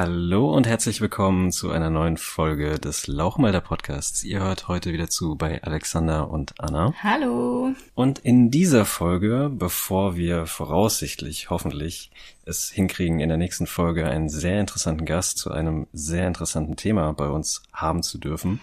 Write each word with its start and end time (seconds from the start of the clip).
Hallo 0.00 0.54
und 0.54 0.68
herzlich 0.68 1.00
willkommen 1.00 1.50
zu 1.50 1.72
einer 1.72 1.90
neuen 1.90 2.18
Folge 2.18 2.78
des 2.78 3.08
Lauchmelder 3.08 3.60
Podcasts. 3.60 4.22
Ihr 4.22 4.38
hört 4.38 4.68
heute 4.68 4.92
wieder 4.92 5.10
zu 5.10 5.34
bei 5.34 5.60
Alexander 5.64 6.30
und 6.30 6.54
Anna. 6.60 6.94
Hallo. 7.02 7.74
Und 7.96 8.20
in 8.20 8.52
dieser 8.52 8.84
Folge, 8.84 9.50
bevor 9.52 10.16
wir 10.16 10.46
voraussichtlich, 10.46 11.50
hoffentlich, 11.50 12.12
es 12.44 12.70
hinkriegen, 12.70 13.18
in 13.18 13.28
der 13.28 13.38
nächsten 13.38 13.66
Folge 13.66 14.06
einen 14.06 14.28
sehr 14.28 14.60
interessanten 14.60 15.04
Gast 15.04 15.36
zu 15.38 15.50
einem 15.50 15.88
sehr 15.92 16.28
interessanten 16.28 16.76
Thema 16.76 17.12
bei 17.12 17.26
uns 17.26 17.64
haben 17.72 18.04
zu 18.04 18.18
dürfen, 18.18 18.60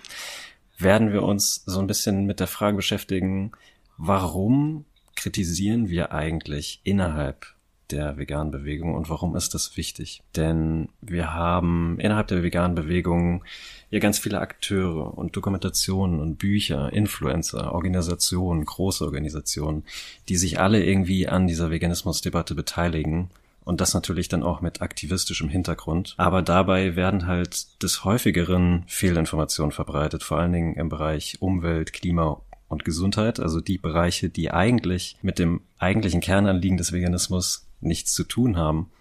werden 0.77 1.11
wir 1.11 1.23
uns 1.23 1.63
so 1.65 1.81
ein 1.81 1.88
bisschen 1.88 2.23
mit 2.23 2.39
der 2.39 2.47
Frage 2.47 2.77
beschäftigen, 2.77 3.52
warum 3.97 4.86
kritisieren 5.17 5.89
wir 5.89 6.13
eigentlich 6.13 6.79
innerhalb 6.86 7.54
der 7.91 8.17
veganen 8.17 8.52
Bewegung 8.52 8.95
und 8.95 9.09
warum 9.09 9.36
ist 9.36 9.54
das 9.54 9.77
wichtig? 9.77 10.21
Denn 10.36 10.89
wir 11.01 11.33
haben 11.33 11.97
innerhalb 12.00 12.27
der 12.27 12.43
veganen 12.43 12.75
Bewegung 12.75 13.43
ja 13.89 14.00
ganz 14.00 14.19
viele 14.19 14.39
Akteure 14.39 15.18
und 15.18 15.36
Dokumentationen 15.36 16.19
und 16.19 16.37
Bücher, 16.37 16.91
Influencer, 16.91 17.74
Organisationen, 17.74 18.65
große 18.65 19.05
Organisationen, 19.05 19.83
die 20.29 20.37
sich 20.37 20.60
alle 20.60 20.83
irgendwie 20.83 21.27
an 21.27 21.47
dieser 21.47 21.71
Veganismusdebatte 21.71 22.55
beteiligen 22.55 23.29
und 23.65 23.82
das 23.82 23.93
natürlich 23.93 24.29
dann 24.29 24.43
auch 24.43 24.61
mit 24.61 24.82
aktivistischem 24.82 25.49
Hintergrund. 25.49 26.13
Aber 26.18 26.41
dabei 26.41 26.96
werden 26.96 27.25
halt 27.27 27.82
des 27.82 28.05
häufigeren 28.05 28.83
Fehlinformationen 28.88 29.71
verbreitet, 29.71 30.24
vor 30.24 30.38
allen 30.38 30.54
Dingen 30.54 30.75
im 30.75 30.88
Bereich 30.88 31.38
Umwelt, 31.41 31.91
Klima 31.91 32.41
und 32.67 32.86
Gesundheit, 32.86 33.39
also 33.39 33.61
die 33.61 33.77
Bereiche, 33.77 34.30
die 34.30 34.52
eigentlich 34.52 35.17
mit 35.22 35.39
dem 35.39 35.61
eigentlichen 35.77 36.22
Kernanliegen 36.22 36.77
des 36.77 36.91
Veganismus 36.91 37.64
nichts 37.81 38.14
zu 38.14 38.23
tun 38.23 38.58
haben. 38.58 38.92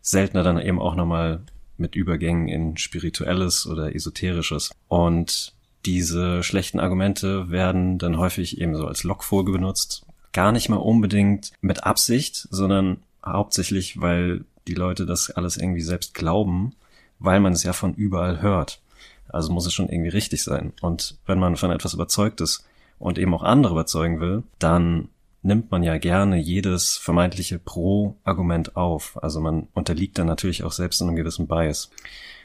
Seltener 0.00 0.42
dann 0.42 0.58
eben 0.58 0.80
auch 0.80 0.94
nochmal 0.94 1.40
mit 1.76 1.94
Übergängen 1.94 2.48
in 2.48 2.76
spirituelles 2.76 3.66
oder 3.66 3.94
esoterisches. 3.94 4.70
Und 4.88 5.54
diese 5.84 6.42
schlechten 6.42 6.80
Argumente 6.80 7.50
werden 7.50 7.98
dann 7.98 8.18
häufig 8.18 8.60
eben 8.60 8.76
so 8.76 8.86
als 8.86 9.04
Lockfolge 9.04 9.52
benutzt. 9.52 10.06
Gar 10.32 10.52
nicht 10.52 10.68
mal 10.68 10.76
unbedingt 10.76 11.52
mit 11.60 11.84
Absicht, 11.84 12.48
sondern 12.50 12.98
hauptsächlich, 13.24 14.00
weil 14.00 14.44
die 14.68 14.74
Leute 14.74 15.06
das 15.06 15.30
alles 15.30 15.56
irgendwie 15.56 15.80
selbst 15.80 16.14
glauben, 16.14 16.74
weil 17.18 17.40
man 17.40 17.52
es 17.52 17.64
ja 17.64 17.72
von 17.72 17.94
überall 17.94 18.40
hört. 18.42 18.80
Also 19.28 19.52
muss 19.52 19.66
es 19.66 19.72
schon 19.72 19.88
irgendwie 19.88 20.10
richtig 20.10 20.42
sein. 20.42 20.72
Und 20.80 21.16
wenn 21.26 21.38
man 21.38 21.56
von 21.56 21.70
etwas 21.70 21.94
überzeugt 21.94 22.40
ist 22.40 22.64
und 22.98 23.18
eben 23.18 23.34
auch 23.34 23.42
andere 23.42 23.72
überzeugen 23.72 24.20
will, 24.20 24.42
dann 24.58 25.08
nimmt 25.42 25.70
man 25.70 25.82
ja 25.82 25.98
gerne 25.98 26.36
jedes 26.36 26.96
vermeintliche 26.96 27.58
Pro-Argument 27.58 28.76
auf. 28.76 29.18
Also 29.22 29.40
man 29.40 29.68
unterliegt 29.74 30.18
dann 30.18 30.26
natürlich 30.26 30.64
auch 30.64 30.72
selbst 30.72 31.02
einem 31.02 31.16
gewissen 31.16 31.46
Bias. 31.46 31.90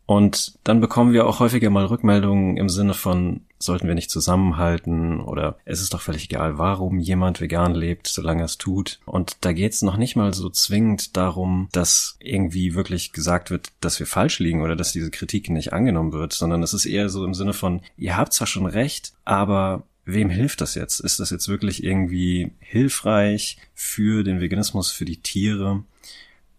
Und 0.08 0.58
dann 0.64 0.80
bekommen 0.80 1.12
wir 1.12 1.28
auch 1.28 1.42
häufiger 1.42 1.70
mal 1.70 1.86
Rückmeldungen 1.86 2.56
im 2.56 2.70
Sinne 2.70 2.94
von, 2.94 3.42
sollten 3.60 3.90
wir 3.90 3.94
nicht 3.94 4.10
zusammenhalten 4.10 5.20
oder 5.20 5.58
es 5.66 5.82
ist 5.82 5.94
doch 5.94 6.00
völlig 6.00 6.32
egal, 6.32 6.58
warum 6.58 6.98
jemand 7.00 7.42
vegan 7.42 7.76
lebt, 7.76 8.08
solange 8.08 8.44
er 8.44 8.46
es 8.46 8.58
tut. 8.58 9.02
Und 9.06 9.36
da 9.42 9.52
geht 9.52 9.74
es 9.74 9.82
noch 9.82 9.98
nicht 9.98 10.16
mal 10.16 10.34
so 10.34 10.50
zwingend 10.50 11.18
darum, 11.18 11.68
dass 11.74 12.16
irgendwie 12.22 12.74
wirklich 12.74 13.12
gesagt 13.12 13.52
wird, 13.52 13.74
dass 13.82 14.00
wir 14.00 14.08
falsch 14.08 14.40
liegen 14.40 14.62
oder 14.62 14.78
dass 14.78 14.94
diese 14.94 15.12
Kritik 15.12 15.50
nicht 15.50 15.74
angenommen 15.74 16.14
wird, 16.14 16.32
sondern 16.32 16.64
es 16.64 16.74
ist 16.74 16.86
eher 16.86 17.10
so 17.10 17.26
im 17.26 17.34
Sinne 17.34 17.52
von, 17.52 17.82
ihr 17.98 18.16
habt 18.16 18.32
zwar 18.32 18.48
schon 18.48 18.66
recht, 18.66 19.12
aber 19.26 19.84
wem 20.08 20.30
hilft 20.30 20.62
das 20.62 20.74
jetzt? 20.74 21.00
Ist 21.00 21.20
das 21.20 21.30
jetzt 21.30 21.48
wirklich 21.48 21.84
irgendwie 21.84 22.52
hilfreich 22.60 23.58
für 23.76 24.24
den 24.24 24.40
Veganismus, 24.40 24.92
für 24.92 25.06
die 25.06 25.18
Tiere? 25.18 25.84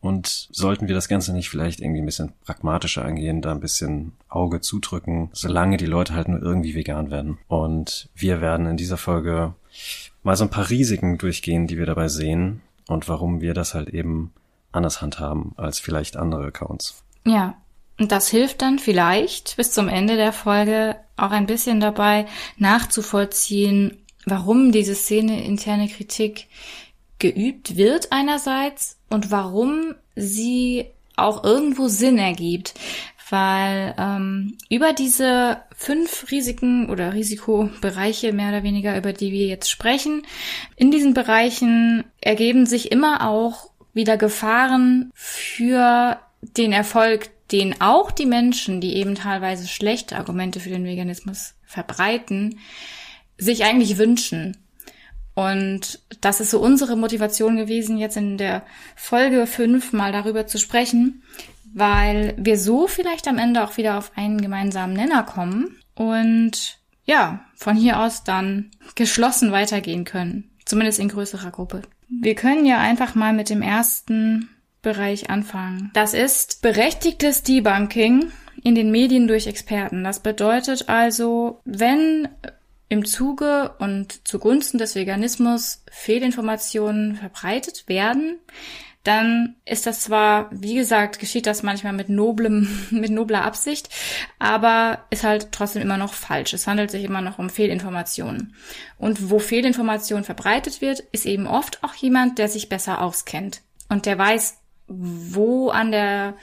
Und 0.00 0.48
sollten 0.52 0.86
wir 0.86 0.94
das 0.94 1.08
Ganze 1.08 1.32
nicht 1.32 1.48
vielleicht 1.48 1.80
irgendwie 1.80 2.00
ein 2.00 2.06
bisschen 2.06 2.32
pragmatischer 2.44 3.04
angehen, 3.04 3.42
da 3.42 3.50
ein 3.50 3.58
bisschen 3.58 4.12
Auge 4.28 4.60
zudrücken, 4.60 5.28
solange 5.32 5.76
die 5.76 5.86
Leute 5.86 6.14
halt 6.14 6.28
nur 6.28 6.40
irgendwie 6.40 6.76
vegan 6.76 7.10
werden. 7.10 7.38
Und 7.48 8.08
wir 8.14 8.40
werden 8.40 8.66
in 8.66 8.76
dieser 8.76 8.96
Folge 8.96 9.54
mal 10.22 10.36
so 10.36 10.44
ein 10.44 10.50
paar 10.50 10.70
Risiken 10.70 11.18
durchgehen, 11.18 11.66
die 11.66 11.78
wir 11.78 11.86
dabei 11.86 12.06
sehen 12.06 12.60
und 12.86 13.08
warum 13.08 13.40
wir 13.40 13.54
das 13.54 13.74
halt 13.74 13.88
eben 13.88 14.32
anders 14.70 15.02
handhaben 15.02 15.52
als 15.56 15.80
vielleicht 15.80 16.16
andere 16.16 16.46
Accounts. 16.46 17.02
Ja, 17.26 17.56
und 17.98 18.12
das 18.12 18.28
hilft 18.28 18.62
dann 18.62 18.78
vielleicht 18.78 19.56
bis 19.56 19.72
zum 19.72 19.88
Ende 19.88 20.16
der 20.16 20.32
Folge 20.32 20.96
auch 21.16 21.32
ein 21.32 21.46
bisschen 21.46 21.80
dabei 21.80 22.26
nachzuvollziehen, 22.56 23.98
warum 24.24 24.72
diese 24.72 24.94
Szene 24.94 25.44
interne 25.44 25.88
Kritik 25.88 26.46
geübt 27.18 27.76
wird 27.76 28.12
einerseits 28.12 28.98
und 29.10 29.30
warum 29.30 29.94
sie 30.14 30.86
auch 31.16 31.42
irgendwo 31.42 31.88
Sinn 31.88 32.18
ergibt. 32.18 32.74
Weil 33.30 33.94
ähm, 33.98 34.56
über 34.70 34.94
diese 34.94 35.58
fünf 35.76 36.30
Risiken 36.30 36.88
oder 36.88 37.12
Risikobereiche 37.12 38.32
mehr 38.32 38.48
oder 38.48 38.62
weniger, 38.62 38.96
über 38.96 39.12
die 39.12 39.32
wir 39.32 39.46
jetzt 39.46 39.70
sprechen, 39.70 40.22
in 40.76 40.90
diesen 40.90 41.12
Bereichen 41.12 42.04
ergeben 42.20 42.64
sich 42.64 42.90
immer 42.90 43.28
auch 43.28 43.70
wieder 43.92 44.16
Gefahren 44.16 45.10
für 45.14 46.18
den 46.40 46.72
Erfolg 46.72 47.30
den 47.50 47.80
auch 47.80 48.10
die 48.10 48.26
Menschen, 48.26 48.80
die 48.80 48.96
eben 48.96 49.14
teilweise 49.14 49.66
schlechte 49.66 50.16
Argumente 50.16 50.60
für 50.60 50.68
den 50.68 50.84
Veganismus 50.84 51.54
verbreiten, 51.64 52.58
sich 53.38 53.64
eigentlich 53.64 53.98
wünschen. 53.98 54.56
Und 55.34 56.00
das 56.20 56.40
ist 56.40 56.50
so 56.50 56.60
unsere 56.60 56.96
Motivation 56.96 57.56
gewesen, 57.56 57.96
jetzt 57.96 58.16
in 58.16 58.38
der 58.38 58.64
Folge 58.96 59.46
5 59.46 59.92
mal 59.92 60.12
darüber 60.12 60.46
zu 60.46 60.58
sprechen, 60.58 61.22
weil 61.72 62.34
wir 62.36 62.58
so 62.58 62.86
vielleicht 62.86 63.28
am 63.28 63.38
Ende 63.38 63.62
auch 63.62 63.76
wieder 63.76 63.98
auf 63.98 64.12
einen 64.16 64.40
gemeinsamen 64.40 64.94
Nenner 64.94 65.22
kommen 65.22 65.76
und 65.94 66.78
ja, 67.04 67.44
von 67.54 67.76
hier 67.76 68.00
aus 68.00 68.24
dann 68.24 68.70
geschlossen 68.94 69.52
weitergehen 69.52 70.04
können, 70.04 70.50
zumindest 70.64 70.98
in 70.98 71.08
größerer 71.08 71.50
Gruppe. 71.50 71.82
Wir 72.08 72.34
können 72.34 72.66
ja 72.66 72.78
einfach 72.78 73.14
mal 73.14 73.32
mit 73.32 73.48
dem 73.48 73.62
ersten 73.62 74.50
Bereich 74.88 75.28
anfangen. 75.28 75.90
Das 75.92 76.14
ist 76.14 76.62
berechtigtes 76.62 77.42
Debunking 77.42 78.32
in 78.64 78.74
den 78.74 78.90
Medien 78.90 79.28
durch 79.28 79.46
Experten. 79.46 80.02
Das 80.02 80.20
bedeutet 80.20 80.88
also, 80.88 81.60
wenn 81.66 82.26
im 82.88 83.04
Zuge 83.04 83.74
und 83.80 84.26
zugunsten 84.26 84.78
des 84.78 84.94
Veganismus 84.94 85.84
Fehlinformationen 85.90 87.16
verbreitet 87.16 87.86
werden, 87.86 88.38
dann 89.04 89.56
ist 89.66 89.86
das 89.86 90.00
zwar, 90.00 90.48
wie 90.50 90.74
gesagt, 90.74 91.18
geschieht 91.18 91.46
das 91.46 91.62
manchmal 91.62 91.92
mit 91.92 92.08
noblem, 92.08 92.86
mit 92.90 93.10
nobler 93.10 93.44
Absicht, 93.44 93.90
aber 94.38 95.04
ist 95.10 95.22
halt 95.22 95.52
trotzdem 95.52 95.82
immer 95.82 95.98
noch 95.98 96.14
falsch. 96.14 96.54
Es 96.54 96.66
handelt 96.66 96.90
sich 96.90 97.04
immer 97.04 97.20
noch 97.20 97.38
um 97.38 97.50
Fehlinformationen. 97.50 98.54
Und 98.96 99.28
wo 99.28 99.38
Fehlinformation 99.38 100.24
verbreitet 100.24 100.80
wird, 100.80 101.00
ist 101.12 101.26
eben 101.26 101.46
oft 101.46 101.84
auch 101.84 101.94
jemand, 101.94 102.38
der 102.38 102.48
sich 102.48 102.70
besser 102.70 103.02
auskennt 103.02 103.60
und 103.88 104.06
der 104.06 104.18
weiß, 104.18 104.58
wo 104.88 105.68
an 105.70 105.92
der 105.92 106.36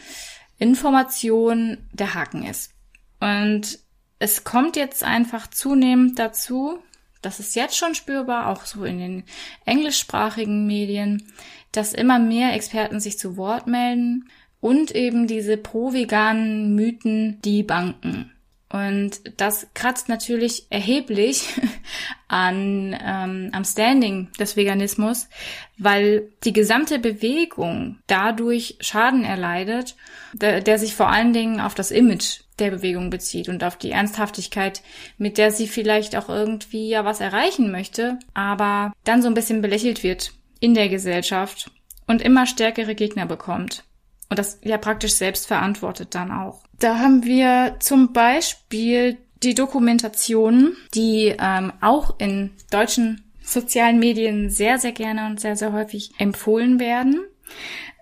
Information 0.57 1.77
der 1.91 2.13
Haken 2.13 2.45
ist. 2.45 2.71
Und 3.19 3.79
es 4.19 4.43
kommt 4.43 4.75
jetzt 4.75 5.03
einfach 5.03 5.47
zunehmend 5.47 6.17
dazu, 6.19 6.79
das 7.21 7.39
ist 7.39 7.55
jetzt 7.55 7.75
schon 7.75 7.95
spürbar, 7.95 8.49
auch 8.49 8.65
so 8.65 8.85
in 8.85 8.99
den 8.99 9.23
englischsprachigen 9.65 10.67
Medien, 10.67 11.31
dass 11.71 11.93
immer 11.93 12.19
mehr 12.19 12.53
Experten 12.53 12.99
sich 12.99 13.17
zu 13.17 13.35
Wort 13.35 13.67
melden 13.67 14.29
und 14.61 14.91
eben 14.91 15.27
diese 15.27 15.57
pro-veganen 15.57 16.75
Mythen 16.75 17.41
die 17.41 17.63
banken. 17.63 18.31
Und 18.75 19.21
das 19.37 19.67
kratzt 19.73 20.09
natürlich 20.09 20.65
erheblich 20.69 21.47
an, 22.27 22.93
ähm, 23.01 23.49
am 23.53 23.63
Standing 23.63 24.27
des 24.37 24.57
Veganismus, 24.57 25.29
weil 25.77 26.27
die 26.43 26.51
gesamte 26.51 26.99
Bewegung 26.99 27.99
dadurch 28.07 28.75
Schaden 28.81 29.23
erleidet, 29.23 29.95
der, 30.33 30.59
der 30.59 30.77
sich 30.77 30.93
vor 30.93 31.09
allen 31.09 31.31
Dingen 31.31 31.61
auf 31.61 31.73
das 31.73 31.89
Image 31.89 32.41
der 32.59 32.69
Bewegung 32.69 33.09
bezieht 33.09 33.47
und 33.47 33.63
auf 33.63 33.77
die 33.77 33.91
Ernsthaftigkeit, 33.91 34.81
mit 35.17 35.37
der 35.37 35.51
sie 35.51 35.69
vielleicht 35.69 36.17
auch 36.17 36.27
irgendwie 36.27 36.89
ja 36.89 37.05
was 37.05 37.21
erreichen 37.21 37.71
möchte, 37.71 38.19
aber 38.33 38.91
dann 39.05 39.21
so 39.21 39.29
ein 39.29 39.35
bisschen 39.35 39.61
belächelt 39.61 40.03
wird 40.03 40.33
in 40.59 40.73
der 40.73 40.89
Gesellschaft 40.89 41.71
und 42.07 42.21
immer 42.21 42.45
stärkere 42.45 42.93
Gegner 42.93 43.25
bekommt. 43.25 43.85
Und 44.29 44.39
das 44.39 44.59
ja 44.63 44.77
praktisch 44.77 45.13
selbst 45.13 45.47
verantwortet 45.47 46.15
dann 46.15 46.31
auch. 46.31 46.63
Da 46.79 46.97
haben 46.97 47.23
wir 47.23 47.75
zum 47.79 48.11
Beispiel 48.11 49.17
die 49.43 49.53
Dokumentationen, 49.53 50.75
die 50.93 51.35
ähm, 51.39 51.71
auch 51.81 52.19
in 52.19 52.51
deutschen 52.71 53.23
sozialen 53.41 53.99
Medien 53.99 54.49
sehr, 54.49 54.79
sehr 54.79 54.91
gerne 54.91 55.27
und 55.27 55.39
sehr, 55.39 55.55
sehr 55.55 55.71
häufig 55.71 56.11
empfohlen 56.17 56.79
werden. 56.79 57.21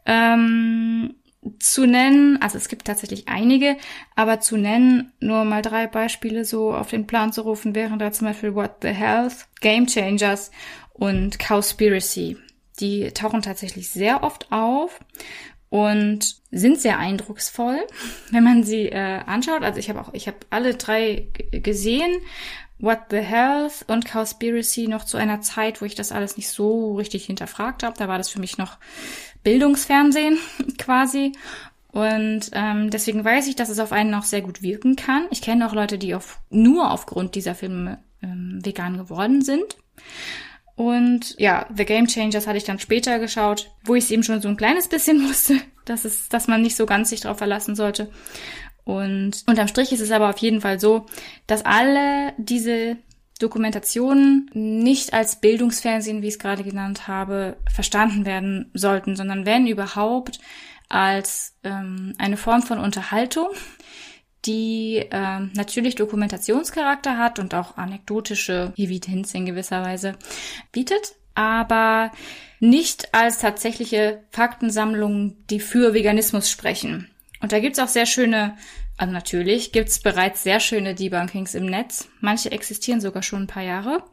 Ähm, 0.06 1.16
zu 1.60 1.86
nennen, 1.86 2.42
also 2.42 2.58
es 2.58 2.70
gibt 2.70 2.86
tatsächlich 2.86 3.28
einige, 3.28 3.76
aber 4.16 4.40
zu 4.40 4.56
nennen, 4.56 5.12
nur 5.20 5.44
mal 5.44 5.62
drei 5.62 5.88
Beispiele 5.88 6.46
so 6.46 6.74
auf 6.74 6.90
den 6.90 7.06
Plan 7.06 7.34
zu 7.34 7.42
rufen, 7.42 7.76
wären 7.76 8.00
da 8.00 8.12
zum 8.12 8.28
Beispiel 8.28 8.56
What 8.56 8.78
the 8.82 8.90
Health, 8.90 9.48
Game 9.60 9.88
Changers 9.88 10.52
und 10.94 11.40
Cowspiracy. 11.40 12.38
Die 12.80 13.12
tauchen 13.12 13.42
tatsächlich 13.42 13.90
sehr 13.90 14.24
oft 14.24 14.52
auf 14.52 15.00
und 15.74 16.36
sind 16.52 16.80
sehr 16.80 17.00
eindrucksvoll, 17.00 17.80
wenn 18.32 18.44
man 18.44 18.64
sie 18.64 18.90
äh, 18.90 19.22
anschaut. 19.26 19.64
Also 19.64 19.80
ich 19.80 19.90
habe 19.90 20.02
auch, 20.02 20.14
ich 20.14 20.28
habe 20.28 20.38
alle 20.52 20.76
drei 20.76 21.30
gesehen. 21.52 22.12
What 22.78 23.00
the 23.10 23.18
Health 23.18 23.86
und 23.88 24.06
Cowspiracy 24.06 24.88
noch 24.88 25.04
zu 25.04 25.18
einer 25.18 25.42
Zeit, 25.42 25.82
wo 25.82 25.86
ich 25.86 25.96
das 25.96 26.12
alles 26.12 26.38
nicht 26.38 26.50
so 26.50 26.96
richtig 26.96 27.26
hinterfragt 27.26 27.82
habe. 27.82 27.98
Da 27.98 28.08
war 28.08 28.20
das 28.20 28.30
für 28.30 28.40
mich 28.40 28.60
noch 28.60 28.78
Bildungsfernsehen 29.44 30.38
quasi. 30.78 31.32
Und 31.92 32.52
ähm, 32.52 32.92
deswegen 32.92 33.26
weiß 33.26 33.48
ich, 33.48 33.56
dass 33.56 33.70
es 33.70 33.80
auf 33.80 33.94
einen 33.94 34.14
auch 34.14 34.26
sehr 34.26 34.42
gut 34.42 34.62
wirken 34.62 34.96
kann. 34.96 35.26
Ich 35.32 35.42
kenne 35.42 35.68
auch 35.68 35.74
Leute, 35.74 35.98
die 35.98 36.14
auf, 36.14 36.40
nur 36.52 36.92
aufgrund 36.92 37.34
dieser 37.34 37.56
Filme 37.56 37.98
ähm, 38.22 38.60
vegan 38.64 38.98
geworden 38.98 39.42
sind. 39.42 39.78
Und 40.76 41.36
ja, 41.38 41.68
The 41.76 41.86
Game 41.86 42.08
Changers 42.08 42.48
hatte 42.48 42.58
ich 42.58 42.64
dann 42.64 42.80
später 42.80 43.20
geschaut, 43.20 43.72
wo 43.86 43.96
ich 43.96 44.06
es 44.06 44.12
eben 44.12 44.24
schon 44.24 44.42
so 44.42 44.48
ein 44.48 44.58
kleines 44.58 44.88
bisschen 44.88 45.22
wusste, 45.30 45.60
dass 45.86 46.06
es, 46.06 46.30
dass 46.30 46.48
man 46.48 46.62
nicht 46.62 46.76
so 46.76 46.86
ganz 46.86 47.10
sich 47.10 47.22
darauf 47.22 47.38
verlassen 47.38 47.76
sollte. 47.76 48.10
Und 48.84 49.44
unterm 49.48 49.68
Strich 49.68 49.94
ist 49.94 50.02
es 50.02 50.12
aber 50.12 50.30
auf 50.30 50.38
jeden 50.40 50.62
Fall 50.62 50.80
so, 50.80 51.06
dass 51.48 51.64
alle 51.64 52.34
diese 52.38 52.98
Dokumentationen 53.40 54.50
nicht 54.54 55.14
als 55.14 55.40
Bildungsfernsehen, 55.40 56.22
wie 56.22 56.28
ich 56.28 56.36
es 56.36 56.40
gerade 56.40 56.64
genannt 56.64 57.08
habe, 57.08 57.58
verstanden 57.74 58.26
werden 58.26 58.72
sollten, 58.74 59.16
sondern 59.16 59.46
wenn 59.46 59.68
überhaupt 59.68 60.40
als 60.90 61.56
ähm, 61.64 62.14
eine 62.18 62.38
Form 62.38 62.62
von 62.62 62.80
Unterhaltung, 62.80 63.48
die 64.46 65.06
ähm, 65.12 65.52
natürlich 65.56 65.96
Dokumentationscharakter 65.96 67.18
hat 67.18 67.40
und 67.40 67.54
auch 67.56 67.78
anekdotische 67.78 68.74
Evidenz 68.76 69.34
in 69.34 69.46
gewisser 69.46 69.84
Weise 69.84 70.16
bietet, 70.72 71.16
aber 71.36 72.12
nicht 72.60 73.14
als 73.14 73.40
tatsächliche 73.40 74.24
Faktensammlungen, 74.32 75.46
die 75.50 75.60
für 75.60 75.94
Veganismus 75.94 76.50
sprechen. 76.50 77.10
Und 77.42 77.52
da 77.52 77.60
gibt's 77.60 77.80
auch 77.80 77.88
sehr 77.88 78.06
schöne, 78.06 78.58
also 78.98 79.14
natürlich 79.14 79.72
gibt's 79.72 80.00
bereits 80.00 80.44
sehr 80.44 80.60
schöne 80.60 80.96
Debunkings 80.96 81.56
im 81.56 81.66
Netz. 81.66 82.08
Manche 82.22 82.52
existieren 82.52 83.02
sogar 83.02 83.24
schon 83.24 83.44
ein 83.44 83.48
paar 83.48 83.64
Jahre. 83.64 84.04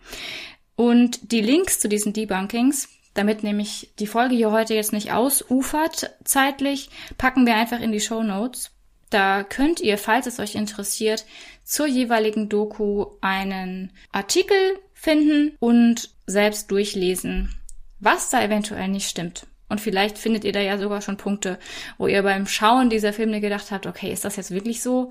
Und 0.74 1.30
die 1.30 1.42
Links 1.42 1.78
zu 1.78 1.88
diesen 1.88 2.12
Debunkings, 2.12 2.88
damit 3.14 3.42
nämlich 3.42 3.92
die 3.98 4.06
Folge 4.06 4.34
hier 4.34 4.50
heute 4.50 4.74
jetzt 4.74 4.92
nicht 4.92 5.12
ausufert 5.12 6.16
zeitlich, 6.24 6.90
packen 7.18 7.46
wir 7.46 7.54
einfach 7.54 7.80
in 7.80 7.92
die 7.92 8.00
Show 8.00 8.22
Notes. 8.22 8.70
Da 9.10 9.42
könnt 9.42 9.80
ihr, 9.80 9.98
falls 9.98 10.26
es 10.26 10.38
euch 10.38 10.54
interessiert, 10.54 11.26
zur 11.64 11.86
jeweiligen 11.86 12.48
Doku 12.48 13.06
einen 13.20 13.92
Artikel 14.12 14.56
finden 14.94 15.56
und 15.58 16.10
selbst 16.26 16.70
durchlesen, 16.70 17.54
was 17.98 18.30
da 18.30 18.42
eventuell 18.42 18.88
nicht 18.88 19.08
stimmt. 19.08 19.46
Und 19.68 19.80
vielleicht 19.80 20.18
findet 20.18 20.44
ihr 20.44 20.52
da 20.52 20.60
ja 20.60 20.78
sogar 20.78 21.00
schon 21.00 21.16
Punkte, 21.16 21.58
wo 21.96 22.06
ihr 22.06 22.22
beim 22.22 22.46
Schauen 22.46 22.90
dieser 22.90 23.12
Filme 23.12 23.40
gedacht 23.40 23.70
habt, 23.70 23.86
okay, 23.86 24.12
ist 24.12 24.24
das 24.24 24.36
jetzt 24.36 24.50
wirklich 24.50 24.82
so? 24.82 25.10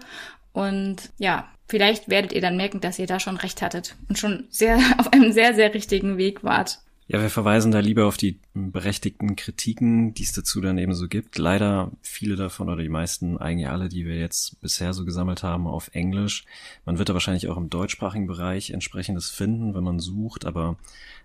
Und 0.52 0.98
ja, 1.18 1.50
vielleicht 1.68 2.10
werdet 2.10 2.34
ihr 2.34 2.42
dann 2.42 2.58
merken, 2.58 2.82
dass 2.82 3.00
ihr 3.00 3.08
da 3.08 3.20
schon 3.20 3.38
recht 3.38 3.62
hattet 3.62 3.96
und 4.10 4.18
schon 4.18 4.48
sehr 4.50 4.78
auf 4.98 5.12
einem 5.14 5.32
sehr, 5.32 5.56
sehr 5.56 5.74
richtigen 5.74 6.18
Weg 6.18 6.44
wart. 6.44 6.80
Ja, 7.12 7.20
wir 7.24 7.32
verweisen 7.32 7.72
da 7.72 7.80
lieber 7.80 8.06
auf 8.06 8.18
die 8.18 8.40
berechtigten 8.54 9.36
Kritiken, 9.36 10.14
die 10.14 10.22
es 10.22 10.32
dazu 10.32 10.62
dann 10.62 10.78
eben 10.78 10.94
so 10.94 11.08
gibt. 11.08 11.40
Leider 11.40 11.92
viele 12.04 12.36
davon 12.36 12.70
oder 12.70 12.84
die 12.84 12.88
meisten, 12.88 13.40
eigentlich 13.40 13.68
alle, 13.68 13.90
die 13.90 14.06
wir 14.06 14.20
jetzt 14.20 14.62
bisher 14.62 14.94
so 14.94 15.06
gesammelt 15.06 15.42
haben, 15.42 15.66
auf 15.66 15.90
Englisch. 15.94 16.46
Man 16.86 17.00
wird 17.00 17.10
da 17.10 17.14
wahrscheinlich 17.14 17.48
auch 17.48 17.58
im 17.58 17.72
deutschsprachigen 17.72 18.28
Bereich 18.28 18.70
entsprechendes 18.70 19.32
finden, 19.32 19.74
wenn 19.74 19.84
man 19.84 19.98
sucht, 19.98 20.46
aber 20.46 20.78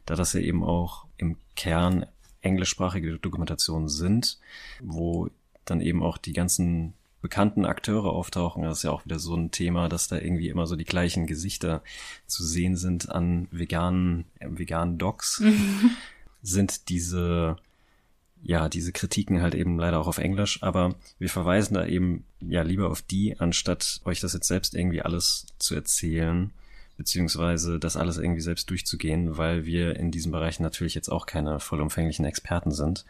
da 0.07 0.15
das 0.15 0.33
ja 0.33 0.41
eben 0.41 0.65
auch 0.65 1.05
im 1.19 1.37
Kern 1.55 2.07
englischsprachige 2.41 3.19
Dokumentationen 3.19 3.91
sind, 3.91 4.39
wo 4.81 5.29
dann 5.67 5.83
eben 5.83 6.03
auch 6.03 6.17
die 6.17 6.33
ganzen 6.33 6.95
bekannten 7.25 7.65
Akteure 7.65 8.13
auftauchen. 8.13 8.65
Das 8.65 8.77
ist 8.77 8.83
ja 8.83 8.91
auch 8.91 9.07
wieder 9.07 9.19
so 9.19 9.35
ein 9.35 9.51
Thema, 9.51 9.89
dass 9.89 10.09
da 10.09 10.19
irgendwie 10.19 10.51
immer 10.51 10.67
so 10.67 10.77
die 10.77 10.85
gleichen 10.85 11.27
Gesichter 11.27 11.83
zu 12.27 12.45
sehen 12.45 12.77
sind 12.77 13.09
an 13.09 13.49
veganen, 13.51 14.27
äh, 14.41 14.49
veganen 14.51 14.99
Docs. 14.99 15.43
sind 16.43 16.91
diese, 16.91 17.57
ja, 18.43 18.69
diese 18.69 18.93
Kritiken 18.93 19.41
halt 19.41 19.55
eben 19.55 19.79
leider 19.79 19.99
auch 20.01 20.07
auf 20.07 20.19
Englisch, 20.19 20.63
aber 20.63 20.97
wir 21.19 21.31
verweisen 21.31 21.73
da 21.73 21.87
eben 21.87 22.27
ja 22.41 22.61
lieber 22.61 22.91
auf 22.91 23.01
die, 23.01 23.41
anstatt 23.41 24.03
euch 24.05 24.21
das 24.21 24.35
jetzt 24.35 24.47
selbst 24.47 24.75
irgendwie 24.75 25.01
alles 25.01 25.47
zu 25.59 25.75
erzählen, 25.75 26.53
beziehungsweise 26.99 27.79
das 27.79 27.97
alles 27.97 28.19
irgendwie 28.19 28.43
selbst 28.43 28.69
durchzugehen, 28.69 29.39
weil 29.39 29.65
wir 29.65 29.97
in 29.97 30.11
diesem 30.11 30.31
Bereich 30.31 30.61
natürlich 30.61 30.95
jetzt 30.95 31.09
auch 31.09 31.25
keine 31.25 31.59
vollumfänglichen 31.59 32.27
Experten 32.27 32.71
sind 32.71 33.07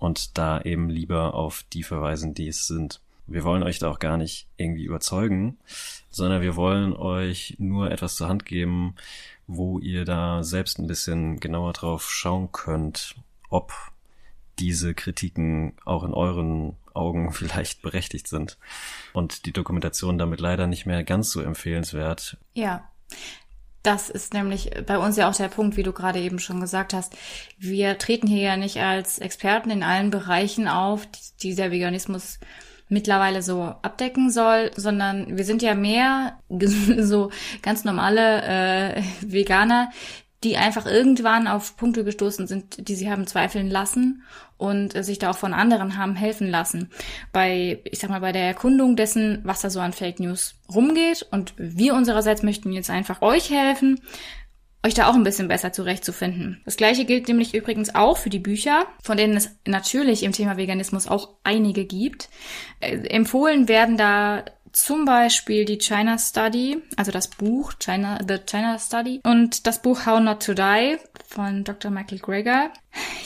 und 0.00 0.36
da 0.36 0.60
eben 0.62 0.90
lieber 0.90 1.34
auf 1.34 1.64
die 1.72 1.84
verweisen, 1.84 2.34
die 2.34 2.48
es 2.48 2.66
sind. 2.66 3.00
Wir 3.26 3.44
wollen 3.44 3.62
euch 3.62 3.78
da 3.78 3.90
auch 3.90 3.98
gar 3.98 4.16
nicht 4.16 4.48
irgendwie 4.56 4.84
überzeugen, 4.84 5.58
sondern 6.10 6.42
wir 6.42 6.56
wollen 6.56 6.94
euch 6.94 7.56
nur 7.58 7.90
etwas 7.90 8.16
zur 8.16 8.28
Hand 8.28 8.46
geben, 8.46 8.94
wo 9.46 9.78
ihr 9.78 10.04
da 10.04 10.42
selbst 10.42 10.78
ein 10.78 10.86
bisschen 10.86 11.40
genauer 11.40 11.72
drauf 11.72 12.10
schauen 12.10 12.50
könnt, 12.52 13.16
ob 13.48 13.72
diese 14.58 14.94
Kritiken 14.94 15.74
auch 15.84 16.04
in 16.04 16.14
euren 16.14 16.76
Augen 16.94 17.32
vielleicht 17.32 17.82
berechtigt 17.82 18.28
sind. 18.28 18.58
Und 19.12 19.46
die 19.46 19.52
Dokumentation 19.52 20.18
damit 20.18 20.40
leider 20.40 20.66
nicht 20.66 20.86
mehr 20.86 21.04
ganz 21.04 21.30
so 21.30 21.40
empfehlenswert. 21.40 22.38
Ja. 22.54 22.88
Das 23.82 24.10
ist 24.10 24.34
nämlich 24.34 24.72
bei 24.84 24.98
uns 24.98 25.16
ja 25.16 25.30
auch 25.30 25.36
der 25.36 25.46
Punkt, 25.46 25.76
wie 25.76 25.84
du 25.84 25.92
gerade 25.92 26.18
eben 26.18 26.40
schon 26.40 26.60
gesagt 26.60 26.92
hast. 26.92 27.16
Wir 27.56 27.98
treten 27.98 28.26
hier 28.26 28.42
ja 28.42 28.56
nicht 28.56 28.78
als 28.78 29.20
Experten 29.20 29.70
in 29.70 29.84
allen 29.84 30.10
Bereichen 30.10 30.66
auf, 30.66 31.06
die 31.40 31.54
der 31.54 31.70
Veganismus 31.70 32.40
mittlerweile 32.88 33.42
so 33.42 33.62
abdecken 33.82 34.30
soll, 34.30 34.70
sondern 34.76 35.36
wir 35.36 35.44
sind 35.44 35.62
ja 35.62 35.74
mehr 35.74 36.38
so 36.98 37.30
ganz 37.62 37.84
normale 37.84 38.42
äh, 38.96 39.02
Veganer, 39.20 39.90
die 40.44 40.56
einfach 40.56 40.86
irgendwann 40.86 41.48
auf 41.48 41.76
Punkte 41.76 42.04
gestoßen 42.04 42.46
sind, 42.46 42.88
die 42.88 42.94
sie 42.94 43.10
haben 43.10 43.26
zweifeln 43.26 43.68
lassen 43.68 44.22
und 44.58 44.94
äh, 44.94 45.02
sich 45.02 45.18
da 45.18 45.30
auch 45.30 45.38
von 45.38 45.54
anderen 45.54 45.96
haben 45.96 46.14
helfen 46.14 46.48
lassen. 46.48 46.90
Bei, 47.32 47.80
ich 47.84 47.98
sag 47.98 48.10
mal, 48.10 48.20
bei 48.20 48.32
der 48.32 48.44
Erkundung 48.44 48.96
dessen, 48.96 49.40
was 49.44 49.60
da 49.62 49.70
so 49.70 49.80
an 49.80 49.92
Fake 49.92 50.20
News 50.20 50.54
rumgeht. 50.72 51.26
Und 51.30 51.54
wir 51.56 51.94
unsererseits 51.94 52.42
möchten 52.42 52.72
jetzt 52.72 52.90
einfach 52.90 53.22
euch 53.22 53.50
helfen, 53.50 54.00
euch 54.86 54.94
da 54.94 55.08
auch 55.08 55.14
ein 55.14 55.24
bisschen 55.24 55.48
besser 55.48 55.72
zurechtzufinden. 55.72 56.60
Das 56.64 56.76
gleiche 56.76 57.04
gilt 57.04 57.28
nämlich 57.28 57.54
übrigens 57.54 57.94
auch 57.94 58.16
für 58.16 58.30
die 58.30 58.38
Bücher, 58.38 58.86
von 59.02 59.16
denen 59.16 59.36
es 59.36 59.50
natürlich 59.66 60.22
im 60.22 60.32
Thema 60.32 60.56
Veganismus 60.56 61.08
auch 61.08 61.30
einige 61.44 61.84
gibt. 61.84 62.28
Äh, 62.80 62.98
empfohlen 63.08 63.68
werden 63.68 63.96
da 63.96 64.44
zum 64.72 65.06
Beispiel 65.06 65.64
die 65.64 65.78
China 65.78 66.18
Study, 66.18 66.82
also 66.96 67.10
das 67.10 67.28
Buch 67.28 67.72
China, 67.78 68.18
The 68.26 68.38
China 68.38 68.78
Study 68.78 69.20
und 69.24 69.66
das 69.66 69.80
Buch 69.80 70.04
How 70.04 70.20
Not 70.20 70.44
to 70.44 70.52
Die 70.52 70.98
von 71.26 71.64
Dr. 71.64 71.90
Michael 71.90 72.18
Greger. 72.18 72.70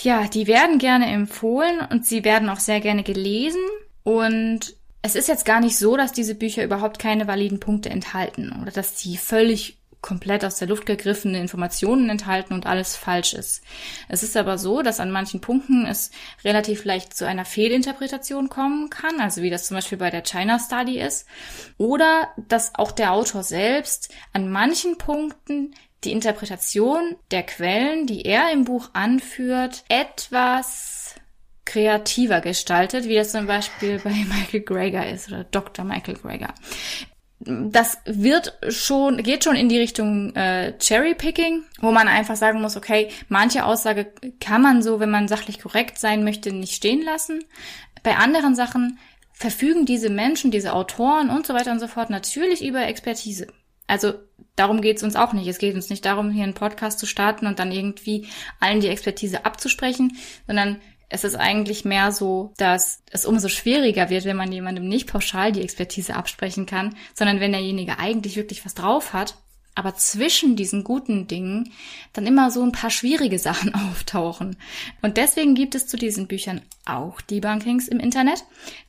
Ja, 0.03 0.29
die 0.29 0.47
werden 0.47 0.79
gerne 0.79 1.07
empfohlen 1.07 1.81
und 1.91 2.07
sie 2.07 2.25
werden 2.25 2.49
auch 2.49 2.61
sehr 2.61 2.81
gerne 2.81 3.03
gelesen 3.03 3.61
und 4.05 4.77
es 5.03 5.17
ist 5.17 5.29
jetzt 5.29 5.45
gar 5.45 5.61
nicht 5.61 5.77
so, 5.77 5.97
dass 5.97 6.13
diese 6.13 6.37
Bücher 6.37 6.63
überhaupt 6.63 7.01
keine 7.01 7.27
validen 7.27 7.59
Punkte 7.59 7.91
enthalten 7.91 8.57
oder 8.63 8.71
dass 8.71 9.01
sie 9.01 9.17
völlig 9.17 9.80
komplett 10.01 10.45
aus 10.45 10.57
der 10.57 10.69
Luft 10.69 10.87
gegriffene 10.87 11.41
Informationen 11.41 12.09
enthalten 12.09 12.55
und 12.55 12.67
alles 12.67 12.97
falsch 12.97 13.35
ist. 13.35 13.63
Es 14.09 14.23
ist 14.23 14.37
aber 14.37 14.57
so, 14.57 14.83
dass 14.83 15.01
an 15.01 15.11
manchen 15.11 15.41
Punkten 15.41 15.85
es 15.85 16.11
relativ 16.45 16.85
leicht 16.85 17.15
zu 17.15 17.27
einer 17.27 17.45
Fehlinterpretation 17.45 18.49
kommen 18.49 18.89
kann, 18.91 19.21
also 19.21 19.43
wie 19.43 19.51
das 19.51 19.67
zum 19.67 19.77
Beispiel 19.77 19.99
bei 19.99 20.11
der 20.11 20.23
China 20.23 20.59
Study 20.59 20.99
ist, 20.99 21.27
oder 21.77 22.29
dass 22.49 22.75
auch 22.75 22.93
der 22.93 23.13
Autor 23.13 23.43
selbst 23.43 24.13
an 24.33 24.51
manchen 24.51 24.97
Punkten 24.97 25.75
die 26.05 26.13
Interpretation 26.13 27.17
der 27.31 27.43
Quellen, 27.43 28.07
die 28.07 28.25
er 28.25 28.53
im 28.53 28.65
Buch 28.65 28.91
anführt, 28.95 29.85
etwas 29.89 31.15
kreativer 31.67 32.41
gestaltet, 32.41 33.05
wie 33.05 33.15
das 33.15 33.33
zum 33.33 33.47
Beispiel 33.47 34.01
bei 34.03 34.11
Michael 34.29 34.63
Greger 34.63 35.09
ist 35.09 35.29
oder 35.29 35.45
Dr. 35.45 35.85
Michael 35.85 36.17
Greger 36.17 36.55
das 37.41 37.99
wird 38.05 38.59
schon, 38.69 39.23
geht 39.23 39.45
schon 39.45 39.57
in 39.57 39.71
die 39.71 39.79
Richtung 39.79 40.35
äh, 40.37 40.77
Cherry-Picking, 40.79 41.63
wo 41.81 41.91
man 41.91 42.07
einfach 42.07 42.37
sagen 42.37 42.61
muss, 42.61 42.77
okay, 42.77 43.09
manche 43.29 43.65
Aussage 43.65 44.13
kann 44.41 44.61
man 44.61 44.83
so, 44.83 45.01
wenn 45.01 45.11
man 45.11 45.27
sachlich 45.27 45.59
korrekt 45.59 45.99
sein 45.99 46.23
möchte, 46.23 46.53
nicht 46.53 46.75
stehen 46.75 47.03
lassen. 47.03 47.43
Bei 48.03 48.17
anderen 48.17 48.55
Sachen 48.55 48.99
verfügen 49.33 49.87
diese 49.87 50.11
Menschen, 50.11 50.51
diese 50.51 50.75
Autoren 50.75 51.31
und 51.31 51.47
so 51.47 51.55
weiter 51.55 51.73
und 51.73 51.81
so 51.81 51.87
fort 51.87 52.11
natürlich 52.11 52.63
über 52.63 52.87
Expertise. 52.87 53.47
Also 53.87 54.13
darum 54.55 54.83
geht's 54.83 55.03
uns 55.03 55.17
auch 55.17 55.33
nicht. 55.33 55.49
Es 55.49 55.59
geht 55.59 55.75
uns 55.75 55.89
nicht 55.89 56.05
darum, 56.05 56.31
hier 56.31 56.45
einen 56.45 56.55
Podcast 56.55 56.99
zu 56.99 57.07
starten 57.07 57.47
und 57.47 57.59
dann 57.59 57.73
irgendwie 57.73 58.29
allen 58.61 58.81
die 58.81 58.89
Expertise 58.89 59.47
abzusprechen, 59.47 60.19
sondern 60.47 60.81
es 61.11 61.25
ist 61.25 61.35
eigentlich 61.35 61.85
mehr 61.85 62.13
so, 62.13 62.53
dass 62.57 63.03
es 63.11 63.27
umso 63.27 63.49
schwieriger 63.49 64.09
wird, 64.09 64.25
wenn 64.25 64.37
man 64.37 64.51
jemandem 64.51 64.89
nicht 64.89 65.09
pauschal 65.09 65.53
die 65.53 65.63
Expertise 65.63 66.15
absprechen 66.15 66.67
kann, 66.67 66.95
sondern 67.15 67.41
wenn 67.41 67.53
derjenige 67.53 67.99
eigentlich 67.99 68.37
wirklich 68.37 68.65
was 68.65 68.75
drauf 68.75 69.13
hat 69.13 69.35
aber 69.75 69.95
zwischen 69.95 70.57
diesen 70.57 70.85
guten 70.85 71.27
Dingen 71.27 71.73
dann 72.13 72.27
immer 72.27 72.51
so 72.51 72.63
ein 72.63 72.73
paar 72.73 72.91
schwierige 72.91 73.39
Sachen 73.49 73.75
auftauchen. 73.75 74.57
Und 75.03 75.17
deswegen 75.17 75.55
gibt 75.55 75.75
es 75.75 75.87
zu 75.87 75.97
diesen 75.97 76.27
Büchern 76.27 76.61
auch 76.85 77.21
Debunkings 77.21 77.89
im 77.89 78.01
Internet, 78.01 78.45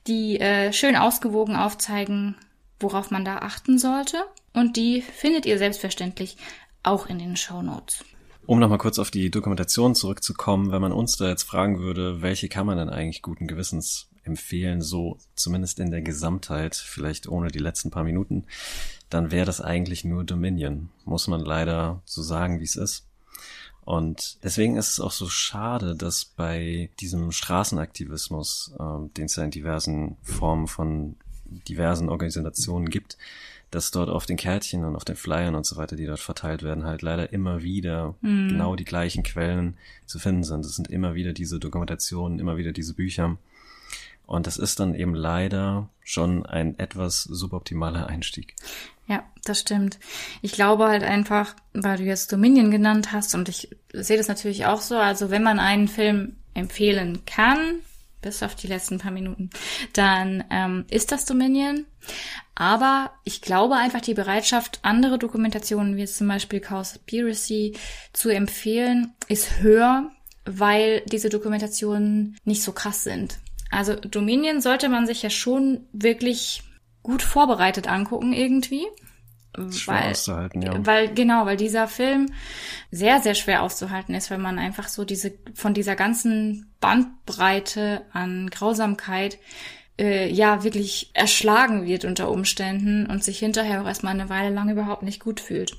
die 0.06 0.40
äh, 0.40 0.72
schön 0.72 0.96
ausgewogen 0.96 1.56
aufzeigen, 1.56 2.36
worauf 2.80 3.10
man 3.10 3.24
da 3.24 3.38
achten 3.38 3.78
sollte. 3.78 4.24
Und 4.52 4.76
die 4.76 5.02
findet 5.02 5.46
ihr 5.46 5.58
selbstverständlich 5.58 6.36
auch 6.82 7.06
in 7.06 7.18
den 7.18 7.36
Show 7.36 7.62
Notes. 7.62 8.04
Um 8.52 8.58
nochmal 8.58 8.76
kurz 8.76 8.98
auf 8.98 9.10
die 9.10 9.30
Dokumentation 9.30 9.94
zurückzukommen, 9.94 10.72
wenn 10.72 10.82
man 10.82 10.92
uns 10.92 11.16
da 11.16 11.26
jetzt 11.26 11.44
fragen 11.44 11.78
würde, 11.78 12.20
welche 12.20 12.50
kann 12.50 12.66
man 12.66 12.76
denn 12.76 12.90
eigentlich 12.90 13.22
guten 13.22 13.46
Gewissens 13.46 14.10
empfehlen, 14.24 14.82
so 14.82 15.16
zumindest 15.34 15.80
in 15.80 15.90
der 15.90 16.02
Gesamtheit, 16.02 16.76
vielleicht 16.76 17.26
ohne 17.26 17.48
die 17.48 17.60
letzten 17.60 17.90
paar 17.90 18.04
Minuten, 18.04 18.44
dann 19.08 19.30
wäre 19.30 19.46
das 19.46 19.62
eigentlich 19.62 20.04
nur 20.04 20.24
Dominion. 20.24 20.90
Muss 21.06 21.28
man 21.28 21.40
leider 21.40 22.02
so 22.04 22.20
sagen, 22.20 22.60
wie 22.60 22.64
es 22.64 22.76
ist. 22.76 23.06
Und 23.86 24.36
deswegen 24.44 24.76
ist 24.76 24.90
es 24.90 25.00
auch 25.00 25.12
so 25.12 25.30
schade, 25.30 25.96
dass 25.96 26.26
bei 26.26 26.90
diesem 27.00 27.32
Straßenaktivismus, 27.32 28.74
äh, 28.78 29.08
den 29.16 29.24
es 29.24 29.36
ja 29.36 29.44
in 29.44 29.50
diversen 29.50 30.18
Formen 30.20 30.66
von 30.66 31.16
diversen 31.46 32.10
Organisationen 32.10 32.90
gibt, 32.90 33.16
dass 33.72 33.90
dort 33.90 34.10
auf 34.10 34.26
den 34.26 34.36
Kärtchen 34.36 34.84
und 34.84 34.94
auf 34.94 35.04
den 35.04 35.16
Flyern 35.16 35.54
und 35.54 35.64
so 35.64 35.76
weiter, 35.76 35.96
die 35.96 36.04
dort 36.04 36.20
verteilt 36.20 36.62
werden, 36.62 36.84
halt 36.84 37.00
leider 37.00 37.32
immer 37.32 37.62
wieder 37.62 38.14
mhm. 38.20 38.50
genau 38.50 38.76
die 38.76 38.84
gleichen 38.84 39.22
Quellen 39.22 39.78
zu 40.04 40.18
finden 40.18 40.44
sind. 40.44 40.64
Es 40.64 40.76
sind 40.76 40.88
immer 40.88 41.14
wieder 41.14 41.32
diese 41.32 41.58
Dokumentationen, 41.58 42.38
immer 42.38 42.58
wieder 42.58 42.72
diese 42.72 42.92
Bücher. 42.94 43.38
Und 44.26 44.46
das 44.46 44.58
ist 44.58 44.78
dann 44.78 44.94
eben 44.94 45.14
leider 45.14 45.88
schon 46.04 46.44
ein 46.44 46.78
etwas 46.78 47.22
suboptimaler 47.22 48.06
Einstieg. 48.06 48.54
Ja, 49.08 49.24
das 49.44 49.60
stimmt. 49.60 49.98
Ich 50.42 50.52
glaube 50.52 50.88
halt 50.88 51.02
einfach, 51.02 51.56
weil 51.72 51.96
du 51.96 52.04
jetzt 52.04 52.30
Dominion 52.30 52.70
genannt 52.70 53.10
hast 53.10 53.34
und 53.34 53.48
ich 53.48 53.74
sehe 53.92 54.18
das 54.18 54.28
natürlich 54.28 54.66
auch 54.66 54.82
so, 54.82 54.96
also 54.96 55.30
wenn 55.30 55.42
man 55.42 55.58
einen 55.58 55.88
Film 55.88 56.36
empfehlen 56.52 57.24
kann, 57.24 57.76
bis 58.22 58.42
auf 58.42 58.54
die 58.54 58.66
letzten 58.68 58.98
paar 58.98 59.10
Minuten, 59.10 59.50
dann 59.92 60.44
ähm, 60.50 60.86
ist 60.90 61.12
das 61.12 61.24
Dominion. 61.26 61.86
Aber 62.54 63.10
ich 63.24 63.42
glaube 63.42 63.76
einfach 63.76 64.00
die 64.00 64.14
Bereitschaft, 64.14 64.80
andere 64.82 65.18
Dokumentationen 65.18 65.96
wie 65.96 66.00
jetzt 66.00 66.16
zum 66.16 66.28
Beispiel 66.28 66.60
Cowspiracy 66.60 67.76
zu 68.12 68.30
empfehlen, 68.30 69.12
ist 69.28 69.60
höher, 69.60 70.10
weil 70.44 71.02
diese 71.06 71.28
Dokumentationen 71.28 72.36
nicht 72.44 72.62
so 72.62 72.72
krass 72.72 73.04
sind. 73.04 73.38
Also 73.70 73.94
Dominion 73.94 74.60
sollte 74.60 74.88
man 74.88 75.06
sich 75.06 75.22
ja 75.22 75.30
schon 75.30 75.86
wirklich 75.92 76.62
gut 77.02 77.22
vorbereitet 77.22 77.88
angucken 77.88 78.32
irgendwie. 78.32 78.86
Schwer 79.70 79.94
weil, 79.94 80.10
auszuhalten, 80.10 80.62
ja. 80.62 80.86
Weil, 80.86 81.12
genau, 81.12 81.44
weil 81.44 81.56
dieser 81.56 81.86
Film 81.86 82.32
sehr, 82.90 83.20
sehr 83.20 83.34
schwer 83.34 83.62
auszuhalten 83.62 84.14
ist, 84.14 84.30
wenn 84.30 84.40
man 84.40 84.58
einfach 84.58 84.88
so 84.88 85.04
diese, 85.04 85.32
von 85.54 85.74
dieser 85.74 85.94
ganzen 85.94 86.72
Bandbreite 86.80 88.02
an 88.12 88.48
Grausamkeit, 88.50 89.38
äh, 89.98 90.30
ja, 90.30 90.64
wirklich 90.64 91.10
erschlagen 91.12 91.84
wird 91.86 92.04
unter 92.04 92.30
Umständen 92.30 93.06
und 93.06 93.22
sich 93.22 93.38
hinterher 93.38 93.82
auch 93.82 93.86
erstmal 93.86 94.14
eine 94.14 94.30
Weile 94.30 94.54
lang 94.54 94.70
überhaupt 94.70 95.02
nicht 95.02 95.20
gut 95.20 95.40
fühlt. 95.40 95.76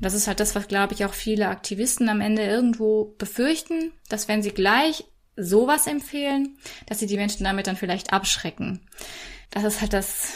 Das 0.00 0.14
ist 0.14 0.26
halt 0.26 0.40
das, 0.40 0.54
was, 0.54 0.68
glaube 0.68 0.94
ich, 0.94 1.04
auch 1.04 1.12
viele 1.12 1.48
Aktivisten 1.48 2.08
am 2.08 2.20
Ende 2.22 2.44
irgendwo 2.44 3.14
befürchten, 3.18 3.92
dass 4.08 4.26
wenn 4.26 4.42
sie 4.42 4.52
gleich 4.52 5.04
sowas 5.36 5.86
empfehlen, 5.86 6.56
dass 6.86 6.98
sie 6.98 7.06
die 7.06 7.16
Menschen 7.16 7.44
damit 7.44 7.66
dann 7.66 7.76
vielleicht 7.76 8.12
abschrecken. 8.12 8.80
Das 9.50 9.64
ist 9.64 9.80
halt 9.80 9.92
das 9.92 10.32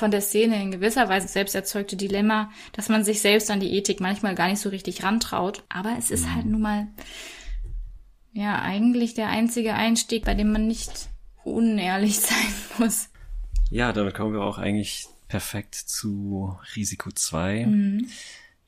von 0.00 0.10
der 0.10 0.22
Szene 0.22 0.60
in 0.60 0.72
gewisser 0.72 1.08
Weise 1.08 1.28
selbst 1.28 1.54
erzeugte 1.54 1.94
Dilemma, 1.94 2.50
dass 2.72 2.88
man 2.88 3.04
sich 3.04 3.20
selbst 3.20 3.50
an 3.50 3.60
die 3.60 3.76
Ethik 3.76 4.00
manchmal 4.00 4.34
gar 4.34 4.48
nicht 4.48 4.60
so 4.60 4.70
richtig 4.70 5.04
rantraut. 5.04 5.62
Aber 5.68 5.94
es 5.98 6.10
ist 6.10 6.28
halt 6.28 6.46
nun 6.46 6.62
mal, 6.62 6.88
ja, 8.32 8.60
eigentlich 8.62 9.14
der 9.14 9.28
einzige 9.28 9.74
Einstieg, 9.74 10.24
bei 10.24 10.34
dem 10.34 10.52
man 10.52 10.66
nicht 10.66 11.10
unehrlich 11.44 12.18
sein 12.20 12.54
muss. 12.78 13.10
Ja, 13.70 13.92
damit 13.92 14.14
kommen 14.14 14.32
wir 14.32 14.42
auch 14.42 14.58
eigentlich 14.58 15.06
perfekt 15.28 15.74
zu 15.74 16.58
Risiko 16.74 17.10
2. 17.12 17.66
Mhm. 17.66 18.06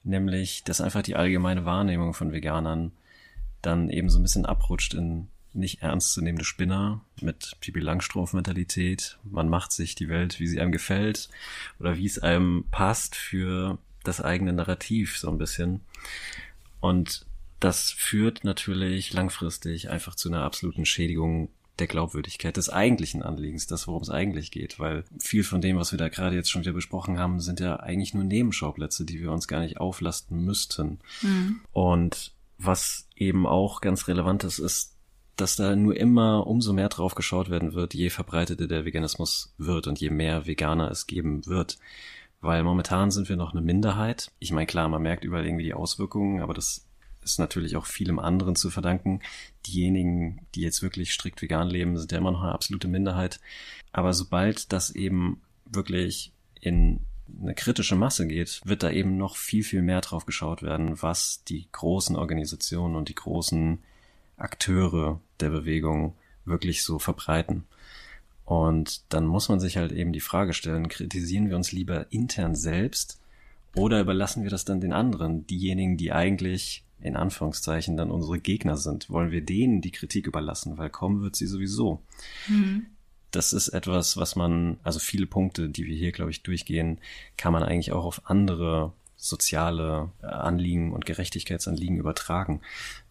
Nämlich, 0.04 0.64
dass 0.64 0.80
einfach 0.80 1.02
die 1.02 1.16
allgemeine 1.16 1.64
Wahrnehmung 1.64 2.12
von 2.12 2.32
Veganern 2.32 2.92
dann 3.62 3.88
eben 3.88 4.10
so 4.10 4.18
ein 4.18 4.22
bisschen 4.22 4.46
abrutscht 4.46 4.94
in 4.94 5.28
nicht 5.54 5.82
ernstzunehmende 5.82 6.44
Spinner 6.44 7.00
mit 7.20 7.56
Pipi 7.60 7.80
Langstrumpf-Mentalität. 7.80 9.18
Man 9.24 9.48
macht 9.48 9.72
sich 9.72 9.94
die 9.94 10.08
Welt, 10.08 10.40
wie 10.40 10.46
sie 10.46 10.60
einem 10.60 10.72
gefällt 10.72 11.28
oder 11.78 11.96
wie 11.96 12.06
es 12.06 12.18
einem 12.18 12.64
passt 12.70 13.16
für 13.16 13.78
das 14.04 14.20
eigene 14.20 14.52
Narrativ 14.52 15.18
so 15.18 15.28
ein 15.28 15.38
bisschen. 15.38 15.80
Und 16.80 17.26
das 17.60 17.90
führt 17.90 18.44
natürlich 18.44 19.12
langfristig 19.12 19.88
einfach 19.88 20.14
zu 20.14 20.28
einer 20.28 20.42
absoluten 20.42 20.84
Schädigung 20.84 21.48
der 21.78 21.86
Glaubwürdigkeit 21.86 22.56
des 22.56 22.68
eigentlichen 22.68 23.22
Anliegens, 23.22 23.66
das 23.66 23.86
worum 23.86 24.02
es 24.02 24.10
eigentlich 24.10 24.50
geht, 24.50 24.78
weil 24.78 25.04
viel 25.18 25.42
von 25.42 25.60
dem, 25.60 25.76
was 25.76 25.92
wir 25.92 25.98
da 25.98 26.08
gerade 26.08 26.36
jetzt 26.36 26.50
schon 26.50 26.62
wieder 26.62 26.72
besprochen 26.72 27.18
haben, 27.18 27.40
sind 27.40 27.60
ja 27.60 27.76
eigentlich 27.80 28.14
nur 28.14 28.24
Nebenschauplätze, 28.24 29.04
die 29.04 29.20
wir 29.20 29.32
uns 29.32 29.48
gar 29.48 29.60
nicht 29.60 29.78
auflasten 29.78 30.44
müssten. 30.44 30.98
Mhm. 31.22 31.60
Und 31.72 32.32
was 32.58 33.08
eben 33.16 33.46
auch 33.46 33.80
ganz 33.80 34.06
relevant 34.08 34.44
ist, 34.44 34.58
ist, 34.58 34.94
dass 35.36 35.56
da 35.56 35.74
nur 35.76 35.96
immer 35.96 36.46
umso 36.46 36.72
mehr 36.72 36.88
drauf 36.88 37.14
geschaut 37.14 37.50
werden 37.50 37.72
wird, 37.72 37.94
je 37.94 38.10
verbreiteter 38.10 38.66
der 38.66 38.84
Veganismus 38.84 39.54
wird 39.58 39.86
und 39.86 40.00
je 40.00 40.10
mehr 40.10 40.46
Veganer 40.46 40.90
es 40.90 41.06
geben 41.06 41.46
wird. 41.46 41.78
Weil 42.40 42.64
momentan 42.64 43.10
sind 43.10 43.28
wir 43.28 43.36
noch 43.36 43.52
eine 43.52 43.62
Minderheit. 43.62 44.32
Ich 44.40 44.52
meine, 44.52 44.66
klar, 44.66 44.88
man 44.88 45.02
merkt 45.02 45.24
überall 45.24 45.46
irgendwie 45.46 45.64
die 45.64 45.74
Auswirkungen, 45.74 46.42
aber 46.42 46.54
das 46.54 46.86
ist 47.22 47.38
natürlich 47.38 47.76
auch 47.76 47.86
vielem 47.86 48.18
anderen 48.18 48.56
zu 48.56 48.68
verdanken. 48.68 49.20
Diejenigen, 49.66 50.46
die 50.54 50.60
jetzt 50.60 50.82
wirklich 50.82 51.12
strikt 51.12 51.40
vegan 51.40 51.68
leben, 51.68 51.96
sind 51.96 52.10
ja 52.10 52.18
immer 52.18 52.32
noch 52.32 52.42
eine 52.42 52.52
absolute 52.52 52.88
Minderheit. 52.88 53.40
Aber 53.92 54.12
sobald 54.12 54.72
das 54.72 54.90
eben 54.90 55.40
wirklich 55.64 56.32
in 56.60 57.00
eine 57.40 57.54
kritische 57.54 57.96
Masse 57.96 58.26
geht, 58.26 58.60
wird 58.64 58.82
da 58.82 58.90
eben 58.90 59.16
noch 59.16 59.36
viel, 59.36 59.62
viel 59.62 59.82
mehr 59.82 60.00
drauf 60.00 60.26
geschaut 60.26 60.62
werden, 60.62 61.00
was 61.00 61.44
die 61.44 61.68
großen 61.70 62.16
Organisationen 62.16 62.96
und 62.96 63.08
die 63.08 63.14
großen 63.14 63.82
Akteure 64.42 65.20
der 65.40 65.50
Bewegung 65.50 66.14
wirklich 66.44 66.82
so 66.82 66.98
verbreiten. 66.98 67.64
Und 68.44 69.02
dann 69.12 69.26
muss 69.26 69.48
man 69.48 69.60
sich 69.60 69.76
halt 69.76 69.92
eben 69.92 70.12
die 70.12 70.20
Frage 70.20 70.52
stellen, 70.52 70.88
kritisieren 70.88 71.48
wir 71.48 71.56
uns 71.56 71.72
lieber 71.72 72.06
intern 72.10 72.54
selbst 72.54 73.20
oder 73.74 74.00
überlassen 74.00 74.42
wir 74.42 74.50
das 74.50 74.64
dann 74.64 74.80
den 74.80 74.92
anderen, 74.92 75.46
diejenigen, 75.46 75.96
die 75.96 76.12
eigentlich 76.12 76.84
in 77.00 77.16
Anführungszeichen 77.16 77.96
dann 77.96 78.10
unsere 78.10 78.38
Gegner 78.38 78.76
sind? 78.76 79.10
Wollen 79.10 79.30
wir 79.30 79.40
denen 79.40 79.80
die 79.80 79.90
Kritik 79.90 80.26
überlassen, 80.26 80.78
weil 80.78 80.90
kommen 80.90 81.22
wird 81.22 81.36
sie 81.36 81.46
sowieso. 81.46 82.00
Mhm. 82.48 82.86
Das 83.30 83.52
ist 83.54 83.68
etwas, 83.68 84.18
was 84.18 84.36
man, 84.36 84.78
also 84.82 84.98
viele 84.98 85.26
Punkte, 85.26 85.70
die 85.70 85.86
wir 85.86 85.96
hier, 85.96 86.12
glaube 86.12 86.30
ich, 86.30 86.42
durchgehen, 86.42 86.98
kann 87.38 87.52
man 87.52 87.62
eigentlich 87.62 87.92
auch 87.92 88.04
auf 88.04 88.22
andere 88.26 88.92
soziale 89.22 90.10
äh, 90.20 90.26
Anliegen 90.26 90.92
und 90.92 91.06
Gerechtigkeitsanliegen 91.06 91.96
übertragen. 91.96 92.60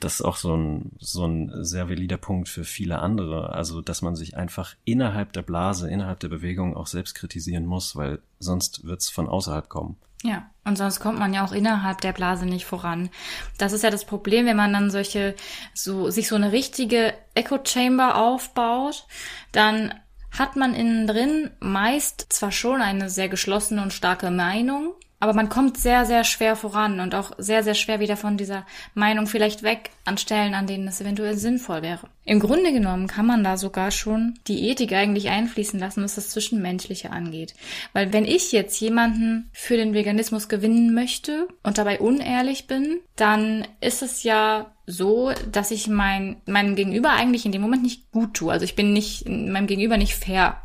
Das 0.02 0.16
ist 0.16 0.22
auch 0.22 0.36
so 0.36 0.56
ein, 0.56 0.92
so 1.00 1.26
ein 1.26 1.64
sehr 1.64 1.90
valider 1.90 2.18
Punkt 2.18 2.50
für 2.50 2.66
viele 2.66 3.00
andere. 3.00 3.54
Also, 3.54 3.82
dass 3.82 4.02
man 4.02 4.18
sich 4.18 4.36
einfach 4.36 4.76
innerhalb 4.84 5.32
der 5.32 5.42
Blase, 5.42 5.90
innerhalb 5.90 6.20
der 6.20 6.28
Bewegung 6.28 6.76
auch 6.76 6.88
selbst 6.88 7.16
kritisieren 7.16 7.66
muss, 7.66 7.96
weil 7.96 8.20
sonst 8.40 8.84
wird's 8.84 9.10
von 9.10 9.30
außerhalb 9.30 9.70
kommen. 9.70 9.96
Ja, 10.22 10.52
und 10.66 10.78
sonst 10.78 11.00
kommt 11.00 11.18
man 11.18 11.34
ja 11.34 11.46
auch 11.46 11.54
innerhalb 11.54 12.02
der 12.02 12.12
Blase 12.12 12.46
nicht 12.46 12.66
voran. 12.66 13.10
Das 13.58 13.72
ist 13.72 13.84
ja 13.84 13.90
das 13.90 14.06
Problem, 14.06 14.46
wenn 14.46 14.58
man 14.58 14.74
dann 14.74 14.92
solche, 14.92 15.36
so, 15.74 16.12
sich 16.12 16.28
so 16.28 16.36
eine 16.36 16.52
richtige 16.52 17.14
Echo 17.34 17.60
Chamber 17.64 18.18
aufbaut, 18.18 19.08
dann 19.54 19.94
hat 20.30 20.58
man 20.58 20.76
innen 20.76 21.08
drin 21.08 21.52
meist 21.60 22.34
zwar 22.34 22.52
schon 22.52 22.82
eine 22.82 23.10
sehr 23.10 23.30
geschlossene 23.30 23.82
und 23.82 23.94
starke 23.94 24.30
Meinung, 24.30 24.94
aber 25.22 25.34
man 25.34 25.50
kommt 25.50 25.78
sehr, 25.78 26.06
sehr 26.06 26.24
schwer 26.24 26.56
voran 26.56 27.00
und 27.00 27.14
auch 27.14 27.32
sehr, 27.38 27.64
sehr 27.64 27.76
schwer 27.76 28.00
wieder 28.00 28.18
von 28.18 28.38
dieser 28.38 28.66
Meinung 28.96 29.28
vielleicht 29.28 29.62
weg 29.62 29.92
an 30.04 30.18
Stellen, 30.18 30.56
an 30.56 30.66
denen 30.66 30.88
es 30.88 31.00
eventuell 31.00 31.38
sinnvoll 31.38 31.84
wäre. 31.84 32.10
Im 32.26 32.40
Grunde 32.40 32.74
genommen 32.74 33.06
kann 33.06 33.28
man 33.28 33.44
da 33.44 33.56
sogar 33.56 33.92
schon 33.92 34.40
die 34.48 34.68
Ethik 34.70 34.94
eigentlich 34.94 35.30
einfließen 35.30 35.80
lassen, 35.80 36.04
was 36.04 36.16
das 36.16 36.30
Zwischenmenschliche 36.30 37.12
angeht. 37.12 37.54
Weil 37.94 38.12
wenn 38.14 38.26
ich 38.26 38.52
jetzt 38.52 38.82
jemanden 38.82 39.52
für 39.54 39.78
den 39.78 39.94
Veganismus 39.94 40.50
gewinnen 40.50 40.96
möchte 40.96 41.48
und 41.62 41.78
dabei 41.78 42.00
unehrlich 42.00 42.66
bin, 42.66 43.00
dann 43.16 43.68
ist 43.80 44.02
es 44.02 44.24
ja 44.24 44.72
so, 44.88 45.32
dass 45.52 45.70
ich 45.70 45.88
mein, 45.88 46.42
meinem 46.48 46.76
Gegenüber 46.76 47.12
eigentlich 47.12 47.46
in 47.46 47.52
dem 47.52 47.62
Moment 47.62 47.84
nicht 47.84 48.12
gut 48.12 48.34
tue. 48.34 48.52
Also 48.52 48.66
ich 48.66 48.76
bin 48.76 48.92
nicht, 48.92 49.30
meinem 49.30 49.68
Gegenüber 49.68 49.98
nicht 49.98 50.16
fair. 50.16 50.58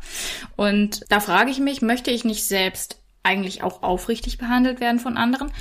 Und 0.55 1.05
da 1.09 1.19
frage 1.19 1.51
ich 1.51 1.59
mich, 1.59 1.83
möchte 1.83 2.09
ich 2.09 2.25
nicht 2.25 2.47
selbst 2.47 2.99
eigentlich 3.27 3.61
auch 3.61 3.83
aufrichtig 3.83 4.37
behandelt 4.37 4.79
werden 4.79 4.99
von 4.99 5.17
anderen. 5.17 5.51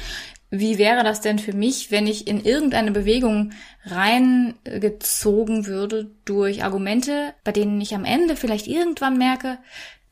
Wie 0.50 0.78
wäre 0.78 1.02
das 1.02 1.20
denn 1.20 1.38
für 1.40 1.52
mich, 1.52 1.90
wenn 1.90 2.06
ich 2.06 2.28
in 2.28 2.44
irgendeine 2.44 2.92
Bewegung 2.92 3.52
reingezogen 3.84 5.66
würde 5.66 6.10
durch 6.24 6.62
Argumente, 6.62 7.34
bei 7.42 7.50
denen 7.52 7.80
ich 7.80 7.94
am 7.94 8.04
Ende 8.04 8.36
vielleicht 8.36 8.68
irgendwann 8.68 9.18
merke, 9.18 9.58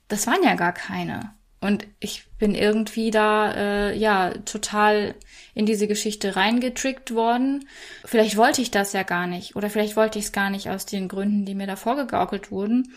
das 0.08 0.26
waren 0.26 0.42
ja 0.42 0.54
gar 0.54 0.72
keine. 0.72 1.32
Und 1.60 1.86
ich 1.98 2.26
bin 2.38 2.54
irgendwie 2.54 3.10
da, 3.10 3.52
äh, 3.54 3.96
ja, 3.96 4.32
total 4.44 5.14
in 5.54 5.64
diese 5.64 5.86
Geschichte 5.86 6.36
reingetrickt 6.36 7.14
worden. 7.14 7.66
Vielleicht 8.04 8.36
wollte 8.36 8.60
ich 8.60 8.70
das 8.70 8.92
ja 8.92 9.02
gar 9.02 9.26
nicht. 9.26 9.56
Oder 9.56 9.70
vielleicht 9.70 9.96
wollte 9.96 10.18
ich 10.18 10.26
es 10.26 10.32
gar 10.32 10.50
nicht 10.50 10.68
aus 10.68 10.84
den 10.84 11.08
Gründen, 11.08 11.46
die 11.46 11.54
mir 11.54 11.66
da 11.66 11.76
vorgegaukelt 11.76 12.50
wurden. 12.50 12.92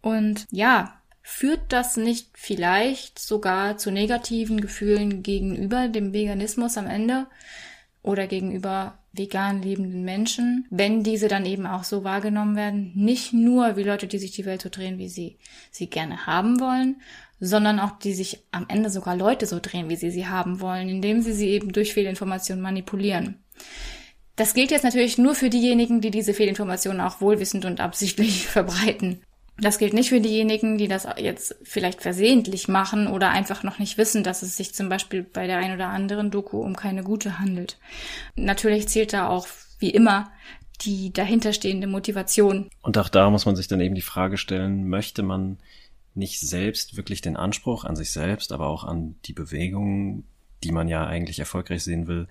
Und 0.00 0.46
ja, 0.50 1.00
führt 1.22 1.60
das 1.72 1.96
nicht 1.96 2.28
vielleicht 2.34 3.18
sogar 3.18 3.78
zu 3.78 3.90
negativen 3.90 4.60
Gefühlen 4.60 5.22
gegenüber 5.22 5.88
dem 5.88 6.12
Veganismus 6.12 6.76
am 6.76 6.86
Ende 6.86 7.26
oder 8.02 8.26
gegenüber 8.26 8.98
vegan 9.12 9.62
lebenden 9.62 10.04
Menschen, 10.04 10.66
wenn 10.70 11.02
diese 11.02 11.28
dann 11.28 11.46
eben 11.46 11.66
auch 11.66 11.84
so 11.84 12.02
wahrgenommen 12.02 12.56
werden, 12.56 12.92
nicht 12.94 13.32
nur 13.32 13.76
wie 13.76 13.82
Leute, 13.82 14.06
die 14.06 14.18
sich 14.18 14.32
die 14.32 14.46
Welt 14.46 14.62
so 14.62 14.70
drehen, 14.70 14.98
wie 14.98 15.08
sie 15.08 15.36
sie 15.70 15.88
gerne 15.88 16.26
haben 16.26 16.58
wollen, 16.60 17.00
sondern 17.38 17.78
auch 17.78 17.98
die 17.98 18.14
sich 18.14 18.40
am 18.50 18.66
Ende 18.68 18.88
sogar 18.88 19.16
Leute 19.16 19.46
so 19.46 19.60
drehen, 19.60 19.88
wie 19.88 19.96
sie 19.96 20.10
sie 20.10 20.26
haben 20.26 20.60
wollen, 20.60 20.88
indem 20.88 21.20
sie 21.22 21.32
sie 21.32 21.48
eben 21.48 21.72
durch 21.72 21.92
Fehlinformationen 21.92 22.62
manipulieren. 22.62 23.38
Das 24.36 24.54
gilt 24.54 24.70
jetzt 24.70 24.84
natürlich 24.84 25.18
nur 25.18 25.34
für 25.34 25.50
diejenigen, 25.50 26.00
die 26.00 26.10
diese 26.10 26.34
Fehlinformationen 26.34 27.00
auch 27.00 27.20
wohlwissend 27.20 27.64
und 27.64 27.80
absichtlich 27.80 28.46
verbreiten. 28.48 29.22
Das 29.58 29.78
gilt 29.78 29.92
nicht 29.92 30.08
für 30.08 30.20
diejenigen, 30.20 30.78
die 30.78 30.88
das 30.88 31.06
jetzt 31.18 31.54
vielleicht 31.62 32.00
versehentlich 32.00 32.68
machen 32.68 33.06
oder 33.06 33.30
einfach 33.30 33.62
noch 33.62 33.78
nicht 33.78 33.98
wissen, 33.98 34.24
dass 34.24 34.42
es 34.42 34.56
sich 34.56 34.74
zum 34.74 34.88
Beispiel 34.88 35.22
bei 35.22 35.46
der 35.46 35.58
ein 35.58 35.74
oder 35.74 35.88
anderen 35.88 36.30
Doku 36.30 36.58
um 36.58 36.74
keine 36.74 37.02
gute 37.02 37.38
handelt. 37.38 37.78
Natürlich 38.34 38.88
zählt 38.88 39.12
da 39.12 39.28
auch, 39.28 39.46
wie 39.78 39.90
immer, 39.90 40.30
die 40.80 41.12
dahinterstehende 41.12 41.86
Motivation. 41.86 42.68
Und 42.82 42.98
auch 42.98 43.08
da 43.08 43.30
muss 43.30 43.46
man 43.46 43.56
sich 43.56 43.68
dann 43.68 43.80
eben 43.80 43.94
die 43.94 44.00
Frage 44.00 44.36
stellen, 44.36 44.88
möchte 44.88 45.22
man 45.22 45.58
nicht 46.14 46.40
selbst 46.40 46.96
wirklich 46.96 47.20
den 47.20 47.36
Anspruch 47.36 47.84
an 47.84 47.96
sich 47.96 48.10
selbst, 48.10 48.52
aber 48.52 48.66
auch 48.66 48.84
an 48.84 49.16
die 49.24 49.32
Bewegung, 49.32 50.24
die 50.62 50.72
man 50.72 50.88
ja 50.88 51.06
eigentlich 51.06 51.38
erfolgreich 51.38 51.82
sehen 51.84 52.06
will, 52.06 52.26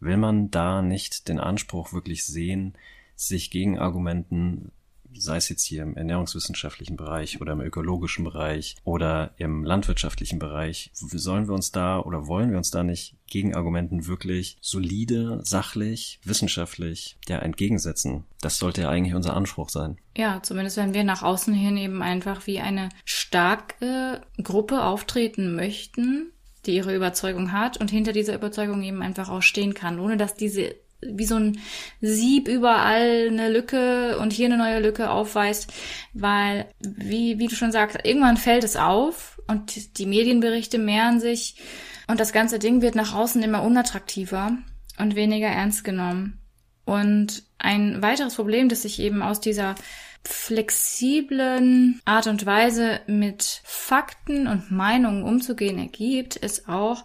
will 0.00 0.16
man 0.16 0.50
da 0.50 0.82
nicht 0.82 1.28
den 1.28 1.40
Anspruch 1.40 1.92
wirklich 1.92 2.24
sehen, 2.24 2.74
sich 3.16 3.50
gegen 3.50 3.78
Argumenten 3.78 4.70
sei 5.16 5.36
es 5.36 5.48
jetzt 5.48 5.64
hier 5.64 5.82
im 5.82 5.96
ernährungswissenschaftlichen 5.96 6.96
Bereich 6.96 7.40
oder 7.40 7.52
im 7.52 7.60
ökologischen 7.60 8.24
Bereich 8.24 8.76
oder 8.84 9.32
im 9.36 9.64
landwirtschaftlichen 9.64 10.38
Bereich, 10.38 10.90
sollen 10.94 11.48
wir 11.48 11.54
uns 11.54 11.72
da 11.72 12.00
oder 12.00 12.26
wollen 12.26 12.50
wir 12.50 12.58
uns 12.58 12.70
da 12.70 12.82
nicht 12.82 13.16
Gegenargumenten 13.28 14.06
wirklich 14.06 14.58
solide, 14.60 15.40
sachlich, 15.42 16.20
wissenschaftlich 16.24 17.18
ja 17.28 17.38
entgegensetzen? 17.38 18.24
Das 18.40 18.58
sollte 18.58 18.82
ja 18.82 18.90
eigentlich 18.90 19.14
unser 19.14 19.34
Anspruch 19.34 19.70
sein. 19.70 19.98
Ja, 20.16 20.42
zumindest 20.42 20.76
wenn 20.76 20.94
wir 20.94 21.04
nach 21.04 21.22
außen 21.22 21.54
hin 21.54 21.76
eben 21.76 22.02
einfach 22.02 22.46
wie 22.46 22.60
eine 22.60 22.90
starke 23.04 24.20
Gruppe 24.42 24.84
auftreten 24.84 25.54
möchten, 25.54 26.30
die 26.66 26.76
ihre 26.76 26.94
Überzeugung 26.94 27.52
hat 27.52 27.76
und 27.76 27.90
hinter 27.90 28.12
dieser 28.12 28.34
Überzeugung 28.34 28.82
eben 28.82 29.02
einfach 29.02 29.28
auch 29.28 29.42
stehen 29.42 29.74
kann, 29.74 29.98
ohne 29.98 30.16
dass 30.16 30.34
diese 30.34 30.74
wie 31.06 31.24
so 31.24 31.36
ein 31.36 31.58
Sieb 32.00 32.48
überall 32.48 33.28
eine 33.28 33.50
Lücke 33.50 34.18
und 34.18 34.32
hier 34.32 34.46
eine 34.46 34.56
neue 34.56 34.80
Lücke 34.80 35.10
aufweist, 35.10 35.72
weil, 36.12 36.66
wie, 36.80 37.38
wie 37.38 37.48
du 37.48 37.54
schon 37.54 37.72
sagst, 37.72 37.98
irgendwann 38.04 38.36
fällt 38.36 38.64
es 38.64 38.76
auf 38.76 39.40
und 39.46 39.98
die 39.98 40.06
Medienberichte 40.06 40.78
mehren 40.78 41.20
sich 41.20 41.56
und 42.06 42.20
das 42.20 42.32
ganze 42.32 42.58
Ding 42.58 42.82
wird 42.82 42.94
nach 42.94 43.14
außen 43.14 43.42
immer 43.42 43.62
unattraktiver 43.62 44.56
und 44.98 45.16
weniger 45.16 45.48
ernst 45.48 45.84
genommen. 45.84 46.38
Und 46.84 47.44
ein 47.58 48.02
weiteres 48.02 48.34
Problem, 48.34 48.68
das 48.68 48.82
sich 48.82 49.00
eben 49.00 49.22
aus 49.22 49.40
dieser 49.40 49.74
flexiblen 50.22 52.00
Art 52.04 52.26
und 52.26 52.46
Weise 52.46 53.00
mit 53.06 53.60
Fakten 53.64 54.46
und 54.46 54.70
Meinungen 54.70 55.22
umzugehen 55.22 55.78
ergibt, 55.78 56.36
ist 56.36 56.68
auch, 56.68 57.04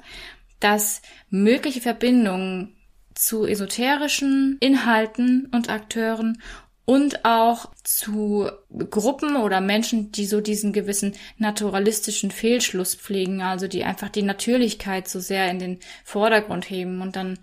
dass 0.60 1.02
mögliche 1.30 1.82
Verbindungen 1.82 2.76
zu 3.20 3.46
esoterischen 3.46 4.56
Inhalten 4.62 5.50
und 5.52 5.70
Akteuren 5.70 6.42
und 6.86 7.26
auch 7.26 7.70
zu 7.84 8.50
Gruppen 8.90 9.36
oder 9.36 9.60
Menschen, 9.60 10.14
die 10.14 10.26
so 10.26 10.40
diesen 10.40 10.72
gewissen 10.72 11.16
naturalistischen 11.38 12.32
Fehlschluss 12.32 12.96
pflegen, 12.96 13.42
also 13.42 13.68
die 13.68 13.84
einfach 13.84 14.08
die 14.08 14.22
Natürlichkeit 14.22 15.10
so 15.10 15.20
sehr 15.20 15.52
in 15.52 15.60
den 15.60 15.80
Vordergrund 16.06 16.70
heben 16.70 17.02
und 17.02 17.18
dann 17.18 17.40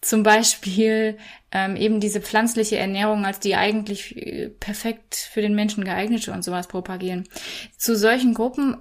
zum 0.00 0.22
Beispiel 0.22 1.18
ähm, 1.52 1.76
eben 1.76 2.00
diese 2.00 2.22
pflanzliche 2.22 2.78
Ernährung 2.78 3.26
als 3.26 3.40
die 3.40 3.56
eigentlich 3.56 4.16
äh, 4.16 4.48
perfekt 4.48 5.16
für 5.16 5.42
den 5.42 5.54
Menschen 5.54 5.84
geeignete 5.84 6.32
und 6.32 6.42
sowas 6.42 6.66
propagieren. 6.66 7.28
Zu 7.76 7.94
solchen 7.94 8.32
Gruppen 8.32 8.78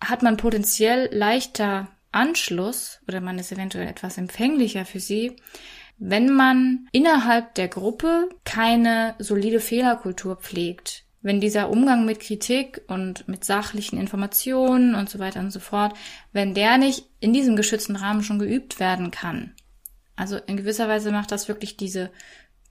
hat 0.00 0.22
man 0.22 0.38
potenziell 0.38 1.10
leichter 1.12 1.88
Anschluss 2.16 3.00
oder 3.06 3.20
man 3.20 3.38
ist 3.38 3.52
eventuell 3.52 3.86
etwas 3.86 4.18
empfänglicher 4.18 4.84
für 4.84 5.00
sie, 5.00 5.36
wenn 5.98 6.30
man 6.30 6.88
innerhalb 6.92 7.54
der 7.54 7.68
Gruppe 7.68 8.28
keine 8.44 9.14
solide 9.18 9.60
Fehlerkultur 9.60 10.36
pflegt. 10.36 11.04
Wenn 11.22 11.40
dieser 11.40 11.70
Umgang 11.70 12.04
mit 12.04 12.20
Kritik 12.20 12.82
und 12.86 13.26
mit 13.26 13.44
sachlichen 13.44 13.98
Informationen 13.98 14.94
und 14.94 15.10
so 15.10 15.18
weiter 15.18 15.40
und 15.40 15.50
so 15.50 15.58
fort, 15.60 15.94
wenn 16.32 16.54
der 16.54 16.78
nicht 16.78 17.06
in 17.20 17.32
diesem 17.32 17.56
geschützten 17.56 17.96
Rahmen 17.96 18.22
schon 18.22 18.38
geübt 18.38 18.78
werden 18.78 19.10
kann. 19.10 19.54
Also 20.14 20.36
in 20.36 20.56
gewisser 20.56 20.88
Weise 20.88 21.10
macht 21.12 21.32
das 21.32 21.48
wirklich 21.48 21.76
diese 21.76 22.10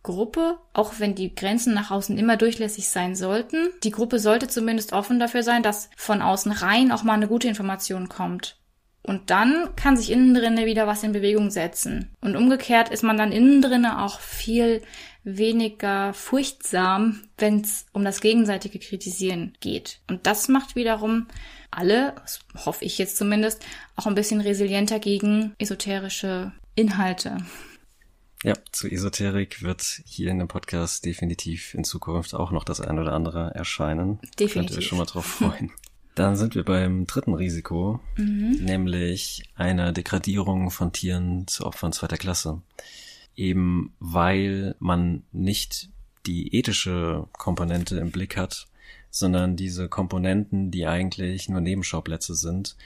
Gruppe, 0.04 0.60
auch 0.72 0.94
wenn 1.00 1.16
die 1.16 1.34
Grenzen 1.34 1.74
nach 1.74 1.92
außen 1.92 2.18
immer 2.18 2.38
durchlässig 2.38 2.90
sein 2.90 3.16
sollten, 3.16 3.70
die 3.84 3.92
Gruppe 3.92 4.20
sollte 4.20 4.48
zumindest 4.48 4.94
offen 4.94 5.20
dafür 5.20 5.42
sein, 5.42 5.64
dass 5.64 5.90
von 5.98 6.22
außen 6.22 6.52
rein 6.52 6.92
auch 6.92 7.04
mal 7.04 7.14
eine 7.14 7.28
gute 7.28 7.48
Information 7.48 8.08
kommt. 8.08 8.58
Und 9.06 9.30
dann 9.30 9.76
kann 9.76 9.96
sich 9.96 10.12
innen 10.12 10.34
drinne 10.34 10.66
wieder 10.66 10.88
was 10.88 11.04
in 11.04 11.12
Bewegung 11.12 11.52
setzen. 11.52 12.10
Und 12.22 12.36
umgekehrt 12.36 12.90
ist 12.90 13.04
man 13.04 13.18
dann 13.18 13.32
innen 13.32 13.62
drinne 13.62 14.02
auch 14.04 14.20
viel 14.20 14.82
weniger 15.24 16.14
furchtsam, 16.14 17.22
wenn 17.38 17.62
es 17.62 17.86
um 17.94 18.04
das 18.04 18.20
gegenseitige 18.20 18.80
Kritisieren 18.80 19.54
geht. 19.60 20.00
Und 20.10 20.26
das 20.26 20.48
macht 20.48 20.76
wiederum 20.76 21.28
alle, 21.70 22.16
hoffe 22.56 22.84
ich 22.84 22.98
jetzt 22.98 23.18
zumindest, 23.18 23.64
auch 23.96 24.08
ein 24.08 24.16
bisschen 24.16 24.42
resilienter 24.42 25.00
gegen 25.00 25.54
esoterische 25.60 26.54
Inhalte. 26.74 27.38
Ja, 28.44 28.54
zu 28.72 28.88
Esoterik 28.88 29.62
wird 29.62 30.02
hier 30.06 30.30
in 30.30 30.40
dem 30.40 30.48
Podcast 30.48 31.06
definitiv 31.06 31.76
in 31.76 31.84
Zukunft 31.84 32.34
auch 32.34 32.52
noch 32.52 32.64
das 32.64 32.82
ein 32.82 32.98
oder 32.98 33.14
andere 33.14 33.52
erscheinen. 33.54 34.20
Definitiv. 34.40 34.54
Könnt 34.54 34.72
ihr 34.72 34.78
euch 34.78 34.88
schon 34.88 34.98
mal 34.98 35.06
drauf 35.06 35.26
freuen. 35.26 35.72
Dann 36.16 36.38
sind 36.38 36.56
wir 36.56 36.64
beim 36.64 37.06
dritten 37.06 37.34
Risiko, 37.34 38.00
mhm. 38.16 38.58
nämlich 38.62 39.44
einer 39.56 39.92
Degradierung 39.92 40.72
von 40.72 40.94
Tieren 40.94 41.46
zu 41.48 41.66
Opfern 41.66 41.92
zweiter 41.92 42.18
Klasse. 42.18 42.62
Eben 43.36 43.94
weil 44.00 44.76
man 44.80 45.24
nicht 45.34 45.90
die 46.26 46.56
ethische 46.56 47.28
Komponente 47.34 47.98
im 47.98 48.12
Blick 48.12 48.38
hat, 48.38 48.68
sondern 49.12 49.58
diese 49.58 49.90
Komponenten, 49.90 50.72
die 50.72 50.88
eigentlich 50.88 51.50
nur 51.50 51.60
Nebenschauplätze 51.60 52.34
sind 52.34 52.78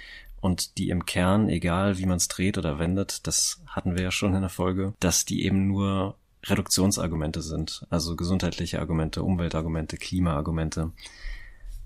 und 0.42 0.78
die 0.80 0.90
im 0.90 1.06
Kern, 1.06 1.50
egal 1.50 2.00
wie 2.00 2.08
man 2.08 2.18
es 2.18 2.28
dreht 2.28 2.58
oder 2.58 2.80
wendet, 2.80 3.28
das 3.28 3.62
hatten 3.68 3.96
wir 3.96 4.04
ja 4.04 4.12
schon 4.12 4.34
in 4.34 4.42
der 4.42 4.50
Folge, 4.50 4.94
dass 5.00 5.26
die 5.26 5.46
eben 5.46 5.68
nur 5.68 6.16
Reduktionsargumente 6.46 7.42
sind, 7.42 7.86
also 7.90 8.16
gesundheitliche 8.16 8.80
Argumente, 8.80 9.24
Umweltargumente, 9.24 9.98
Klimaargumente 9.98 10.92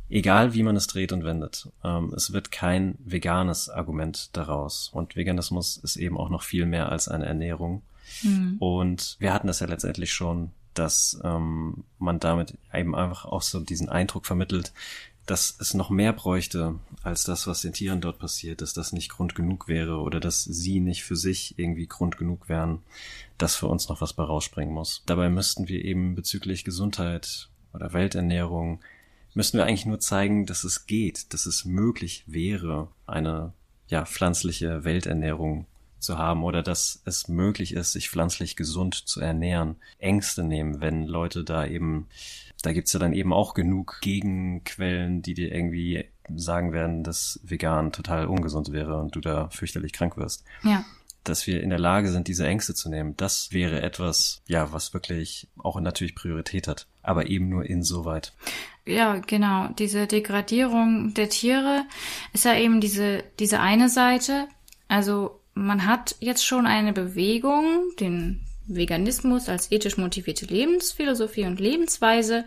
egal 0.09 0.53
wie 0.53 0.63
man 0.63 0.75
es 0.75 0.87
dreht 0.87 1.11
und 1.11 1.23
wendet. 1.23 1.69
Ähm, 1.83 2.13
es 2.15 2.33
wird 2.33 2.51
kein 2.51 2.95
veganes 3.03 3.69
Argument 3.69 4.29
daraus. 4.33 4.89
Und 4.93 5.15
Veganismus 5.15 5.77
ist 5.77 5.95
eben 5.95 6.17
auch 6.17 6.29
noch 6.29 6.43
viel 6.43 6.65
mehr 6.65 6.91
als 6.91 7.07
eine 7.07 7.25
Ernährung. 7.25 7.81
Mhm. 8.21 8.57
Und 8.59 9.15
wir 9.19 9.33
hatten 9.33 9.47
das 9.47 9.59
ja 9.59 9.67
letztendlich 9.67 10.13
schon, 10.13 10.51
dass 10.73 11.19
ähm, 11.23 11.83
man 11.99 12.19
damit 12.19 12.57
eben 12.73 12.95
einfach 12.95 13.25
auch 13.25 13.41
so 13.41 13.59
diesen 13.59 13.89
Eindruck 13.89 14.25
vermittelt, 14.25 14.73
dass 15.25 15.55
es 15.59 15.73
noch 15.73 15.89
mehr 15.89 16.11
bräuchte 16.11 16.75
als 17.01 17.23
das, 17.23 17.47
was 17.47 17.61
den 17.61 17.73
Tieren 17.73 18.01
dort 18.01 18.19
passiert, 18.19 18.61
dass 18.61 18.73
das 18.73 18.91
nicht 18.91 19.09
Grund 19.09 19.35
genug 19.35 19.67
wäre 19.67 19.99
oder 19.99 20.19
dass 20.19 20.43
sie 20.43 20.79
nicht 20.79 21.03
für 21.03 21.15
sich 21.15 21.57
irgendwie 21.57 21.87
Grund 21.87 22.17
genug 22.17 22.49
wären, 22.49 22.79
dass 23.37 23.55
für 23.55 23.67
uns 23.67 23.87
noch 23.87 24.01
was 24.01 24.13
bei 24.13 24.23
rausspringen 24.23 24.73
muss. 24.73 25.03
Dabei 25.05 25.29
müssten 25.29 25.67
wir 25.69 25.85
eben 25.85 26.15
bezüglich 26.15 26.65
Gesundheit 26.65 27.49
oder 27.73 27.93
Welternährung 27.93 28.81
müssten 29.35 29.57
wir 29.57 29.65
eigentlich 29.65 29.85
nur 29.85 29.99
zeigen, 29.99 30.45
dass 30.45 30.63
es 30.63 30.85
geht, 30.85 31.33
dass 31.33 31.45
es 31.45 31.65
möglich 31.65 32.23
wäre, 32.27 32.89
eine 33.05 33.53
ja, 33.87 34.05
pflanzliche 34.05 34.83
Welternährung 34.83 35.65
zu 35.99 36.17
haben 36.17 36.43
oder 36.43 36.61
dass 36.61 37.01
es 37.05 37.27
möglich 37.27 37.73
ist, 37.73 37.93
sich 37.93 38.09
pflanzlich 38.09 38.55
gesund 38.55 38.95
zu 38.95 39.21
ernähren. 39.21 39.77
Ängste 39.99 40.43
nehmen, 40.43 40.81
wenn 40.81 41.07
Leute 41.07 41.43
da 41.43 41.65
eben, 41.65 42.07
da 42.61 42.73
gibt's 42.73 42.93
ja 42.93 42.99
dann 42.99 43.13
eben 43.13 43.33
auch 43.33 43.53
genug 43.53 43.99
Gegenquellen, 44.01 45.21
die 45.21 45.33
dir 45.33 45.53
irgendwie 45.53 46.05
sagen 46.35 46.71
werden, 46.73 47.03
dass 47.03 47.39
vegan 47.43 47.91
total 47.91 48.27
ungesund 48.27 48.71
wäre 48.71 48.99
und 48.99 49.15
du 49.15 49.21
da 49.21 49.49
fürchterlich 49.49 49.93
krank 49.93 50.17
wirst. 50.17 50.43
Ja. 50.63 50.85
Dass 51.23 51.47
wir 51.47 51.61
in 51.61 51.69
der 51.69 51.79
Lage 51.79 52.11
sind, 52.11 52.27
diese 52.27 52.45
Ängste 52.45 52.73
zu 52.73 52.89
nehmen, 52.89 53.15
das 53.17 53.51
wäre 53.51 53.81
etwas, 53.81 54.41
ja, 54.47 54.71
was 54.71 54.93
wirklich 54.93 55.47
auch 55.57 55.79
natürlich 55.79 56.15
Priorität 56.15 56.67
hat, 56.67 56.87
aber 57.01 57.27
eben 57.27 57.49
nur 57.49 57.65
insoweit. 57.65 58.33
Ja, 58.85 59.17
genau. 59.17 59.69
Diese 59.79 60.07
Degradierung 60.07 61.13
der 61.13 61.29
Tiere 61.29 61.85
ist 62.33 62.45
ja 62.45 62.55
eben 62.55 62.81
diese, 62.81 63.23
diese 63.39 63.59
eine 63.59 63.89
Seite. 63.89 64.47
Also 64.87 65.39
man 65.53 65.85
hat 65.85 66.15
jetzt 66.19 66.45
schon 66.45 66.65
eine 66.65 66.93
Bewegung, 66.93 67.91
den 67.99 68.41
Veganismus 68.67 69.49
als 69.49 69.71
ethisch 69.71 69.97
motivierte 69.97 70.45
Lebensphilosophie 70.45 71.45
und 71.45 71.59
Lebensweise, 71.59 72.45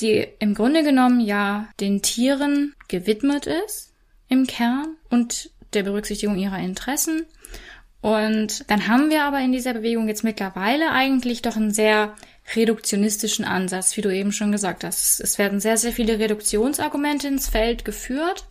die 0.00 0.26
im 0.38 0.54
Grunde 0.54 0.82
genommen 0.82 1.20
ja 1.20 1.68
den 1.80 2.02
Tieren 2.02 2.74
gewidmet 2.88 3.46
ist 3.46 3.92
im 4.28 4.46
Kern 4.46 4.96
und 5.10 5.50
der 5.72 5.82
Berücksichtigung 5.82 6.36
ihrer 6.36 6.58
Interessen. 6.58 7.26
Und 8.00 8.70
dann 8.70 8.88
haben 8.88 9.10
wir 9.10 9.24
aber 9.24 9.40
in 9.40 9.52
dieser 9.52 9.74
Bewegung 9.74 10.08
jetzt 10.08 10.24
mittlerweile 10.24 10.90
eigentlich 10.92 11.42
doch 11.42 11.56
einen 11.56 11.72
sehr 11.72 12.14
reduktionistischen 12.54 13.44
Ansatz, 13.44 13.96
wie 13.96 14.00
du 14.00 14.14
eben 14.14 14.32
schon 14.32 14.52
gesagt 14.52 14.84
hast. 14.84 15.20
Es 15.20 15.38
werden 15.38 15.60
sehr, 15.60 15.76
sehr 15.76 15.92
viele 15.92 16.18
Reduktionsargumente 16.18 17.28
ins 17.28 17.48
Feld 17.48 17.84
geführt, 17.84 18.46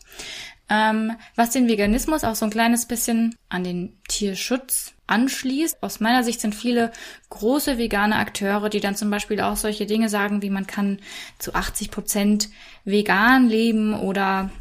ähm, 0.69 1.13
was 1.35 1.49
den 1.49 1.67
Veganismus 1.67 2.23
auch 2.23 2.35
so 2.35 2.45
ein 2.45 2.51
kleines 2.51 2.85
bisschen 2.85 3.35
an 3.49 3.63
den 3.63 3.97
Tierschutz 4.07 4.93
anschließt. 5.07 5.81
Aus 5.81 5.99
meiner 5.99 6.23
Sicht 6.23 6.39
sind 6.39 6.53
viele 6.53 6.91
große 7.29 7.79
vegane 7.79 8.17
Akteure, 8.17 8.69
die 8.69 8.79
dann 8.79 8.95
zum 8.95 9.09
Beispiel 9.09 9.41
auch 9.41 9.57
solche 9.57 9.87
Dinge 9.87 10.09
sagen, 10.09 10.43
wie 10.43 10.51
man 10.51 10.67
kann 10.67 10.99
zu 11.39 11.55
80 11.55 11.89
Prozent 11.89 12.49
vegan 12.85 13.49
leben 13.49 13.95
oder 13.95 14.51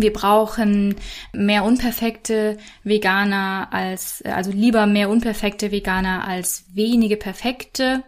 wir 0.00 0.12
brauchen 0.12 0.94
mehr 1.32 1.64
unperfekte 1.64 2.56
Veganer 2.84 3.68
als, 3.72 4.22
also 4.22 4.50
lieber 4.50 4.86
mehr 4.86 5.10
unperfekte 5.10 5.72
Veganer 5.72 6.26
als 6.26 6.64
wenige 6.72 7.16
perfekte 7.16 8.04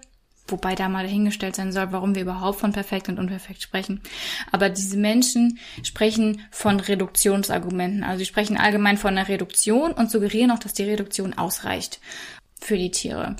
wobei 0.52 0.74
da 0.74 0.88
mal 0.88 1.04
dahingestellt 1.04 1.56
sein 1.56 1.72
soll, 1.72 1.92
warum 1.92 2.14
wir 2.14 2.22
überhaupt 2.22 2.60
von 2.60 2.72
perfekt 2.72 3.08
und 3.08 3.18
unperfekt 3.18 3.62
sprechen. 3.62 4.00
Aber 4.50 4.68
diese 4.68 4.96
Menschen 4.96 5.58
sprechen 5.82 6.40
von 6.50 6.80
Reduktionsargumenten. 6.80 8.02
Also 8.02 8.18
sie 8.18 8.26
sprechen 8.26 8.56
allgemein 8.56 8.96
von 8.96 9.16
einer 9.16 9.28
Reduktion 9.28 9.92
und 9.92 10.10
suggerieren 10.10 10.50
auch, 10.50 10.58
dass 10.58 10.72
die 10.72 10.84
Reduktion 10.84 11.34
ausreicht 11.34 12.00
für 12.60 12.76
die 12.76 12.90
Tiere. 12.90 13.36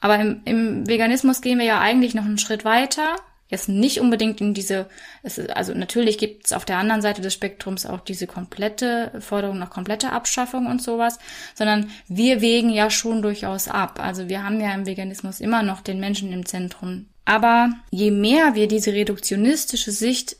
Aber 0.00 0.18
im, 0.18 0.42
im 0.44 0.86
Veganismus 0.86 1.40
gehen 1.40 1.58
wir 1.58 1.66
ja 1.66 1.80
eigentlich 1.80 2.14
noch 2.14 2.24
einen 2.24 2.38
Schritt 2.38 2.64
weiter 2.64 3.16
jetzt 3.54 3.68
nicht 3.68 4.00
unbedingt 4.00 4.40
in 4.40 4.54
diese, 4.54 4.86
es 5.22 5.38
ist, 5.38 5.50
also 5.56 5.72
natürlich 5.74 6.18
gibt 6.18 6.46
es 6.46 6.52
auf 6.52 6.64
der 6.64 6.78
anderen 6.78 7.02
Seite 7.02 7.22
des 7.22 7.32
Spektrums 7.32 7.86
auch 7.86 8.00
diese 8.00 8.26
komplette 8.26 9.12
Forderung 9.20 9.58
nach 9.58 9.70
kompletter 9.70 10.12
Abschaffung 10.12 10.66
und 10.66 10.82
sowas, 10.82 11.18
sondern 11.54 11.90
wir 12.08 12.40
wägen 12.40 12.70
ja 12.70 12.90
schon 12.90 13.22
durchaus 13.22 13.68
ab. 13.68 14.00
Also 14.02 14.28
wir 14.28 14.44
haben 14.44 14.60
ja 14.60 14.74
im 14.74 14.86
Veganismus 14.86 15.40
immer 15.40 15.62
noch 15.62 15.80
den 15.80 16.00
Menschen 16.00 16.32
im 16.32 16.44
Zentrum. 16.44 17.06
Aber 17.24 17.70
je 17.90 18.10
mehr 18.10 18.54
wir 18.54 18.68
diese 18.68 18.92
reduktionistische 18.92 19.92
Sicht 19.92 20.36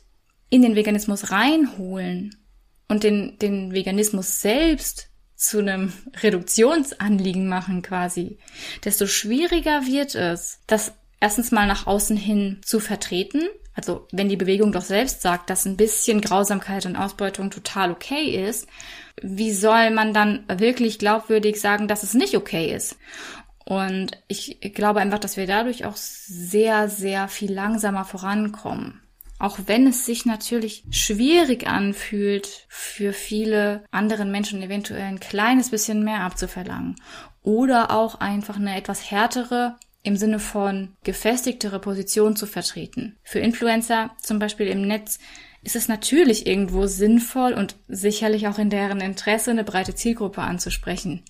in 0.49 0.61
den 0.61 0.75
Veganismus 0.75 1.31
reinholen 1.31 2.35
und 2.87 3.03
den, 3.03 3.39
den 3.39 3.73
Veganismus 3.73 4.41
selbst 4.41 5.09
zu 5.35 5.59
einem 5.59 5.91
Reduktionsanliegen 6.21 7.47
machen 7.47 7.81
quasi, 7.81 8.37
desto 8.83 9.05
schwieriger 9.07 9.85
wird 9.85 10.15
es, 10.15 10.59
das 10.67 10.93
erstens 11.25 11.51
mal 11.51 11.65
nach 11.65 11.87
außen 11.87 12.15
hin 12.15 12.59
zu 12.63 12.79
vertreten. 12.79 13.41
Also 13.73 14.07
wenn 14.11 14.29
die 14.29 14.37
Bewegung 14.37 14.71
doch 14.71 14.83
selbst 14.83 15.23
sagt, 15.23 15.49
dass 15.49 15.65
ein 15.65 15.75
bisschen 15.75 16.21
Grausamkeit 16.21 16.85
und 16.85 16.95
Ausbeutung 16.95 17.49
total 17.49 17.91
okay 17.91 18.47
ist, 18.47 18.67
wie 19.23 19.51
soll 19.51 19.89
man 19.89 20.13
dann 20.13 20.43
wirklich 20.47 20.99
glaubwürdig 20.99 21.59
sagen, 21.59 21.87
dass 21.87 22.03
es 22.03 22.13
nicht 22.13 22.37
okay 22.37 22.71
ist? 22.71 22.97
Und 23.65 24.11
ich 24.27 24.59
glaube 24.75 24.99
einfach, 24.99 25.17
dass 25.17 25.35
wir 25.35 25.47
dadurch 25.47 25.85
auch 25.85 25.95
sehr, 25.95 26.89
sehr 26.89 27.27
viel 27.27 27.51
langsamer 27.51 28.05
vorankommen. 28.05 29.01
Auch 29.39 29.57
wenn 29.65 29.87
es 29.87 30.05
sich 30.05 30.27
natürlich 30.27 30.83
schwierig 30.91 31.65
anfühlt, 31.65 32.67
für 32.69 33.13
viele 33.13 33.83
anderen 33.89 34.29
Menschen 34.29 34.61
eventuell 34.61 35.01
ein 35.01 35.19
kleines 35.19 35.71
bisschen 35.71 36.03
mehr 36.03 36.19
abzuverlangen. 36.19 36.97
Oder 37.41 37.89
auch 37.89 38.19
einfach 38.19 38.57
eine 38.57 38.77
etwas 38.77 39.09
härtere 39.09 39.75
im 40.05 40.17
Sinne 40.17 40.39
von 40.39 40.93
gefestigtere 41.03 41.79
Position 41.79 42.35
zu 42.35 42.45
vertreten. 42.45 43.17
Für 43.23 43.39
Influencer 43.39 44.11
zum 44.21 44.39
Beispiel 44.39 44.67
im 44.67 44.87
Netz 44.87 45.19
ist 45.63 45.75
es 45.75 45.87
natürlich 45.87 46.45
irgendwo 46.45 46.85
sinnvoll 46.85 47.53
und 47.53 47.75
sicherlich 47.87 48.47
auch 48.47 48.59
in 48.59 48.69
deren 48.69 49.01
Interesse, 49.01 49.49
eine 49.49 49.63
breite 49.63 49.95
Zielgruppe 49.95 50.41
anzusprechen. 50.41 51.23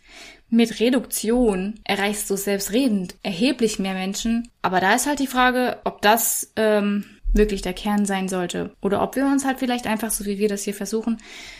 Mit 0.50 0.82
Reduktion 0.82 1.80
erreichst 1.86 2.30
du 2.30 2.36
selbstredend 2.36 3.16
erheblich 3.24 3.80
mehr 3.80 3.94
Menschen, 3.94 4.50
aber 4.62 4.82
da 4.82 4.94
ist 4.94 5.08
halt 5.08 5.20
die 5.20 5.28
Frage, 5.28 5.80
ob 5.86 6.02
das 6.02 6.52
ähm, 6.58 7.06
wirklich 7.32 7.62
der 7.62 7.74
Kern 7.74 8.06
sein 8.06 8.28
sollte 8.28 8.76
oder 8.82 9.02
ob 9.02 9.16
wir 9.16 9.26
uns 9.26 9.46
halt 9.46 9.60
vielleicht 9.60 9.88
einfach, 9.88 10.12
so 10.12 10.26
wie 10.26 10.38
wir 10.38 10.50
das 10.50 10.64
hier 10.64 10.74
versuchen, 10.74 11.18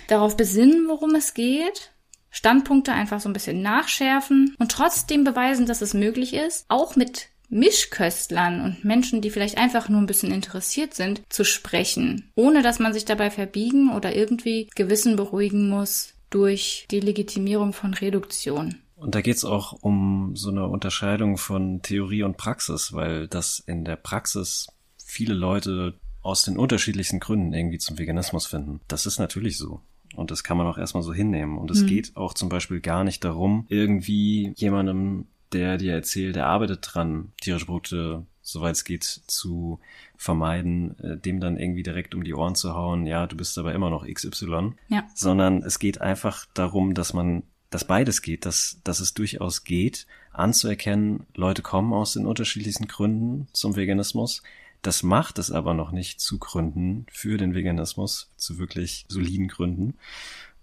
darauf 0.08 0.36
besinnen, 0.36 0.88
worum 0.88 1.16
es 1.16 1.34
geht 1.34 1.92
Standpunkte 2.36 2.92
einfach 2.92 3.22
so 3.22 3.30
ein 3.30 3.34
bisschen 3.34 3.62
nachschärfen 3.62 4.56
und 4.60 4.70
trotzdem 4.70 5.24
beweisen, 5.24 5.66
dass 5.66 5.82
es 5.82 5.94
möglich 5.94 6.34
ist, 6.34 6.66
auch 6.68 6.98
mit 6.98 7.30
Mischköstlern 7.48 8.60
und 8.60 8.84
Menschen, 8.84 9.22
die 9.22 9.30
vielleicht 9.30 9.58
einfach 9.58 9.88
nur 9.88 10.02
ein 10.02 10.06
bisschen 10.06 10.34
interessiert 10.34 10.94
sind, 10.94 11.22
zu 11.30 11.46
sprechen, 11.46 12.30
ohne 12.36 12.62
dass 12.62 12.80
man 12.80 12.94
sich 12.94 13.06
dabei 13.06 13.32
verbiegen 13.32 13.94
oder 13.94 14.14
irgendwie 14.14 14.70
Gewissen 14.76 15.16
beruhigen 15.16 15.70
muss 15.70 16.14
durch 16.30 16.86
die 16.92 17.00
Legitimierung 17.00 17.72
von 17.72 17.94
Reduktion. 17.94 18.82
Und 18.98 19.16
da 19.16 19.22
geht's 19.22 19.46
auch 19.46 19.72
um 19.72 20.36
so 20.36 20.50
eine 20.50 20.68
Unterscheidung 20.68 21.38
von 21.38 21.82
Theorie 21.84 22.24
und 22.24 22.36
Praxis, 22.36 22.92
weil 22.92 23.30
das 23.30 23.60
in 23.60 23.86
der 23.86 23.96
Praxis 23.96 24.68
viele 24.98 25.34
Leute 25.34 25.94
aus 26.22 26.44
den 26.44 26.58
unterschiedlichsten 26.58 27.22
Gründen 27.22 27.54
irgendwie 27.54 27.78
zum 27.78 27.98
Veganismus 27.98 28.46
finden. 28.46 28.82
Das 28.90 29.06
ist 29.06 29.20
natürlich 29.20 29.58
so. 29.58 29.82
Und 30.16 30.32
das 30.32 30.44
kann 30.44 30.58
man 30.58 30.68
auch 30.68 30.78
erstmal 30.78 31.04
so 31.04 31.14
hinnehmen. 31.14 31.58
Und 31.58 31.72
es 31.72 31.84
mhm. 31.84 31.88
geht 31.88 32.16
auch 32.16 32.34
zum 32.34 32.50
Beispiel 32.50 32.80
gar 32.80 33.04
nicht 33.04 33.24
darum, 33.24 33.66
irgendwie 33.70 34.54
jemandem, 34.56 35.26
der 35.52 35.78
dir 35.78 35.94
erzählt, 35.94 36.36
der 36.36 36.48
arbeitet 36.48 36.80
dran, 36.82 37.32
tierische 37.42 37.66
Produkte, 37.66 38.26
soweit 38.42 38.76
es 38.76 38.84
geht, 38.84 39.04
zu 39.04 39.80
vermeiden, 40.18 40.98
äh, 41.00 41.18
dem 41.18 41.40
dann 41.40 41.58
irgendwie 41.58 41.84
direkt 41.84 42.16
um 42.16 42.24
die 42.24 42.34
Ohren 42.34 42.56
zu 42.56 42.76
hauen, 42.76 43.06
ja, 43.06 43.28
du 43.28 43.36
bist 43.36 43.58
aber 43.58 43.74
immer 43.74 43.90
noch 43.90 44.06
XY. 44.08 44.74
Ja. 44.88 45.08
Sondern 45.14 45.64
es 45.64 45.80
geht 45.80 46.02
einfach 46.02 46.46
darum, 46.54 46.94
dass 46.94 47.14
man, 47.14 47.44
dass 47.70 47.86
beides 47.86 48.22
geht, 48.22 48.46
dass, 48.46 48.80
dass 48.84 49.00
es 49.00 49.14
durchaus 49.14 49.64
geht, 49.64 50.08
anzuerkennen, 50.32 51.26
Leute 51.36 51.62
kommen 51.62 51.94
aus 51.94 52.14
den 52.14 52.26
unterschiedlichsten 52.26 52.88
Gründen 52.88 53.48
zum 53.54 53.76
Veganismus 53.76 54.44
das 54.86 55.02
macht 55.02 55.40
es 55.40 55.52
aber 55.52 55.74
noch 55.74 55.92
nicht 55.92 56.20
zu 56.20 56.38
Gründen 56.38 57.08
für 57.12 57.38
den 57.38 57.56
Veganismus, 57.56 58.32
zu 58.38 58.60
wirklich 58.60 59.06
soliden 59.08 59.48
Gründen. 59.48 59.96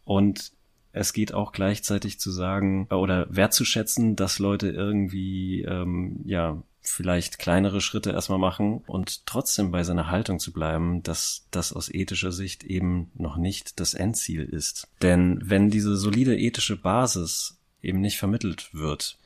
Und 0.04 0.52
es 0.92 1.12
geht 1.12 1.34
auch 1.34 1.50
gleichzeitig 1.52 2.20
zu 2.20 2.30
sagen 2.30 2.86
oder 2.86 3.26
wertzuschätzen, 3.34 4.14
dass 4.14 4.38
Leute 4.38 4.68
irgendwie 4.68 5.62
ähm, 5.62 6.20
ja 6.24 6.62
vielleicht 6.82 7.38
kleinere 7.38 7.80
Schritte 7.80 8.10
erstmal 8.10 8.38
machen 8.38 8.82
und 8.86 9.26
trotzdem 9.26 9.70
bei 9.72 9.82
seiner 9.82 10.08
Haltung 10.08 10.38
zu 10.38 10.52
bleiben, 10.52 11.02
dass 11.02 11.46
das 11.50 11.72
aus 11.72 11.92
ethischer 11.92 12.32
Sicht 12.32 12.62
eben 12.62 13.10
noch 13.14 13.36
nicht 13.36 13.80
das 13.80 13.94
Endziel 13.94 14.44
ist. 14.44 14.86
Denn 15.00 15.40
wenn 15.42 15.70
diese 15.70 15.96
solide 15.96 16.38
ethische 16.38 16.76
Basis 16.76 17.58
eben 17.82 18.00
nicht 18.00 18.18
vermittelt 18.18 18.70
wird, 18.72 19.18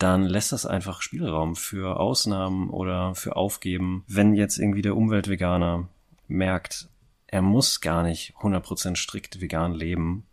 dann 0.00 0.24
lässt 0.24 0.52
das 0.52 0.64
einfach 0.64 1.02
Spielraum 1.02 1.54
für 1.56 2.00
Ausnahmen 2.00 2.70
oder 2.70 3.14
für 3.14 3.36
Aufgeben. 3.36 4.02
Wenn 4.08 4.34
jetzt 4.34 4.58
irgendwie 4.58 4.82
der 4.82 4.96
Umweltveganer 4.96 5.88
merkt, 6.26 6.88
er 7.26 7.42
muss 7.42 7.80
gar 7.80 8.02
nicht 8.02 8.34
100% 8.40 8.96
strikt 8.96 9.40
vegan 9.40 9.74
leben, 9.74 10.24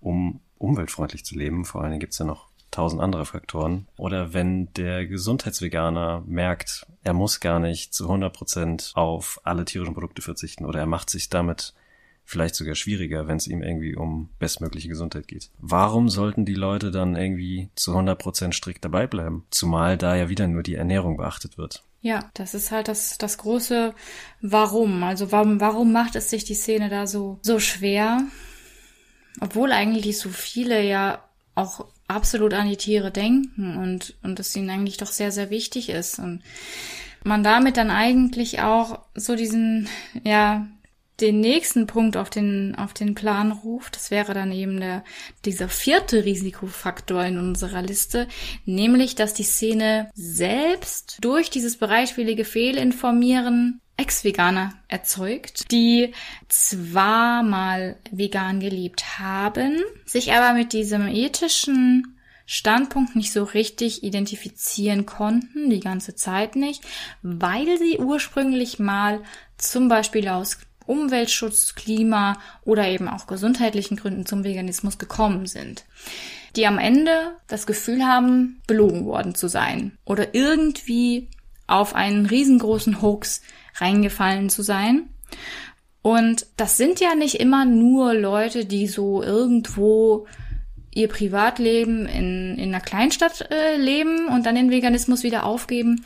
um 0.00 0.40
umweltfreundlich 0.58 1.24
zu 1.24 1.36
leben. 1.36 1.66
Vor 1.66 1.82
allen 1.82 1.90
Dingen 1.90 2.00
gibt's 2.00 2.18
ja 2.18 2.24
noch 2.24 2.48
tausend 2.70 3.02
andere 3.02 3.26
Faktoren. 3.26 3.86
Oder 3.98 4.32
wenn 4.32 4.72
der 4.74 5.06
Gesundheitsveganer 5.06 6.22
merkt, 6.26 6.86
er 7.02 7.12
muss 7.12 7.40
gar 7.40 7.58
nicht 7.58 7.92
zu 7.92 8.08
100% 8.10 8.94
auf 8.94 9.40
alle 9.44 9.66
tierischen 9.66 9.94
Produkte 9.94 10.22
verzichten 10.22 10.64
oder 10.64 10.80
er 10.80 10.86
macht 10.86 11.10
sich 11.10 11.28
damit 11.28 11.74
vielleicht 12.24 12.54
sogar 12.54 12.74
schwieriger, 12.74 13.26
wenn 13.26 13.36
es 13.36 13.46
ihm 13.46 13.62
irgendwie 13.62 13.96
um 13.96 14.28
bestmögliche 14.38 14.88
Gesundheit 14.88 15.28
geht. 15.28 15.50
Warum 15.58 16.08
sollten 16.08 16.44
die 16.44 16.54
Leute 16.54 16.90
dann 16.90 17.16
irgendwie 17.16 17.70
zu 17.74 17.96
100% 17.96 18.52
strikt 18.52 18.84
dabei 18.84 19.06
bleiben? 19.06 19.44
Zumal 19.50 19.98
da 19.98 20.14
ja 20.14 20.28
wieder 20.28 20.46
nur 20.46 20.62
die 20.62 20.76
Ernährung 20.76 21.16
beachtet 21.16 21.58
wird. 21.58 21.82
Ja, 22.02 22.30
das 22.34 22.54
ist 22.54 22.70
halt 22.70 22.88
das, 22.88 23.18
das 23.18 23.36
große 23.38 23.94
Warum. 24.40 25.02
Also 25.02 25.32
warum, 25.32 25.60
warum 25.60 25.92
macht 25.92 26.16
es 26.16 26.30
sich 26.30 26.44
die 26.44 26.54
Szene 26.54 26.88
da 26.88 27.06
so, 27.06 27.38
so 27.42 27.58
schwer? 27.58 28.22
Obwohl 29.40 29.72
eigentlich 29.72 30.18
so 30.18 30.30
viele 30.30 30.82
ja 30.82 31.22
auch 31.54 31.86
absolut 32.08 32.54
an 32.54 32.68
die 32.68 32.76
Tiere 32.76 33.10
denken 33.10 33.76
und, 33.76 34.14
und 34.22 34.40
es 34.40 34.56
ihnen 34.56 34.70
eigentlich 34.70 34.96
doch 34.96 35.08
sehr, 35.08 35.30
sehr 35.30 35.50
wichtig 35.50 35.90
ist 35.90 36.18
und 36.18 36.42
man 37.22 37.42
damit 37.42 37.76
dann 37.76 37.90
eigentlich 37.90 38.60
auch 38.60 39.00
so 39.14 39.36
diesen, 39.36 39.88
ja, 40.24 40.66
den 41.20 41.40
nächsten 41.40 41.86
Punkt 41.86 42.16
auf 42.16 42.30
den, 42.30 42.74
auf 42.76 42.94
den 42.94 43.14
Plan 43.14 43.52
ruft. 43.52 43.96
Das 43.96 44.10
wäre 44.10 44.34
dann 44.34 44.52
eben 44.52 44.80
der, 44.80 45.04
dieser 45.44 45.68
vierte 45.68 46.24
Risikofaktor 46.24 47.24
in 47.24 47.38
unserer 47.38 47.82
Liste, 47.82 48.28
nämlich, 48.64 49.14
dass 49.14 49.34
die 49.34 49.44
Szene 49.44 50.10
selbst 50.14 51.18
durch 51.20 51.50
dieses 51.50 51.76
bereitwillige 51.76 52.44
Fehlinformieren 52.44 53.80
Ex-Veganer 53.96 54.72
erzeugt, 54.88 55.70
die 55.70 56.14
zwar 56.48 57.42
mal 57.42 57.98
vegan 58.10 58.58
gelebt 58.60 59.18
haben, 59.18 59.78
sich 60.06 60.32
aber 60.32 60.54
mit 60.54 60.72
diesem 60.72 61.06
ethischen 61.06 62.16
Standpunkt 62.46 63.14
nicht 63.14 63.30
so 63.30 63.44
richtig 63.44 64.02
identifizieren 64.02 65.06
konnten, 65.06 65.70
die 65.70 65.80
ganze 65.80 66.14
Zeit 66.16 66.56
nicht, 66.56 66.82
weil 67.22 67.78
sie 67.78 67.98
ursprünglich 67.98 68.78
mal 68.78 69.20
zum 69.58 69.88
Beispiel 69.88 70.26
aus 70.28 70.58
Umweltschutz, 70.90 71.74
Klima 71.74 72.38
oder 72.64 72.88
eben 72.88 73.08
auch 73.08 73.26
gesundheitlichen 73.26 73.96
Gründen 73.96 74.26
zum 74.26 74.44
Veganismus 74.44 74.98
gekommen 74.98 75.46
sind. 75.46 75.84
Die 76.56 76.66
am 76.66 76.78
Ende 76.78 77.32
das 77.46 77.66
Gefühl 77.66 78.04
haben, 78.04 78.60
belogen 78.66 79.06
worden 79.06 79.34
zu 79.34 79.48
sein 79.48 79.96
oder 80.04 80.34
irgendwie 80.34 81.28
auf 81.66 81.94
einen 81.94 82.26
riesengroßen 82.26 83.00
Hoax 83.00 83.40
reingefallen 83.76 84.50
zu 84.50 84.62
sein. 84.62 85.10
Und 86.02 86.46
das 86.56 86.76
sind 86.76 86.98
ja 86.98 87.14
nicht 87.14 87.36
immer 87.36 87.64
nur 87.64 88.14
Leute, 88.14 88.64
die 88.64 88.88
so 88.88 89.22
irgendwo 89.22 90.26
ihr 90.92 91.08
Privatleben 91.08 92.06
in, 92.06 92.58
in 92.58 92.74
einer 92.74 92.80
Kleinstadt 92.82 93.48
äh, 93.50 93.76
leben 93.76 94.26
und 94.26 94.46
dann 94.46 94.56
den 94.56 94.70
Veganismus 94.70 95.22
wieder 95.22 95.44
aufgeben, 95.44 96.04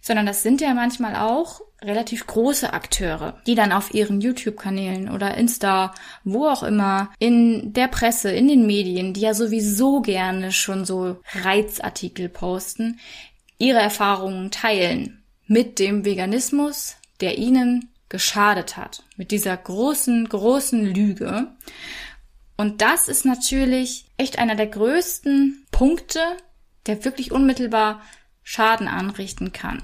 sondern 0.00 0.26
das 0.26 0.42
sind 0.42 0.60
ja 0.60 0.74
manchmal 0.74 1.14
auch 1.16 1.60
relativ 1.86 2.26
große 2.26 2.72
Akteure, 2.72 3.40
die 3.46 3.54
dann 3.54 3.72
auf 3.72 3.94
ihren 3.94 4.20
YouTube-Kanälen 4.20 5.10
oder 5.10 5.36
Insta, 5.36 5.94
wo 6.24 6.46
auch 6.46 6.62
immer, 6.62 7.10
in 7.18 7.72
der 7.72 7.88
Presse, 7.88 8.30
in 8.30 8.48
den 8.48 8.66
Medien, 8.66 9.12
die 9.12 9.20
ja 9.20 9.34
sowieso 9.34 10.00
gerne 10.00 10.52
schon 10.52 10.84
so 10.84 11.20
Reizartikel 11.42 12.28
posten, 12.28 12.98
ihre 13.58 13.80
Erfahrungen 13.80 14.50
teilen 14.50 15.22
mit 15.46 15.78
dem 15.78 16.04
Veganismus, 16.04 16.96
der 17.20 17.38
ihnen 17.38 17.90
geschadet 18.08 18.76
hat, 18.76 19.02
mit 19.16 19.30
dieser 19.30 19.56
großen, 19.56 20.28
großen 20.28 20.84
Lüge. 20.84 21.48
Und 22.56 22.82
das 22.82 23.08
ist 23.08 23.24
natürlich 23.24 24.06
echt 24.16 24.38
einer 24.38 24.54
der 24.54 24.68
größten 24.68 25.66
Punkte, 25.70 26.20
der 26.86 27.04
wirklich 27.04 27.32
unmittelbar 27.32 28.02
Schaden 28.42 28.88
anrichten 28.88 29.52
kann. 29.52 29.82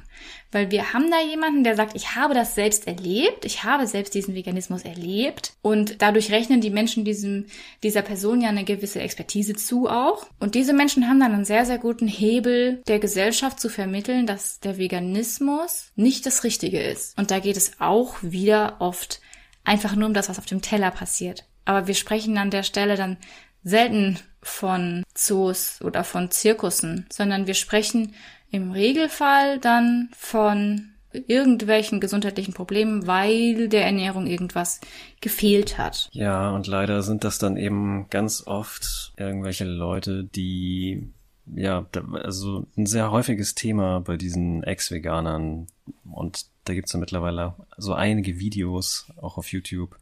Weil 0.52 0.70
wir 0.70 0.92
haben 0.92 1.10
da 1.10 1.20
jemanden, 1.20 1.62
der 1.62 1.76
sagt, 1.76 1.94
ich 1.94 2.16
habe 2.16 2.34
das 2.34 2.54
selbst 2.54 2.86
erlebt, 2.86 3.44
ich 3.44 3.62
habe 3.62 3.86
selbst 3.86 4.14
diesen 4.14 4.34
Veganismus 4.34 4.82
erlebt 4.82 5.52
und 5.62 6.02
dadurch 6.02 6.32
rechnen 6.32 6.60
die 6.60 6.70
Menschen 6.70 7.04
diesem, 7.04 7.46
dieser 7.82 8.02
Person 8.02 8.40
ja 8.40 8.48
eine 8.48 8.64
gewisse 8.64 9.00
Expertise 9.00 9.54
zu 9.54 9.88
auch. 9.88 10.26
Und 10.40 10.54
diese 10.54 10.72
Menschen 10.72 11.08
haben 11.08 11.20
dann 11.20 11.32
einen 11.32 11.44
sehr, 11.44 11.66
sehr 11.66 11.78
guten 11.78 12.08
Hebel 12.08 12.82
der 12.88 12.98
Gesellschaft 12.98 13.60
zu 13.60 13.68
vermitteln, 13.68 14.26
dass 14.26 14.58
der 14.60 14.76
Veganismus 14.78 15.92
nicht 15.94 16.26
das 16.26 16.42
Richtige 16.42 16.80
ist. 16.80 17.16
Und 17.16 17.30
da 17.30 17.38
geht 17.38 17.56
es 17.56 17.80
auch 17.80 18.16
wieder 18.22 18.76
oft 18.80 19.20
einfach 19.64 19.94
nur 19.94 20.08
um 20.08 20.14
das, 20.14 20.28
was 20.28 20.38
auf 20.38 20.46
dem 20.46 20.62
Teller 20.62 20.90
passiert. 20.90 21.44
Aber 21.64 21.86
wir 21.86 21.94
sprechen 21.94 22.38
an 22.38 22.50
der 22.50 22.64
Stelle 22.64 22.96
dann 22.96 23.18
selten 23.62 24.18
von 24.42 25.04
Zoos 25.14 25.80
oder 25.82 26.02
von 26.02 26.30
Zirkussen, 26.30 27.06
sondern 27.10 27.46
wir 27.46 27.54
sprechen 27.54 28.14
im 28.50 28.72
Regelfall 28.72 29.58
dann 29.58 30.08
von 30.16 30.90
irgendwelchen 31.12 31.98
gesundheitlichen 32.00 32.54
Problemen, 32.54 33.06
weil 33.06 33.68
der 33.68 33.84
Ernährung 33.84 34.26
irgendwas 34.26 34.80
gefehlt 35.20 35.76
hat. 35.76 36.08
Ja, 36.12 36.50
und 36.50 36.66
leider 36.66 37.02
sind 37.02 37.24
das 37.24 37.38
dann 37.38 37.56
eben 37.56 38.06
ganz 38.10 38.46
oft 38.46 39.12
irgendwelche 39.16 39.64
Leute, 39.64 40.24
die 40.24 41.10
ja, 41.54 41.86
also 42.12 42.66
ein 42.76 42.86
sehr 42.86 43.10
häufiges 43.10 43.54
Thema 43.54 44.00
bei 44.00 44.16
diesen 44.16 44.62
Ex-Veganern. 44.62 45.66
Und 46.04 46.46
da 46.64 46.74
gibt's 46.74 46.92
ja 46.92 47.00
mittlerweile 47.00 47.54
so 47.76 47.94
einige 47.94 48.38
Videos, 48.38 49.10
auch 49.16 49.36
auf 49.36 49.50
YouTube, 49.50 49.96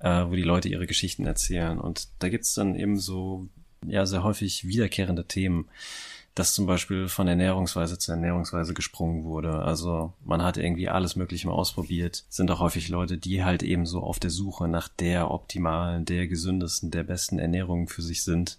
äh, 0.00 0.26
wo 0.26 0.34
die 0.34 0.42
Leute 0.42 0.68
ihre 0.68 0.86
Geschichten 0.86 1.24
erzählen. 1.26 1.78
Und 1.80 2.08
da 2.18 2.28
gibt's 2.28 2.54
dann 2.54 2.74
eben 2.74 2.98
so, 2.98 3.46
ja, 3.86 4.04
sehr 4.04 4.22
häufig 4.22 4.66
wiederkehrende 4.66 5.24
Themen 5.24 5.68
dass 6.36 6.52
zum 6.52 6.66
Beispiel 6.66 7.08
von 7.08 7.26
Ernährungsweise 7.26 7.98
zu 7.98 8.12
Ernährungsweise 8.12 8.74
gesprungen 8.74 9.24
wurde. 9.24 9.62
Also 9.62 10.12
man 10.22 10.42
hat 10.42 10.58
irgendwie 10.58 10.90
alles 10.90 11.16
Mögliche 11.16 11.48
mal 11.48 11.54
ausprobiert. 11.54 12.26
Sind 12.28 12.50
auch 12.50 12.60
häufig 12.60 12.90
Leute, 12.90 13.16
die 13.16 13.42
halt 13.42 13.62
eben 13.62 13.86
so 13.86 14.02
auf 14.02 14.20
der 14.20 14.28
Suche 14.28 14.68
nach 14.68 14.88
der 14.88 15.30
optimalen, 15.30 16.04
der 16.04 16.26
gesündesten, 16.26 16.90
der 16.90 17.04
besten 17.04 17.38
Ernährung 17.38 17.88
für 17.88 18.02
sich 18.02 18.22
sind. 18.22 18.58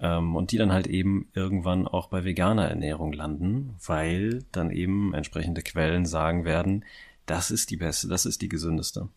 Ähm, 0.00 0.34
und 0.34 0.50
die 0.50 0.56
dann 0.56 0.72
halt 0.72 0.86
eben 0.86 1.28
irgendwann 1.34 1.86
auch 1.86 2.08
bei 2.08 2.24
veganer 2.24 2.68
Ernährung 2.68 3.12
landen, 3.12 3.76
weil 3.84 4.42
dann 4.50 4.70
eben 4.70 5.12
entsprechende 5.12 5.60
Quellen 5.60 6.06
sagen 6.06 6.46
werden, 6.46 6.86
das 7.26 7.50
ist 7.50 7.70
die 7.70 7.76
beste, 7.76 8.08
das 8.08 8.24
ist 8.24 8.40
die 8.40 8.48
gesündeste. 8.48 9.08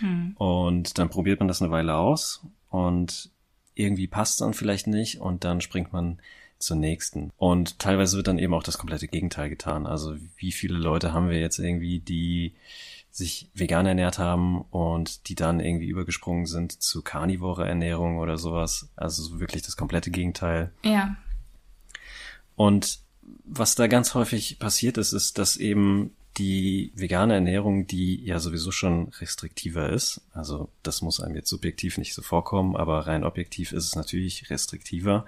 Hm. 0.00 0.34
Und 0.36 0.98
dann 0.98 1.08
probiert 1.08 1.38
man 1.38 1.46
das 1.46 1.62
eine 1.62 1.70
Weile 1.70 1.94
aus 1.94 2.44
und 2.68 3.30
irgendwie 3.76 4.08
passt 4.08 4.40
dann 4.40 4.54
vielleicht 4.54 4.88
nicht 4.88 5.20
und 5.20 5.44
dann 5.44 5.60
springt 5.60 5.92
man 5.92 6.18
zur 6.58 6.76
nächsten. 6.76 7.30
Und 7.36 7.78
teilweise 7.78 8.16
wird 8.16 8.28
dann 8.28 8.38
eben 8.38 8.54
auch 8.54 8.62
das 8.62 8.78
komplette 8.78 9.08
Gegenteil 9.08 9.48
getan. 9.48 9.86
Also 9.86 10.16
wie 10.36 10.52
viele 10.52 10.76
Leute 10.76 11.12
haben 11.12 11.30
wir 11.30 11.38
jetzt 11.40 11.58
irgendwie, 11.58 12.00
die 12.00 12.54
sich 13.10 13.50
vegan 13.54 13.86
ernährt 13.86 14.18
haben 14.18 14.62
und 14.62 15.28
die 15.28 15.34
dann 15.34 15.60
irgendwie 15.60 15.88
übergesprungen 15.88 16.46
sind 16.46 16.80
zu 16.82 17.02
karnivore 17.02 17.66
Ernährung 17.66 18.18
oder 18.18 18.38
sowas. 18.38 18.90
Also 18.96 19.40
wirklich 19.40 19.62
das 19.62 19.76
komplette 19.76 20.10
Gegenteil. 20.10 20.72
Ja. 20.84 21.16
Und 22.54 23.00
was 23.44 23.74
da 23.74 23.86
ganz 23.86 24.14
häufig 24.14 24.58
passiert 24.58 24.98
ist, 24.98 25.12
ist, 25.12 25.38
dass 25.38 25.56
eben 25.56 26.12
die 26.38 26.92
vegane 26.94 27.34
Ernährung, 27.34 27.86
die 27.86 28.24
ja 28.24 28.38
sowieso 28.38 28.70
schon 28.70 29.08
restriktiver 29.20 29.90
ist, 29.90 30.20
also 30.32 30.68
das 30.82 31.02
muss 31.02 31.20
einem 31.20 31.34
jetzt 31.34 31.48
subjektiv 31.48 31.98
nicht 31.98 32.14
so 32.14 32.22
vorkommen, 32.22 32.76
aber 32.76 33.06
rein 33.06 33.24
objektiv 33.24 33.72
ist 33.72 33.84
es 33.84 33.96
natürlich 33.96 34.48
restriktiver, 34.48 35.26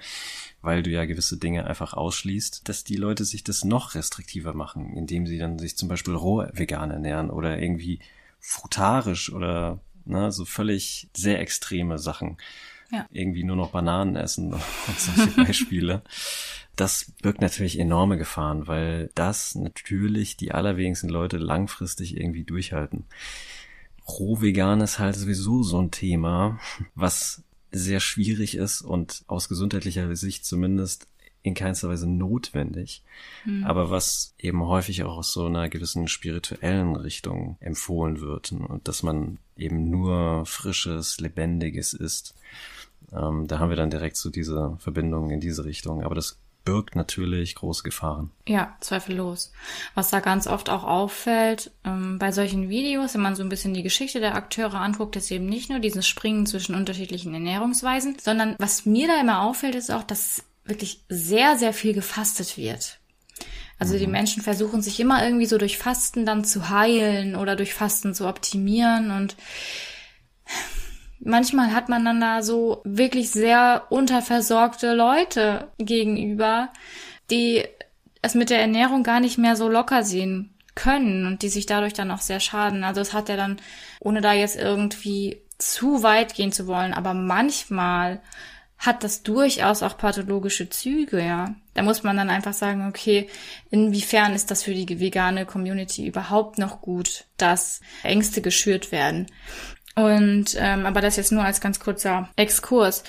weil 0.62 0.82
du 0.82 0.90
ja 0.90 1.04
gewisse 1.04 1.36
Dinge 1.36 1.66
einfach 1.66 1.94
ausschließt, 1.94 2.68
dass 2.68 2.84
die 2.84 2.96
Leute 2.96 3.24
sich 3.24 3.44
das 3.44 3.64
noch 3.64 3.94
restriktiver 3.94 4.54
machen, 4.54 4.96
indem 4.96 5.26
sie 5.26 5.38
dann 5.38 5.58
sich 5.58 5.76
zum 5.76 5.88
Beispiel 5.88 6.14
roh 6.14 6.46
vegan 6.52 6.90
ernähren 6.90 7.30
oder 7.30 7.60
irgendwie 7.60 7.98
frutarisch 8.38 9.32
oder 9.32 9.80
ne, 10.04 10.32
so 10.32 10.44
völlig 10.44 11.08
sehr 11.14 11.40
extreme 11.40 11.98
Sachen. 11.98 12.36
Ja. 12.90 13.06
Irgendwie 13.10 13.44
nur 13.44 13.56
noch 13.56 13.70
Bananen 13.70 14.16
essen 14.16 14.52
und 14.52 14.64
solche 14.98 15.30
Beispiele. 15.36 16.02
das 16.76 17.12
birgt 17.22 17.40
natürlich 17.40 17.78
enorme 17.78 18.18
Gefahren, 18.18 18.66
weil 18.66 19.10
das 19.14 19.54
natürlich 19.54 20.36
die 20.36 20.52
allerwenigsten 20.52 21.08
Leute 21.08 21.36
langfristig 21.36 22.16
irgendwie 22.16 22.44
durchhalten. 22.44 23.04
Rohvegan 24.08 24.80
ist 24.80 24.98
halt 24.98 25.16
sowieso 25.16 25.62
so 25.62 25.80
ein 25.80 25.90
Thema, 25.90 26.58
was 26.94 27.42
sehr 27.70 28.00
schwierig 28.00 28.56
ist 28.56 28.82
und 28.82 29.22
aus 29.28 29.48
gesundheitlicher 29.48 30.14
Sicht 30.16 30.44
zumindest 30.44 31.06
in 31.42 31.54
keinster 31.54 31.88
Weise 31.88 32.08
notwendig, 32.08 33.02
hm. 33.44 33.64
aber 33.64 33.90
was 33.90 34.34
eben 34.38 34.62
häufig 34.64 35.04
auch 35.04 35.16
aus 35.16 35.32
so 35.32 35.46
einer 35.46 35.68
gewissen 35.68 36.06
spirituellen 36.06 36.96
Richtung 36.96 37.56
empfohlen 37.60 38.20
wird 38.20 38.52
und 38.52 38.86
dass 38.86 39.02
man 39.02 39.38
eben 39.56 39.88
nur 39.88 40.44
frisches, 40.44 41.18
lebendiges 41.18 41.94
isst. 41.94 42.34
Ähm, 43.12 43.46
da 43.48 43.58
haben 43.58 43.70
wir 43.70 43.76
dann 43.76 43.90
direkt 43.90 44.16
so 44.16 44.30
diese 44.30 44.76
Verbindung 44.78 45.30
in 45.30 45.40
diese 45.40 45.64
Richtung, 45.64 46.04
aber 46.04 46.14
das 46.14 46.38
birgt 46.64 46.94
natürlich 46.94 47.54
große 47.54 47.82
Gefahren. 47.82 48.30
Ja, 48.46 48.76
zweifellos. 48.80 49.52
Was 49.94 50.10
da 50.10 50.20
ganz 50.20 50.46
oft 50.46 50.68
auch 50.68 50.84
auffällt 50.84 51.70
ähm, 51.84 52.18
bei 52.18 52.32
solchen 52.32 52.68
Videos, 52.68 53.14
wenn 53.14 53.22
man 53.22 53.34
so 53.34 53.42
ein 53.42 53.48
bisschen 53.48 53.74
die 53.74 53.82
Geschichte 53.82 54.20
der 54.20 54.34
Akteure 54.34 54.74
anguckt, 54.74 55.16
ist 55.16 55.30
eben 55.30 55.46
nicht 55.46 55.70
nur 55.70 55.78
dieses 55.78 56.06
Springen 56.06 56.46
zwischen 56.46 56.74
unterschiedlichen 56.74 57.32
Ernährungsweisen, 57.32 58.16
sondern 58.20 58.56
was 58.58 58.86
mir 58.86 59.08
da 59.08 59.20
immer 59.20 59.42
auffällt, 59.42 59.74
ist 59.74 59.90
auch, 59.90 60.04
dass 60.04 60.44
wirklich 60.64 61.02
sehr, 61.08 61.56
sehr 61.56 61.72
viel 61.72 61.94
gefastet 61.94 62.56
wird. 62.56 62.98
Also 63.78 63.94
mhm. 63.94 63.98
die 63.98 64.06
Menschen 64.06 64.42
versuchen 64.42 64.82
sich 64.82 65.00
immer 65.00 65.24
irgendwie 65.24 65.46
so 65.46 65.56
durch 65.56 65.78
Fasten 65.78 66.26
dann 66.26 66.44
zu 66.44 66.68
heilen 66.68 67.34
oder 67.34 67.56
durch 67.56 67.74
Fasten 67.74 68.14
zu 68.14 68.28
optimieren 68.28 69.10
und 69.10 69.36
manchmal 71.20 71.72
hat 71.72 71.88
man 71.88 72.04
dann 72.04 72.20
da 72.20 72.42
so 72.42 72.80
wirklich 72.84 73.30
sehr 73.30 73.86
unterversorgte 73.90 74.94
Leute 74.94 75.68
gegenüber, 75.78 76.70
die 77.30 77.64
es 78.22 78.34
mit 78.34 78.50
der 78.50 78.60
Ernährung 78.60 79.02
gar 79.02 79.20
nicht 79.20 79.38
mehr 79.38 79.56
so 79.56 79.68
locker 79.68 80.02
sehen 80.02 80.54
können 80.74 81.26
und 81.26 81.42
die 81.42 81.48
sich 81.48 81.66
dadurch 81.66 81.92
dann 81.92 82.10
auch 82.10 82.20
sehr 82.20 82.40
schaden. 82.40 82.84
Also 82.84 83.00
es 83.00 83.12
hat 83.12 83.28
ja 83.28 83.36
dann, 83.36 83.58
ohne 84.00 84.20
da 84.20 84.32
jetzt 84.32 84.56
irgendwie 84.56 85.42
zu 85.58 86.02
weit 86.02 86.34
gehen 86.34 86.52
zu 86.52 86.66
wollen, 86.66 86.94
aber 86.94 87.14
manchmal 87.14 88.20
hat 88.78 89.04
das 89.04 89.22
durchaus 89.22 89.82
auch 89.82 89.98
pathologische 89.98 90.70
Züge, 90.70 91.22
ja. 91.22 91.54
Da 91.74 91.82
muss 91.82 92.02
man 92.02 92.16
dann 92.16 92.30
einfach 92.30 92.54
sagen, 92.54 92.88
okay, 92.88 93.28
inwiefern 93.70 94.34
ist 94.34 94.50
das 94.50 94.62
für 94.62 94.72
die 94.72 95.00
vegane 95.00 95.44
Community 95.44 96.06
überhaupt 96.06 96.58
noch 96.58 96.80
gut, 96.80 97.26
dass 97.36 97.80
Ängste 98.02 98.40
geschürt 98.40 98.90
werden. 98.90 99.26
Und 99.96 100.56
ähm, 100.58 100.86
aber 100.86 101.00
das 101.00 101.16
jetzt 101.16 101.32
nur 101.32 101.44
als 101.44 101.60
ganz 101.60 101.80
kurzer 101.80 102.28
Exkurs. 102.36 103.02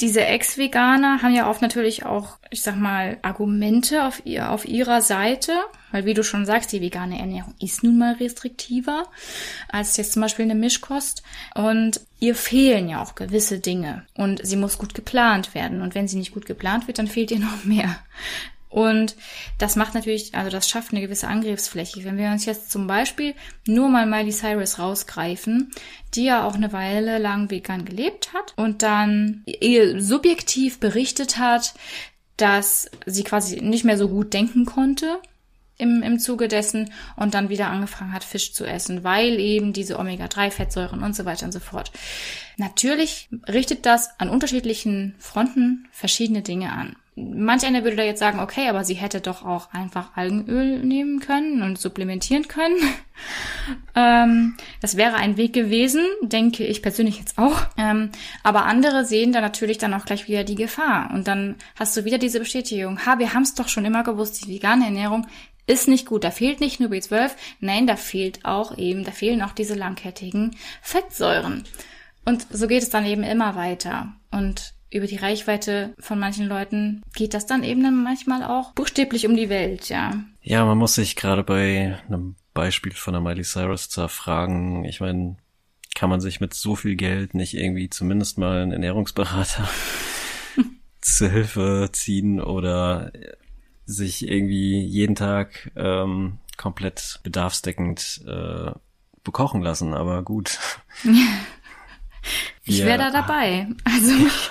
Diese 0.00 0.22
Ex-Veganer 0.22 1.22
haben 1.22 1.34
ja 1.34 1.48
oft 1.48 1.62
natürlich 1.62 2.04
auch, 2.04 2.36
ich 2.50 2.60
sag 2.60 2.76
mal, 2.76 3.16
Argumente 3.22 4.04
auf, 4.04 4.20
ihr, 4.26 4.50
auf 4.50 4.66
ihrer 4.66 5.00
Seite, 5.00 5.52
weil 5.90 6.04
wie 6.04 6.12
du 6.12 6.22
schon 6.22 6.44
sagst, 6.44 6.70
die 6.72 6.82
vegane 6.82 7.18
Ernährung 7.18 7.54
ist 7.60 7.82
nun 7.82 7.96
mal 7.96 8.12
restriktiver 8.12 9.04
als 9.70 9.96
jetzt 9.96 10.12
zum 10.12 10.20
Beispiel 10.20 10.44
eine 10.44 10.54
Mischkost. 10.54 11.22
Und 11.54 12.02
ihr 12.20 12.34
fehlen 12.34 12.90
ja 12.90 13.02
auch 13.02 13.14
gewisse 13.14 13.58
Dinge 13.58 14.04
und 14.14 14.46
sie 14.46 14.56
muss 14.56 14.76
gut 14.76 14.92
geplant 14.92 15.54
werden. 15.54 15.80
Und 15.80 15.94
wenn 15.94 16.08
sie 16.08 16.18
nicht 16.18 16.34
gut 16.34 16.44
geplant 16.44 16.88
wird, 16.88 16.98
dann 16.98 17.08
fehlt 17.08 17.30
ihr 17.30 17.38
noch 17.38 17.64
mehr. 17.64 17.96
Und 18.68 19.16
das 19.58 19.76
macht 19.76 19.94
natürlich, 19.94 20.34
also 20.34 20.50
das 20.50 20.68
schafft 20.68 20.92
eine 20.92 21.00
gewisse 21.00 21.28
Angriffsfläche. 21.28 22.04
Wenn 22.04 22.18
wir 22.18 22.30
uns 22.30 22.44
jetzt 22.46 22.70
zum 22.70 22.86
Beispiel 22.86 23.34
nur 23.66 23.88
mal 23.88 24.06
Miley 24.06 24.32
Cyrus 24.32 24.78
rausgreifen, 24.78 25.70
die 26.14 26.24
ja 26.24 26.44
auch 26.44 26.54
eine 26.54 26.72
Weile 26.72 27.18
lang 27.18 27.50
vegan 27.50 27.84
gelebt 27.84 28.32
hat 28.32 28.54
und 28.56 28.82
dann 28.82 29.44
ihr 29.46 30.02
subjektiv 30.02 30.80
berichtet 30.80 31.38
hat, 31.38 31.74
dass 32.36 32.90
sie 33.06 33.24
quasi 33.24 33.60
nicht 33.60 33.84
mehr 33.84 33.96
so 33.96 34.08
gut 34.08 34.34
denken 34.34 34.66
konnte 34.66 35.20
im, 35.78 36.02
im 36.02 36.18
Zuge 36.18 36.48
dessen 36.48 36.92
und 37.16 37.34
dann 37.34 37.48
wieder 37.48 37.68
angefangen 37.68 38.12
hat, 38.12 38.24
Fisch 38.24 38.52
zu 38.52 38.64
essen, 38.64 39.04
weil 39.04 39.38
eben 39.38 39.72
diese 39.72 39.98
Omega-3-Fettsäuren 39.98 41.02
und 41.02 41.14
so 41.14 41.24
weiter 41.24 41.46
und 41.46 41.52
so 41.52 41.60
fort. 41.60 41.92
Natürlich 42.56 43.28
richtet 43.48 43.86
das 43.86 44.08
an 44.18 44.28
unterschiedlichen 44.28 45.14
Fronten 45.18 45.88
verschiedene 45.92 46.42
Dinge 46.42 46.72
an 46.72 46.96
manch 47.16 47.64
einer 47.64 47.82
würde 47.82 47.96
da 47.96 48.02
jetzt 48.02 48.18
sagen, 48.18 48.40
okay, 48.40 48.68
aber 48.68 48.84
sie 48.84 48.94
hätte 48.94 49.22
doch 49.22 49.42
auch 49.44 49.72
einfach 49.72 50.16
Algenöl 50.16 50.80
nehmen 50.84 51.18
können 51.20 51.62
und 51.62 51.78
supplementieren 51.78 52.46
können. 52.46 52.76
ähm, 53.96 54.54
das 54.82 54.98
wäre 54.98 55.16
ein 55.16 55.38
Weg 55.38 55.54
gewesen, 55.54 56.04
denke 56.20 56.64
ich 56.64 56.82
persönlich 56.82 57.18
jetzt 57.18 57.38
auch. 57.38 57.62
Ähm, 57.78 58.10
aber 58.42 58.66
andere 58.66 59.06
sehen 59.06 59.32
da 59.32 59.40
natürlich 59.40 59.78
dann 59.78 59.94
auch 59.94 60.04
gleich 60.04 60.28
wieder 60.28 60.44
die 60.44 60.56
Gefahr. 60.56 61.10
Und 61.12 61.26
dann 61.26 61.56
hast 61.74 61.96
du 61.96 62.04
wieder 62.04 62.18
diese 62.18 62.38
Bestätigung, 62.38 63.06
ha, 63.06 63.18
wir 63.18 63.32
haben 63.32 63.42
es 63.42 63.54
doch 63.54 63.68
schon 63.68 63.86
immer 63.86 64.04
gewusst, 64.04 64.44
die 64.44 64.52
vegane 64.52 64.84
Ernährung 64.84 65.26
ist 65.66 65.88
nicht 65.88 66.06
gut. 66.06 66.22
Da 66.22 66.30
fehlt 66.30 66.60
nicht 66.60 66.80
nur 66.80 66.90
B12, 66.90 67.30
nein, 67.60 67.86
da 67.86 67.96
fehlt 67.96 68.44
auch 68.44 68.76
eben, 68.76 69.04
da 69.04 69.10
fehlen 69.10 69.42
auch 69.42 69.52
diese 69.52 69.74
langkettigen 69.74 70.54
Fettsäuren. 70.82 71.64
Und 72.26 72.46
so 72.50 72.66
geht 72.68 72.82
es 72.82 72.90
dann 72.90 73.06
eben 73.06 73.22
immer 73.22 73.56
weiter. 73.56 74.12
Und 74.30 74.75
über 74.90 75.06
die 75.06 75.16
Reichweite 75.16 75.94
von 75.98 76.18
manchen 76.18 76.46
Leuten 76.46 77.02
geht 77.14 77.34
das 77.34 77.46
dann 77.46 77.64
eben 77.64 77.82
dann 77.82 78.02
manchmal 78.02 78.42
auch 78.44 78.72
buchstäblich 78.72 79.26
um 79.26 79.36
die 79.36 79.48
Welt, 79.48 79.88
ja. 79.88 80.22
Ja, 80.42 80.64
man 80.64 80.78
muss 80.78 80.94
sich 80.94 81.16
gerade 81.16 81.42
bei 81.42 81.98
einem 82.06 82.36
Beispiel 82.54 82.92
von 82.92 83.12
der 83.12 83.20
Miley 83.20 83.42
Cyrus 83.42 83.88
fragen, 84.08 84.84
ich 84.84 85.00
meine, 85.00 85.36
kann 85.94 86.10
man 86.10 86.20
sich 86.20 86.40
mit 86.40 86.54
so 86.54 86.76
viel 86.76 86.94
Geld 86.94 87.34
nicht 87.34 87.54
irgendwie 87.54 87.88
zumindest 87.90 88.38
mal 88.38 88.62
einen 88.62 88.72
Ernährungsberater 88.72 89.68
zur 91.00 91.30
Hilfe 91.30 91.88
ziehen 91.92 92.40
oder 92.40 93.12
sich 93.86 94.28
irgendwie 94.28 94.80
jeden 94.80 95.14
Tag 95.14 95.70
ähm, 95.76 96.38
komplett 96.56 97.20
bedarfsdeckend 97.22 98.24
äh, 98.26 98.72
bekochen 99.24 99.62
lassen, 99.62 99.94
aber 99.94 100.22
gut. 100.22 100.58
Ich 102.64 102.84
wäre 102.84 102.98
da 102.98 103.10
dabei. 103.10 103.68
Also 103.84 104.12
mich, 104.24 104.50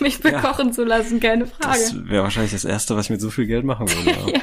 mich 0.00 0.20
bekochen 0.20 0.68
ja, 0.68 0.72
zu 0.72 0.84
lassen, 0.84 1.20
keine 1.20 1.46
Frage. 1.46 1.78
Das 1.78 2.08
wäre 2.08 2.22
wahrscheinlich 2.22 2.52
das 2.52 2.64
Erste, 2.64 2.96
was 2.96 3.06
ich 3.06 3.10
mit 3.10 3.20
so 3.20 3.30
viel 3.30 3.46
Geld 3.46 3.64
machen 3.64 3.88
würde. 3.88 4.32
ja. 4.34 4.40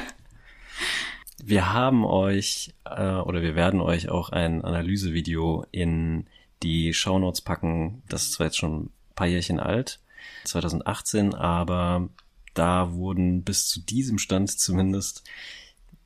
Wir 1.44 1.72
haben 1.72 2.04
euch 2.04 2.74
äh, 2.84 3.16
oder 3.16 3.42
wir 3.42 3.54
werden 3.54 3.80
euch 3.80 4.08
auch 4.08 4.28
ein 4.28 4.64
Analysevideo 4.64 5.66
in 5.72 6.26
die 6.62 6.94
Shownotes 6.94 7.40
packen. 7.40 8.02
Das 8.08 8.22
ist 8.22 8.34
zwar 8.34 8.46
jetzt 8.46 8.58
schon 8.58 8.84
ein 8.84 8.90
paar 9.14 9.26
Jährchen 9.26 9.58
alt, 9.58 9.98
2018, 10.44 11.34
aber 11.34 12.08
da 12.54 12.92
wurden 12.92 13.42
bis 13.42 13.66
zu 13.66 13.80
diesem 13.80 14.18
Stand 14.18 14.50
zumindest 14.50 15.24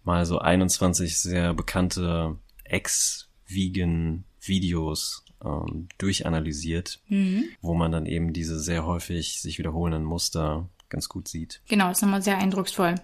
mal 0.05 0.25
so 0.25 0.39
21 0.39 1.19
sehr 1.19 1.53
bekannte 1.53 2.39
Ex-Vegan-Videos 2.65 5.26
ähm, 5.45 5.89
durchanalysiert, 5.99 7.01
mhm. 7.09 7.45
wo 7.61 7.75
man 7.75 7.93
dann 7.93 8.07
eben 8.07 8.33
diese 8.33 8.59
sehr 8.59 8.87
häufig 8.87 9.41
sich 9.41 9.59
wiederholenden 9.59 10.05
Muster 10.05 10.69
ganz 10.89 11.09
gut 11.09 11.29
sieht. 11.29 11.61
Genau, 11.69 11.91
ist 11.91 12.03
nochmal 12.03 12.23
sehr 12.23 12.39
eindrucksvoll. 12.39 12.95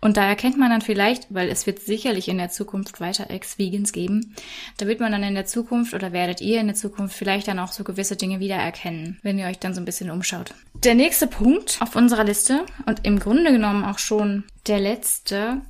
Und 0.00 0.16
da 0.16 0.26
erkennt 0.26 0.58
man 0.58 0.70
dann 0.70 0.82
vielleicht, 0.82 1.32
weil 1.32 1.48
es 1.48 1.66
wird 1.66 1.80
sicherlich 1.80 2.28
in 2.28 2.36
der 2.36 2.50
Zukunft 2.50 3.00
weiter 3.00 3.30
Ex-Vegans 3.30 3.92
geben, 3.92 4.34
da 4.76 4.86
wird 4.86 5.00
man 5.00 5.12
dann 5.12 5.22
in 5.22 5.34
der 5.34 5.46
Zukunft 5.46 5.94
oder 5.94 6.12
werdet 6.12 6.40
ihr 6.42 6.60
in 6.60 6.66
der 6.66 6.76
Zukunft 6.76 7.16
vielleicht 7.16 7.48
dann 7.48 7.58
auch 7.58 7.72
so 7.72 7.82
gewisse 7.82 8.16
Dinge 8.16 8.40
wiedererkennen, 8.40 9.18
wenn 9.22 9.38
ihr 9.38 9.46
euch 9.46 9.58
dann 9.58 9.74
so 9.74 9.80
ein 9.80 9.86
bisschen 9.86 10.10
umschaut. 10.10 10.54
Der 10.74 10.94
nächste 10.94 11.26
Punkt 11.26 11.78
auf 11.80 11.96
unserer 11.96 12.24
Liste 12.24 12.66
und 12.86 13.06
im 13.06 13.18
Grunde 13.18 13.50
genommen 13.50 13.84
auch 13.84 13.98
schon 13.98 14.44
der 14.66 14.80
letzte, 14.80 15.62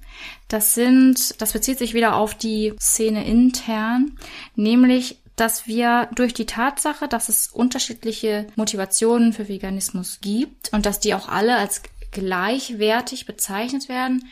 das 0.48 0.74
sind, 0.74 1.40
das 1.40 1.52
bezieht 1.52 1.78
sich 1.78 1.94
wieder 1.94 2.16
auf 2.16 2.34
die 2.34 2.74
Szene 2.80 3.24
intern, 3.26 4.18
nämlich 4.56 5.18
dass 5.40 5.66
wir 5.66 6.08
durch 6.14 6.34
die 6.34 6.46
Tatsache, 6.46 7.08
dass 7.08 7.28
es 7.28 7.48
unterschiedliche 7.48 8.46
Motivationen 8.56 9.32
für 9.32 9.48
Veganismus 9.48 10.20
gibt 10.20 10.72
und 10.72 10.84
dass 10.84 11.00
die 11.00 11.14
auch 11.14 11.28
alle 11.28 11.56
als 11.56 11.82
gleichwertig 12.10 13.26
bezeichnet 13.26 13.88
werden, 13.88 14.24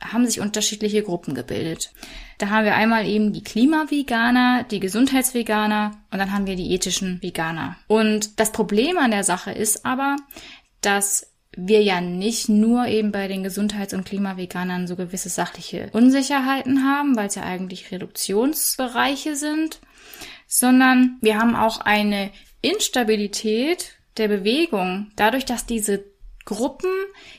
haben 0.00 0.26
sich 0.26 0.40
unterschiedliche 0.40 1.02
Gruppen 1.02 1.34
gebildet. 1.34 1.92
Da 2.38 2.48
haben 2.48 2.64
wir 2.64 2.74
einmal 2.74 3.06
eben 3.06 3.32
die 3.32 3.44
Klimaveganer, 3.44 4.64
die 4.64 4.80
Gesundheitsveganer 4.80 5.92
und 6.10 6.18
dann 6.18 6.32
haben 6.32 6.46
wir 6.46 6.56
die 6.56 6.72
ethischen 6.72 7.22
Veganer. 7.22 7.76
Und 7.86 8.40
das 8.40 8.50
Problem 8.50 8.98
an 8.98 9.12
der 9.12 9.22
Sache 9.22 9.52
ist 9.52 9.86
aber, 9.86 10.16
dass 10.80 11.28
wir 11.56 11.82
ja 11.82 12.00
nicht 12.00 12.48
nur 12.48 12.86
eben 12.86 13.12
bei 13.12 13.28
den 13.28 13.44
Gesundheits- 13.44 13.94
und 13.94 14.04
Klimaveganern 14.04 14.86
so 14.86 14.96
gewisse 14.96 15.28
sachliche 15.28 15.90
Unsicherheiten 15.92 16.82
haben, 16.82 17.14
weil 17.14 17.28
es 17.28 17.34
ja 17.34 17.42
eigentlich 17.42 17.92
Reduktionsbereiche 17.92 19.36
sind, 19.36 19.80
sondern 20.52 21.16
wir 21.22 21.38
haben 21.38 21.56
auch 21.56 21.80
eine 21.80 22.30
Instabilität 22.60 23.92
der 24.18 24.28
Bewegung, 24.28 25.10
dadurch, 25.16 25.46
dass 25.46 25.64
diese 25.64 26.04
Gruppen 26.44 26.90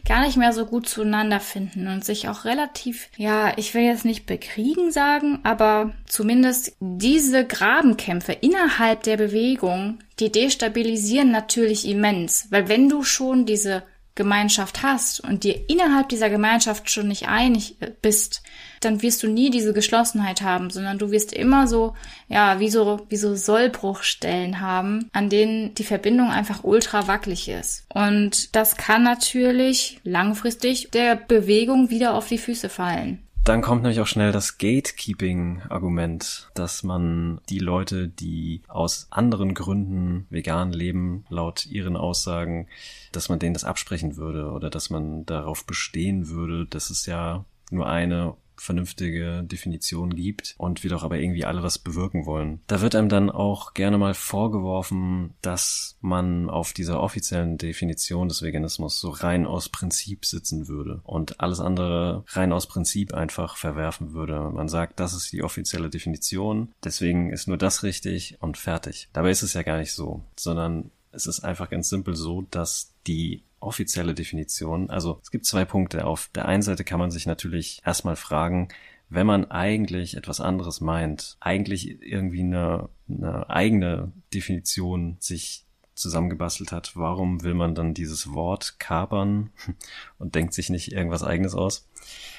gar 0.08 0.26
nicht 0.26 0.36
mehr 0.36 0.52
so 0.52 0.66
gut 0.66 0.90
zueinander 0.90 1.40
finden 1.40 1.88
und 1.88 2.04
sich 2.04 2.28
auch 2.28 2.46
relativ, 2.46 3.10
ja, 3.18 3.56
ich 3.58 3.76
will 3.76 3.84
jetzt 3.84 4.06
nicht 4.06 4.26
bekriegen 4.26 4.92
sagen, 4.92 5.42
aber 5.44 5.94
zumindest 6.08 6.76
diese 6.80 7.46
Grabenkämpfe 7.46 8.32
innerhalb 8.32 9.04
der 9.04 9.18
Bewegung, 9.18 10.00
die 10.20 10.32
destabilisieren 10.32 11.30
natürlich 11.30 11.88
immens, 11.88 12.48
weil 12.50 12.68
wenn 12.68 12.90
du 12.90 13.04
schon 13.04 13.46
diese 13.46 13.84
Gemeinschaft 14.16 14.82
hast 14.82 15.20
und 15.20 15.44
dir 15.44 15.70
innerhalb 15.70 16.10
dieser 16.10 16.32
Gemeinschaft 16.32 16.90
schon 16.90 17.10
nicht 17.10 17.28
einig 17.28 17.78
bist, 18.02 18.42
dann 18.86 19.02
wirst 19.02 19.24
du 19.24 19.28
nie 19.28 19.50
diese 19.50 19.74
Geschlossenheit 19.74 20.42
haben, 20.42 20.70
sondern 20.70 20.98
du 20.98 21.12
wirst 21.12 21.34
immer 21.34 21.68
so, 21.68 21.96
ja, 22.28 22.60
wie 22.60 22.70
so, 22.70 23.02
wie 23.10 23.18
so 23.18 23.36
Sollbruchstellen 23.36 24.60
haben, 24.60 25.10
an 25.14 25.30
denen 25.30 25.74
die 25.76 25.84
Verbindung 25.84 26.30
einfach 26.30 26.64
ultra 26.64 27.08
wackelig 27.08 27.50
ist. 27.50 27.86
Und 27.94 28.56
das 28.56 28.78
kann 28.78 29.04
natürlich 29.04 30.00
langfristig 30.04 30.90
der 30.92 31.16
Bewegung 31.16 31.90
wieder 31.90 32.14
auf 32.14 32.28
die 32.28 32.38
Füße 32.38 32.70
fallen. 32.70 33.20
Dann 33.44 33.62
kommt 33.62 33.82
nämlich 33.84 34.00
auch 34.00 34.08
schnell 34.08 34.32
das 34.32 34.58
Gatekeeping-Argument, 34.58 36.50
dass 36.54 36.82
man 36.84 37.42
die 37.50 37.60
Leute, 37.60 38.08
die 38.08 38.62
aus 38.70 39.08
anderen 39.10 39.54
Gründen 39.54 40.28
vegan 40.30 40.72
leben, 40.72 41.26
laut 41.28 41.66
ihren 41.66 41.98
Aussagen, 41.98 42.68
dass 43.12 43.28
man 43.28 43.40
denen 43.40 43.54
das 43.54 43.66
absprechen 43.66 44.16
würde 44.16 44.52
oder 44.52 44.70
dass 44.70 44.90
man 44.90 45.26
darauf 45.26 45.66
bestehen 45.66 46.30
würde, 46.30 46.66
dass 46.66 46.90
es 46.90 47.06
ja 47.06 47.44
nur 47.70 47.90
eine 47.90 48.36
vernünftige 48.58 49.44
Definition 49.44 50.16
gibt 50.16 50.56
und 50.58 50.84
wir 50.84 50.90
doch 50.90 51.04
aber 51.04 51.18
irgendwie 51.18 51.46
alle 51.46 51.64
was 51.64 51.80
bewirken 51.80 52.26
wollen. 52.26 52.62
Da 52.68 52.82
wird 52.82 52.96
einem 52.96 53.10
dann 53.10 53.30
auch 53.30 53.74
gerne 53.74 53.98
mal 53.98 54.14
vorgeworfen, 54.14 55.34
dass 55.42 55.98
man 56.02 56.50
auf 56.50 56.74
dieser 56.74 57.02
offiziellen 57.02 57.58
Definition 57.58 58.28
des 58.28 58.42
Veganismus 58.42 59.00
so 59.00 59.10
rein 59.10 59.46
aus 59.46 59.70
Prinzip 59.70 60.26
sitzen 60.26 60.68
würde 60.68 61.02
und 61.04 61.40
alles 61.40 61.60
andere 61.60 62.24
rein 62.28 62.54
aus 62.54 62.68
Prinzip 62.68 63.14
einfach 63.14 63.58
verwerfen 63.58 64.14
würde. 64.14 64.40
Man 64.52 64.70
sagt, 64.70 65.00
das 65.00 65.14
ist 65.14 65.32
die 65.32 65.44
offizielle 65.44 65.90
Definition, 65.90 66.74
deswegen 66.84 67.32
ist 67.32 67.48
nur 67.48 67.58
das 67.58 67.84
richtig 67.84 68.38
und 68.42 68.58
fertig. 68.58 69.10
Dabei 69.14 69.32
ist 69.32 69.44
es 69.44 69.54
ja 69.54 69.64
gar 69.64 69.78
nicht 69.78 69.94
so, 69.94 70.22
sondern 70.38 70.92
es 71.14 71.28
ist 71.28 71.42
einfach 71.42 71.70
ganz 71.70 71.90
simpel 71.90 72.16
so, 72.16 72.46
dass 72.50 72.92
die 73.08 73.44
offizielle 73.64 74.14
Definition. 74.14 74.90
Also 74.90 75.20
es 75.24 75.32
gibt 75.32 75.46
zwei 75.46 75.66
Punkte. 75.66 76.06
Auf 76.06 76.30
der 76.36 76.46
einen 76.46 76.62
Seite 76.62 76.84
kann 76.84 77.00
man 77.00 77.12
sich 77.12 77.26
natürlich 77.26 77.82
erstmal 77.86 78.16
fragen, 78.16 78.70
wenn 79.10 79.28
man 79.28 79.50
eigentlich 79.52 80.18
etwas 80.18 80.42
anderes 80.42 80.82
meint, 80.82 81.38
eigentlich 81.40 82.02
irgendwie 82.02 82.42
eine, 82.42 82.90
eine 83.08 83.50
eigene 83.50 84.12
Definition 84.34 85.18
sich 85.20 85.63
zusammengebastelt 85.96 86.72
hat, 86.72 86.96
warum 86.96 87.44
will 87.44 87.54
man 87.54 87.76
dann 87.76 87.94
dieses 87.94 88.34
Wort 88.34 88.80
kapern 88.80 89.52
und 90.20 90.36
denkt 90.36 90.54
sich 90.54 90.70
nicht 90.70 90.92
irgendwas 90.92 91.24
eigenes 91.24 91.56
aus? 91.56 91.88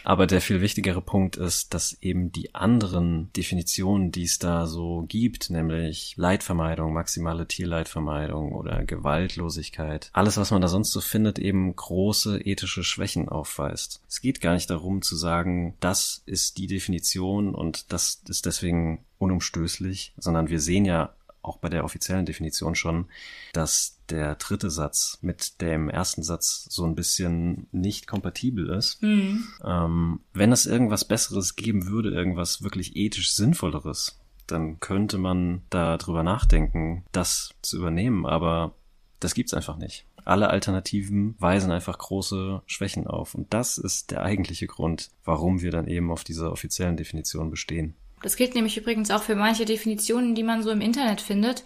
Aber 0.05 0.27
der 0.27 0.43
viel 0.43 0.61
wichtigere 0.61 1.01
Punkt 1.01 1.37
ist, 1.37 1.73
dass 1.73 1.97
eben 2.03 2.31
die 2.31 2.55
anderen 2.55 3.33
Definitionen, 3.33 4.13
die 4.13 4.25
es 4.25 4.39
da 4.39 4.67
so 4.67 5.07
gibt, 5.09 5.49
nämlich 5.49 6.15
Leidvermeidung, 6.19 6.93
maximale 6.93 7.49
Tierleidvermeidung 7.49 8.53
oder 8.53 8.85
Gewaltlosigkeit, 8.85 10.11
alles, 10.13 10.37
was 10.37 10.51
man 10.51 10.61
da 10.61 10.69
sonst 10.69 10.93
so 10.93 11.01
findet, 11.01 11.39
eben 11.39 11.75
große 11.75 12.39
ethische 12.41 12.85
Schwächen 12.85 13.31
aufweist. 13.31 14.03
Es 14.07 14.21
geht 14.21 14.43
gar 14.43 14.53
nicht 14.53 14.69
darum 14.69 15.01
zu 15.01 15.17
sagen, 15.17 15.75
das 15.81 16.23
ist 16.27 16.59
die 16.59 16.67
Definition 16.67 17.55
und 17.55 17.91
das 17.93 18.23
ist 18.29 18.45
deswegen 18.45 19.05
unumstößlich, 19.19 20.13
sondern 20.19 20.51
wir 20.51 20.61
sehen 20.61 20.85
ja 20.85 21.15
auch 21.45 21.59
bei 21.59 21.69
der 21.69 21.85
offiziellen 21.85 22.27
Definition 22.27 22.75
schon, 22.75 23.07
dass 23.53 23.99
der 24.09 24.35
dritte 24.37 24.71
Satz 24.71 25.19
mit 25.23 25.61
dem 25.61 25.89
ersten 25.89 26.23
Satz 26.23 26.67
so 26.71 26.85
ein 26.85 26.95
bisschen 26.95 27.67
nicht 27.73 28.07
kompatibel 28.07 28.71
ist. 28.71 29.03
Mhm. 29.03 29.47
Ähm, 29.65 30.21
wenn 30.33 30.53
es 30.53 30.67
irgendwas 30.67 31.05
Besseres 31.05 31.57
geben 31.57 31.87
würde, 31.87 32.11
irgendwas 32.11 32.63
wirklich 32.63 32.97
ethisch 32.97 33.33
Sinnvolleres, 33.33 34.19
dann 34.47 34.81
könnte 34.81 35.19
man 35.19 35.63
da 35.71 35.97
drüber 35.97 36.23
nachdenken, 36.23 37.05
das 37.13 37.51
zu 37.63 37.79
übernehmen, 37.79 38.27
aber 38.27 38.75
das 39.21 39.35
gibt's 39.35 39.55
einfach 39.55 39.77
nicht. 39.77 40.07
Alle 40.25 40.49
Alternativen 40.49 41.35
weisen 41.39 41.71
einfach 41.71 41.99
große 41.99 42.63
Schwächen 42.67 43.07
auf. 43.07 43.35
Und 43.35 43.53
das 43.53 43.77
ist 43.77 44.11
der 44.11 44.23
eigentliche 44.23 44.67
Grund, 44.67 45.11
warum 45.25 45.61
wir 45.61 45.71
dann 45.71 45.87
eben 45.87 46.11
auf 46.11 46.25
dieser 46.25 46.51
offiziellen 46.51 46.97
Definition 46.97 47.51
bestehen. 47.51 47.95
Das 48.25 48.37
gilt 48.37 48.55
nämlich 48.55 48.79
übrigens 48.79 49.11
auch 49.11 49.23
für 49.23 49.37
manche 49.37 49.67
Definitionen, 49.67 50.35
die 50.35 50.43
man 50.43 50.63
so 50.63 50.71
im 50.71 50.81
Internet 50.81 51.21
findet. 51.21 51.63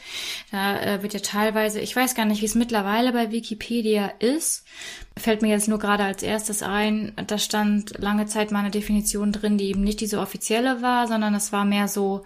Da 0.51 0.81
äh, 0.81 1.03
wird 1.05 1.15
ja 1.15 1.21
teilweise, 1.21 1.81
ich 1.81 1.95
weiß 1.95 2.17
gar 2.17 2.25
nicht, 2.25 2.43
wie 2.43 2.47
es 2.47 2.57
mittlerweile 2.57 3.13
bei 3.13 3.31
Wikipedia 3.31 4.09
ist. 4.19 4.67
Fällt 5.17 5.41
mir 5.41 5.51
jetzt 5.51 5.69
nur 5.69 5.79
gerade 5.79 6.03
als 6.03 6.25
erstes 6.25 6.65
ein, 6.65 7.13
da 7.29 7.39
stand 7.39 7.97
lange 7.99 8.27
Zeit 8.27 8.51
mal 8.51 8.59
eine 8.59 8.73
Definition 8.73 9.31
drin, 9.31 9.57
die 9.57 9.69
eben 9.69 9.85
nicht 9.85 10.01
diese 10.01 10.19
offizielle 10.19 10.83
war, 10.83 11.07
sondern 11.07 11.33
es 11.37 11.53
war 11.53 11.65
mehr 11.65 11.87
so, 11.87 12.25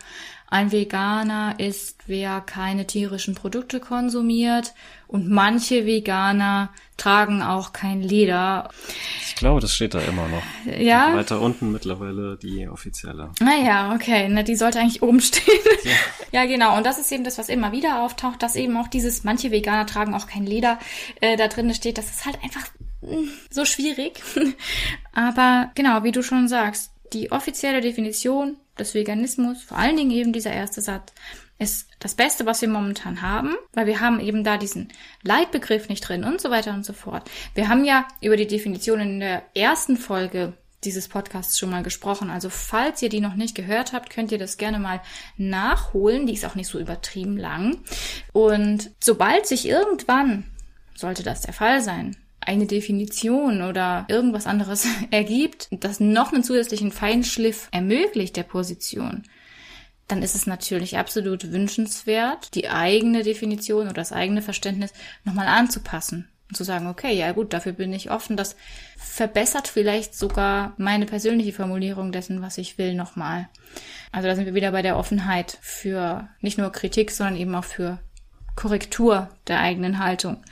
ein 0.52 0.70
Veganer 0.70 1.54
ist, 1.56 2.00
wer 2.06 2.42
keine 2.42 2.86
tierischen 2.86 3.34
Produkte 3.34 3.80
konsumiert 3.80 4.74
und 5.06 5.30
manche 5.30 5.86
Veganer 5.86 6.68
tragen 6.98 7.42
auch 7.42 7.72
kein 7.72 8.02
Leder. 8.02 8.68
Ich 9.26 9.34
glaube, 9.34 9.62
das 9.62 9.74
steht 9.74 9.94
da 9.94 10.00
immer 10.00 10.28
noch. 10.28 10.42
Ja. 10.78 11.08
Und 11.08 11.16
weiter 11.16 11.40
unten 11.40 11.72
mittlerweile 11.72 12.36
die 12.36 12.68
offizielle. 12.68 13.30
Naja, 13.40 13.94
okay. 13.94 14.28
Na, 14.28 14.42
die 14.42 14.54
sollte 14.54 14.78
eigentlich 14.78 15.02
oben 15.02 15.22
stehen. 15.22 15.58
Ja. 15.84 15.90
ja, 16.42 16.46
genau. 16.46 16.76
Und 16.76 16.84
das 16.84 16.98
ist 16.98 17.10
eben 17.10 17.24
das, 17.24 17.38
was 17.38 17.48
immer 17.48 17.72
wieder 17.72 18.02
auftaucht, 18.02 18.42
dass 18.42 18.54
eben 18.54 18.76
auch 18.76 18.88
dieses, 18.88 19.24
manche 19.24 19.52
Veganer 19.52 19.86
tragen 19.86 20.14
auch 20.14 20.26
kein 20.26 20.44
Leder, 20.44 20.78
äh, 21.22 21.38
da 21.38 21.48
drin 21.48 21.72
steht. 21.72 21.96
Das 21.96 22.10
ist 22.10 22.26
halt 22.26 22.38
einfach 22.44 22.66
mm, 23.00 23.28
so 23.48 23.64
schwierig. 23.64 24.22
Aber 25.14 25.70
genau, 25.74 26.04
wie 26.04 26.12
du 26.12 26.22
schon 26.22 26.46
sagst, 26.46 26.90
die 27.14 27.32
offizielle 27.32 27.80
Definition 27.80 28.58
des 28.78 28.94
Veganismus, 28.94 29.62
vor 29.62 29.78
allen 29.78 29.96
Dingen 29.96 30.10
eben 30.10 30.32
dieser 30.32 30.52
erste 30.52 30.80
Satz, 30.80 31.12
ist 31.58 31.88
das 32.00 32.14
Beste, 32.14 32.46
was 32.46 32.60
wir 32.60 32.68
momentan 32.68 33.22
haben, 33.22 33.54
weil 33.72 33.86
wir 33.86 34.00
haben 34.00 34.18
eben 34.20 34.42
da 34.42 34.56
diesen 34.56 34.88
Leitbegriff 35.22 35.88
nicht 35.88 36.06
drin 36.06 36.24
und 36.24 36.40
so 36.40 36.50
weiter 36.50 36.74
und 36.74 36.84
so 36.84 36.92
fort. 36.92 37.30
Wir 37.54 37.68
haben 37.68 37.84
ja 37.84 38.08
über 38.20 38.36
die 38.36 38.46
Definition 38.46 39.00
in 39.00 39.20
der 39.20 39.44
ersten 39.54 39.96
Folge 39.96 40.54
dieses 40.84 41.06
Podcasts 41.08 41.58
schon 41.58 41.70
mal 41.70 41.82
gesprochen. 41.82 42.30
Also 42.30 42.50
falls 42.50 43.00
ihr 43.02 43.08
die 43.08 43.20
noch 43.20 43.34
nicht 43.34 43.54
gehört 43.54 43.92
habt, 43.92 44.10
könnt 44.10 44.32
ihr 44.32 44.38
das 44.38 44.56
gerne 44.56 44.80
mal 44.80 45.00
nachholen. 45.36 46.26
Die 46.26 46.32
ist 46.32 46.44
auch 46.44 46.56
nicht 46.56 46.66
so 46.66 46.80
übertrieben 46.80 47.36
lang. 47.36 47.78
Und 48.32 48.90
sobald 48.98 49.46
sich 49.46 49.68
irgendwann, 49.68 50.44
sollte 50.94 51.22
das 51.22 51.42
der 51.42 51.54
Fall 51.54 51.80
sein, 51.80 52.16
eine 52.46 52.66
Definition 52.66 53.62
oder 53.62 54.06
irgendwas 54.08 54.46
anderes 54.46 54.86
ergibt, 55.10 55.68
das 55.70 56.00
noch 56.00 56.32
einen 56.32 56.44
zusätzlichen 56.44 56.92
Feinschliff 56.92 57.68
ermöglicht 57.70 58.36
der 58.36 58.42
Position, 58.44 59.24
dann 60.08 60.22
ist 60.22 60.34
es 60.34 60.46
natürlich 60.46 60.98
absolut 60.98 61.52
wünschenswert, 61.52 62.54
die 62.54 62.68
eigene 62.68 63.22
Definition 63.22 63.86
oder 63.86 63.94
das 63.94 64.12
eigene 64.12 64.42
Verständnis 64.42 64.92
nochmal 65.24 65.46
anzupassen 65.46 66.28
und 66.48 66.56
zu 66.56 66.64
sagen, 66.64 66.86
okay, 66.86 67.14
ja 67.14 67.32
gut, 67.32 67.54
dafür 67.54 67.72
bin 67.72 67.94
ich 67.94 68.10
offen. 68.10 68.36
Das 68.36 68.56
verbessert 68.98 69.68
vielleicht 69.68 70.14
sogar 70.14 70.74
meine 70.76 71.06
persönliche 71.06 71.54
Formulierung 71.54 72.12
dessen, 72.12 72.42
was 72.42 72.58
ich 72.58 72.76
will, 72.76 72.94
nochmal. 72.94 73.48
Also 74.10 74.28
da 74.28 74.36
sind 74.36 74.44
wir 74.44 74.54
wieder 74.54 74.72
bei 74.72 74.82
der 74.82 74.98
Offenheit 74.98 75.56
für 75.62 76.28
nicht 76.42 76.58
nur 76.58 76.70
Kritik, 76.70 77.10
sondern 77.10 77.36
eben 77.36 77.54
auch 77.54 77.64
für 77.64 77.98
Korrektur 78.54 79.30
der 79.46 79.60
eigenen 79.60 79.98
Haltung. 79.98 80.42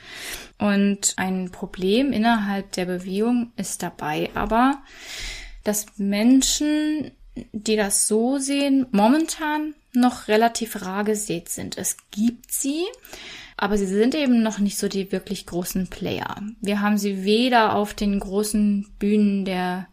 Und 0.60 1.14
ein 1.16 1.50
Problem 1.50 2.12
innerhalb 2.12 2.72
der 2.72 2.84
Bewegung 2.84 3.50
ist 3.56 3.82
dabei 3.82 4.30
aber, 4.34 4.82
dass 5.64 5.86
Menschen, 5.96 7.12
die 7.52 7.76
das 7.76 8.06
so 8.06 8.38
sehen, 8.38 8.86
momentan 8.90 9.74
noch 9.94 10.28
relativ 10.28 10.82
rar 10.82 11.04
gesät 11.04 11.48
sind. 11.48 11.78
Es 11.78 11.96
gibt 12.10 12.52
sie, 12.52 12.84
aber 13.56 13.78
sie 13.78 13.86
sind 13.86 14.14
eben 14.14 14.42
noch 14.42 14.58
nicht 14.58 14.78
so 14.78 14.86
die 14.86 15.10
wirklich 15.12 15.46
großen 15.46 15.88
Player. 15.88 16.42
Wir 16.60 16.82
haben 16.82 16.98
sie 16.98 17.24
weder 17.24 17.74
auf 17.74 17.94
den 17.94 18.20
großen 18.20 18.86
Bühnen 18.98 19.46
der 19.46 19.88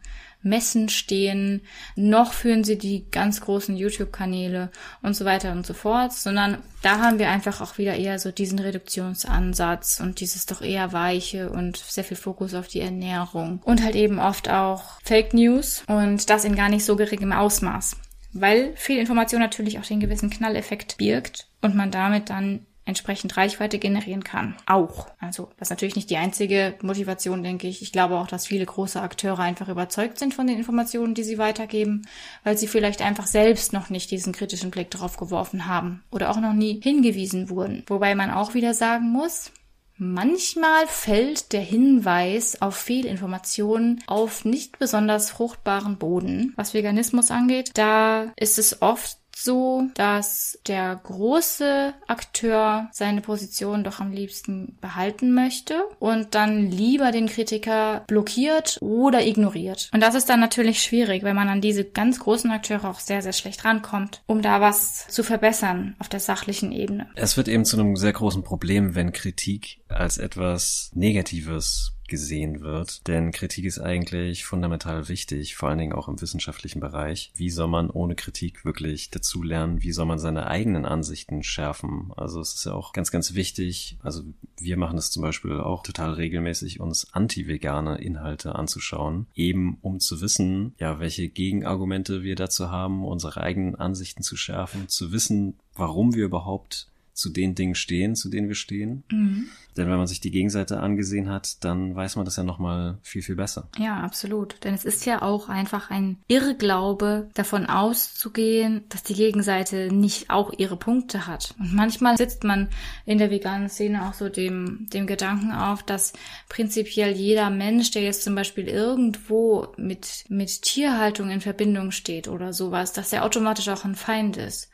Messen 0.47 0.89
stehen, 0.89 1.61
noch 1.95 2.33
führen 2.33 2.63
sie 2.63 2.77
die 2.77 3.09
ganz 3.11 3.41
großen 3.41 3.75
YouTube-Kanäle 3.75 4.71
und 5.01 5.15
so 5.15 5.25
weiter 5.25 5.51
und 5.51 5.65
so 5.65 5.73
fort, 5.73 6.13
sondern 6.13 6.57
da 6.81 6.99
haben 6.99 7.19
wir 7.19 7.29
einfach 7.29 7.61
auch 7.61 7.77
wieder 7.77 7.95
eher 7.95 8.19
so 8.19 8.31
diesen 8.31 8.59
Reduktionsansatz 8.59 9.99
und 9.99 10.19
dieses 10.19 10.45
doch 10.45 10.61
eher 10.61 10.93
weiche 10.93 11.49
und 11.49 11.77
sehr 11.77 12.03
viel 12.03 12.17
Fokus 12.17 12.53
auf 12.53 12.67
die 12.67 12.81
Ernährung. 12.81 13.61
Und 13.63 13.83
halt 13.83 13.95
eben 13.95 14.19
oft 14.19 14.49
auch 14.49 14.99
Fake 15.03 15.33
News 15.33 15.83
und 15.87 16.29
das 16.29 16.45
in 16.45 16.55
gar 16.55 16.69
nicht 16.69 16.85
so 16.85 16.95
geringem 16.95 17.31
Ausmaß, 17.31 17.97
weil 18.33 18.73
viel 18.75 18.99
Information 18.99 19.41
natürlich 19.41 19.79
auch 19.79 19.85
den 19.85 19.99
gewissen 19.99 20.29
Knalleffekt 20.29 20.97
birgt 20.97 21.47
und 21.61 21.75
man 21.75 21.91
damit 21.91 22.29
dann 22.29 22.65
entsprechend 22.87 23.37
Reichweite 23.37 23.77
generieren 23.77 24.23
kann. 24.23 24.55
Auch. 24.65 25.07
Also, 25.19 25.49
das 25.57 25.67
ist 25.67 25.69
natürlich 25.71 25.95
nicht 25.95 26.09
die 26.09 26.17
einzige 26.17 26.75
Motivation, 26.81 27.43
denke 27.43 27.67
ich. 27.67 27.81
Ich 27.81 27.91
glaube 27.91 28.15
auch, 28.15 28.27
dass 28.27 28.47
viele 28.47 28.65
große 28.65 29.01
Akteure 29.01 29.39
einfach 29.39 29.67
überzeugt 29.67 30.17
sind 30.17 30.33
von 30.33 30.47
den 30.47 30.57
Informationen, 30.57 31.13
die 31.13 31.23
sie 31.23 31.37
weitergeben, 31.37 32.07
weil 32.43 32.57
sie 32.57 32.67
vielleicht 32.67 33.01
einfach 33.01 33.27
selbst 33.27 33.73
noch 33.73 33.89
nicht 33.89 34.09
diesen 34.09 34.33
kritischen 34.33 34.71
Blick 34.71 34.89
drauf 34.89 35.17
geworfen 35.17 35.67
haben 35.67 36.03
oder 36.11 36.31
auch 36.31 36.39
noch 36.39 36.53
nie 36.53 36.79
hingewiesen 36.81 37.49
wurden. 37.49 37.83
Wobei 37.87 38.15
man 38.15 38.31
auch 38.31 38.53
wieder 38.53 38.73
sagen 38.73 39.11
muss, 39.11 39.51
Manchmal 39.99 40.85
fällt 40.85 41.53
der 41.53 41.61
Hinweis 41.61 42.61
auf 42.61 42.75
Fehlinformationen 42.75 44.03
auf 44.05 44.45
nicht 44.45 44.77
besonders 44.77 45.31
fruchtbaren 45.31 45.97
Boden. 45.97 46.53
Was 46.55 46.75
Veganismus 46.75 47.31
angeht, 47.31 47.71
da 47.73 48.31
ist 48.35 48.59
es 48.59 48.83
oft 48.83 49.17
so, 49.43 49.87
dass 49.95 50.59
der 50.67 50.99
große 51.03 51.93
Akteur 52.07 52.89
seine 52.91 53.21
Position 53.21 53.83
doch 53.83 53.99
am 53.99 54.11
liebsten 54.11 54.77
behalten 54.81 55.33
möchte 55.33 55.83
und 55.99 56.35
dann 56.35 56.69
lieber 56.69 57.11
den 57.11 57.27
Kritiker 57.27 58.03
blockiert 58.07 58.77
oder 58.81 59.25
ignoriert. 59.25 59.89
Und 59.93 60.01
das 60.01 60.15
ist 60.15 60.29
dann 60.29 60.39
natürlich 60.39 60.81
schwierig, 60.81 61.23
weil 61.23 61.33
man 61.33 61.49
an 61.49 61.61
diese 61.61 61.85
ganz 61.85 62.19
großen 62.19 62.51
Akteure 62.51 62.85
auch 62.85 62.99
sehr, 62.99 63.21
sehr 63.21 63.33
schlecht 63.33 63.65
rankommt, 63.65 64.21
um 64.25 64.41
da 64.41 64.61
was 64.61 65.07
zu 65.07 65.23
verbessern 65.23 65.95
auf 65.99 66.09
der 66.09 66.19
sachlichen 66.19 66.71
Ebene. 66.71 67.07
Es 67.15 67.37
wird 67.37 67.47
eben 67.47 67.65
zu 67.65 67.79
einem 67.79 67.95
sehr 67.95 68.13
großen 68.13 68.43
Problem, 68.43 68.95
wenn 68.95 69.11
Kritik 69.11 69.81
als 69.87 70.17
etwas 70.17 70.91
Negatives 70.93 71.96
gesehen 72.07 72.61
wird. 72.61 73.07
Denn 73.07 73.31
Kritik 73.31 73.65
ist 73.65 73.79
eigentlich 73.79 74.45
fundamental 74.45 75.07
wichtig, 75.09 75.55
vor 75.55 75.69
allen 75.69 75.77
Dingen 75.77 75.93
auch 75.93 76.07
im 76.07 76.21
wissenschaftlichen 76.21 76.79
Bereich. 76.79 77.31
Wie 77.35 77.49
soll 77.49 77.67
man 77.67 77.89
ohne 77.89 78.15
Kritik 78.15 78.65
wirklich 78.65 79.09
dazulernen? 79.09 79.81
Wie 79.83 79.91
soll 79.91 80.05
man 80.05 80.19
seine 80.19 80.47
eigenen 80.47 80.85
Ansichten 80.85 81.43
schärfen? 81.43 82.11
Also 82.15 82.39
es 82.41 82.53
ist 82.53 82.65
ja 82.65 82.73
auch 82.73 82.93
ganz, 82.93 83.11
ganz 83.11 83.33
wichtig. 83.33 83.97
Also 84.01 84.23
wir 84.59 84.77
machen 84.77 84.97
es 84.97 85.11
zum 85.11 85.21
Beispiel 85.21 85.59
auch 85.59 85.83
total 85.83 86.13
regelmäßig, 86.13 86.79
uns 86.79 87.13
anti-vegane 87.13 87.97
Inhalte 87.99 88.55
anzuschauen, 88.55 89.27
eben 89.35 89.77
um 89.81 89.99
zu 89.99 90.21
wissen, 90.21 90.75
ja, 90.79 90.99
welche 90.99 91.29
Gegenargumente 91.29 92.23
wir 92.23 92.35
dazu 92.35 92.69
haben, 92.69 93.05
unsere 93.05 93.41
eigenen 93.41 93.75
Ansichten 93.75 94.23
zu 94.23 94.35
schärfen, 94.35 94.87
zu 94.87 95.11
wissen, 95.11 95.55
warum 95.75 96.15
wir 96.15 96.25
überhaupt 96.25 96.87
zu 97.17 97.29
den 97.29 97.55
Dingen 97.55 97.73
stehen, 97.73 98.15
zu 98.15 98.29
denen 98.29 98.47
wir 98.47 98.55
stehen. 98.55 99.03
Mhm. 99.11 99.49
Denn 99.75 99.89
wenn 99.89 99.97
man 99.97 100.05
sich 100.07 100.19
die 100.19 100.29
Gegenseite 100.29 100.79
angesehen 100.79 101.29
hat, 101.29 101.63
dann 101.63 101.95
weiß 101.95 102.15
man 102.15 102.25
das 102.25 102.35
ja 102.35 102.43
nochmal 102.43 102.99
viel, 103.01 103.23
viel 103.23 103.35
besser. 103.35 103.69
Ja, 103.77 104.01
absolut. 104.01 104.63
Denn 104.63 104.75
es 104.75 104.85
ist 104.85 105.05
ja 105.05 105.23
auch 105.23 105.49
einfach 105.49 105.89
ein 105.89 106.17
Irrglaube, 106.27 107.29
davon 107.33 107.65
auszugehen, 107.65 108.83
dass 108.89 109.01
die 109.01 109.15
Gegenseite 109.15 109.91
nicht 109.91 110.29
auch 110.29 110.53
ihre 110.57 110.77
Punkte 110.77 111.25
hat. 111.25 111.55
Und 111.59 111.73
manchmal 111.73 112.17
sitzt 112.17 112.43
man 112.43 112.69
in 113.05 113.17
der 113.17 113.31
veganen 113.31 113.69
Szene 113.69 114.07
auch 114.07 114.13
so 114.13 114.29
dem, 114.29 114.87
dem 114.93 115.07
Gedanken 115.07 115.51
auf, 115.51 115.81
dass 115.81 116.13
prinzipiell 116.49 117.13
jeder 117.13 117.49
Mensch, 117.49 117.89
der 117.91 118.03
jetzt 118.03 118.23
zum 118.23 118.35
Beispiel 118.35 118.67
irgendwo 118.67 119.67
mit, 119.77 120.25
mit 120.29 120.61
Tierhaltung 120.61 121.31
in 121.31 121.41
Verbindung 121.41 121.89
steht 121.89 122.27
oder 122.27 122.53
sowas, 122.53 122.93
dass 122.93 123.11
er 123.11 123.25
automatisch 123.25 123.69
auch 123.69 123.85
ein 123.85 123.95
Feind 123.95 124.37
ist. 124.37 124.69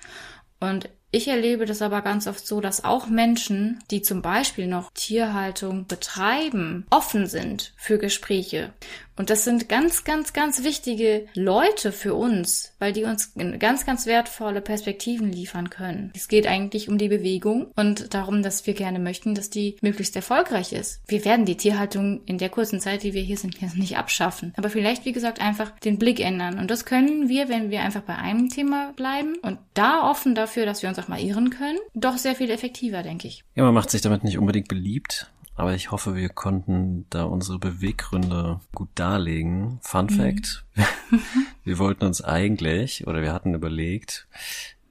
Und 0.60 0.90
Ich 1.16 1.28
erlebe 1.28 1.68
das 1.68 1.84
aber 1.84 2.02
ganz 2.02 2.26
oft 2.26 2.48
so, 2.48 2.60
dass 2.60 2.86
auch 2.86 3.06
Menschen, 3.06 3.78
die 3.92 4.02
zum 4.02 4.24
Beispiel 4.24 4.66
noch 4.66 4.90
Tierhaltung 4.96 5.86
betreiben, 5.86 6.88
offen 6.90 7.28
sind 7.28 7.72
für 7.78 8.00
Gespräche 8.00 8.74
und 9.16 9.30
das 9.30 9.44
sind 9.44 9.70
ganz, 9.70 10.04
ganz, 10.04 10.34
ganz 10.34 10.64
wichtige 10.64 11.28
Leute 11.36 11.92
für 11.92 12.16
uns, 12.16 12.74
weil 12.80 12.94
die 12.94 13.04
uns 13.04 13.34
ganz, 13.60 13.86
ganz 13.86 14.06
wertvolle 14.06 14.62
Perspektiven 14.62 15.32
liefern 15.32 15.70
können. 15.70 16.12
Es 16.16 16.28
geht 16.28 16.48
eigentlich 16.48 16.90
um 16.90 16.98
die 16.98 17.10
Bewegung 17.10 17.68
und 17.76 18.14
darum, 18.14 18.44
dass 18.44 18.66
wir 18.66 18.74
gerne 18.74 19.00
möchten, 19.00 19.36
dass 19.36 19.50
die 19.50 19.78
möglichst 19.82 20.16
erfolgreich 20.16 20.74
ist. 20.74 21.02
Wir 21.08 21.26
werden 21.26 21.46
die 21.46 21.58
Tierhaltung 21.58 22.22
in 22.26 22.38
der 22.38 22.50
kurzen 22.50 22.80
Zeit, 22.80 23.04
die 23.04 23.14
wir 23.14 23.22
hier 23.22 23.38
sind, 23.38 23.62
nicht 23.76 23.98
abschaffen. 23.98 24.54
Aber 24.58 24.70
vielleicht, 24.70 25.06
wie 25.06 25.12
gesagt, 25.12 25.42
einfach 25.42 25.72
den 25.80 25.98
Blick 25.98 26.20
ändern. 26.20 26.60
Und 26.60 26.72
das 26.72 26.86
können 26.86 27.30
wir, 27.30 27.50
wenn 27.50 27.70
wir 27.70 27.82
einfach 27.82 28.02
bei 28.02 28.16
einem 28.16 28.50
Thema 28.50 28.94
bleiben 28.96 29.36
und 29.42 29.60
da 29.74 30.10
offen 30.10 30.36
dafür, 30.36 30.66
dass 30.66 30.82
wir 30.82 30.90
uns 30.90 31.00
auch 31.00 31.08
mal 31.08 31.22
irren 31.22 31.50
können, 31.50 31.80
doch 31.94 32.18
sehr 32.18 32.36
viel 32.36 32.50
effektiver, 32.50 33.04
denke 33.04 33.28
ich. 33.28 33.44
Ja, 33.56 33.64
man 33.64 33.74
macht 33.74 33.92
sich 33.92 34.02
damit 34.02 34.24
nicht 34.24 34.38
unbedingt 34.38 34.68
beliebt. 34.68 35.32
Aber 35.56 35.74
ich 35.76 35.92
hoffe, 35.92 36.16
wir 36.16 36.30
konnten 36.30 37.06
da 37.10 37.26
unsere 37.26 37.60
Beweggründe 37.60 38.60
gut 38.74 38.90
darlegen. 38.96 39.80
Fun 39.82 40.06
mhm. 40.06 40.10
Fact. 40.10 40.66
wir 41.64 41.78
wollten 41.78 42.06
uns 42.06 42.24
eigentlich, 42.24 43.06
oder 43.08 43.22
wir 43.22 43.34
hatten 43.34 43.54
überlegt, 43.54 44.28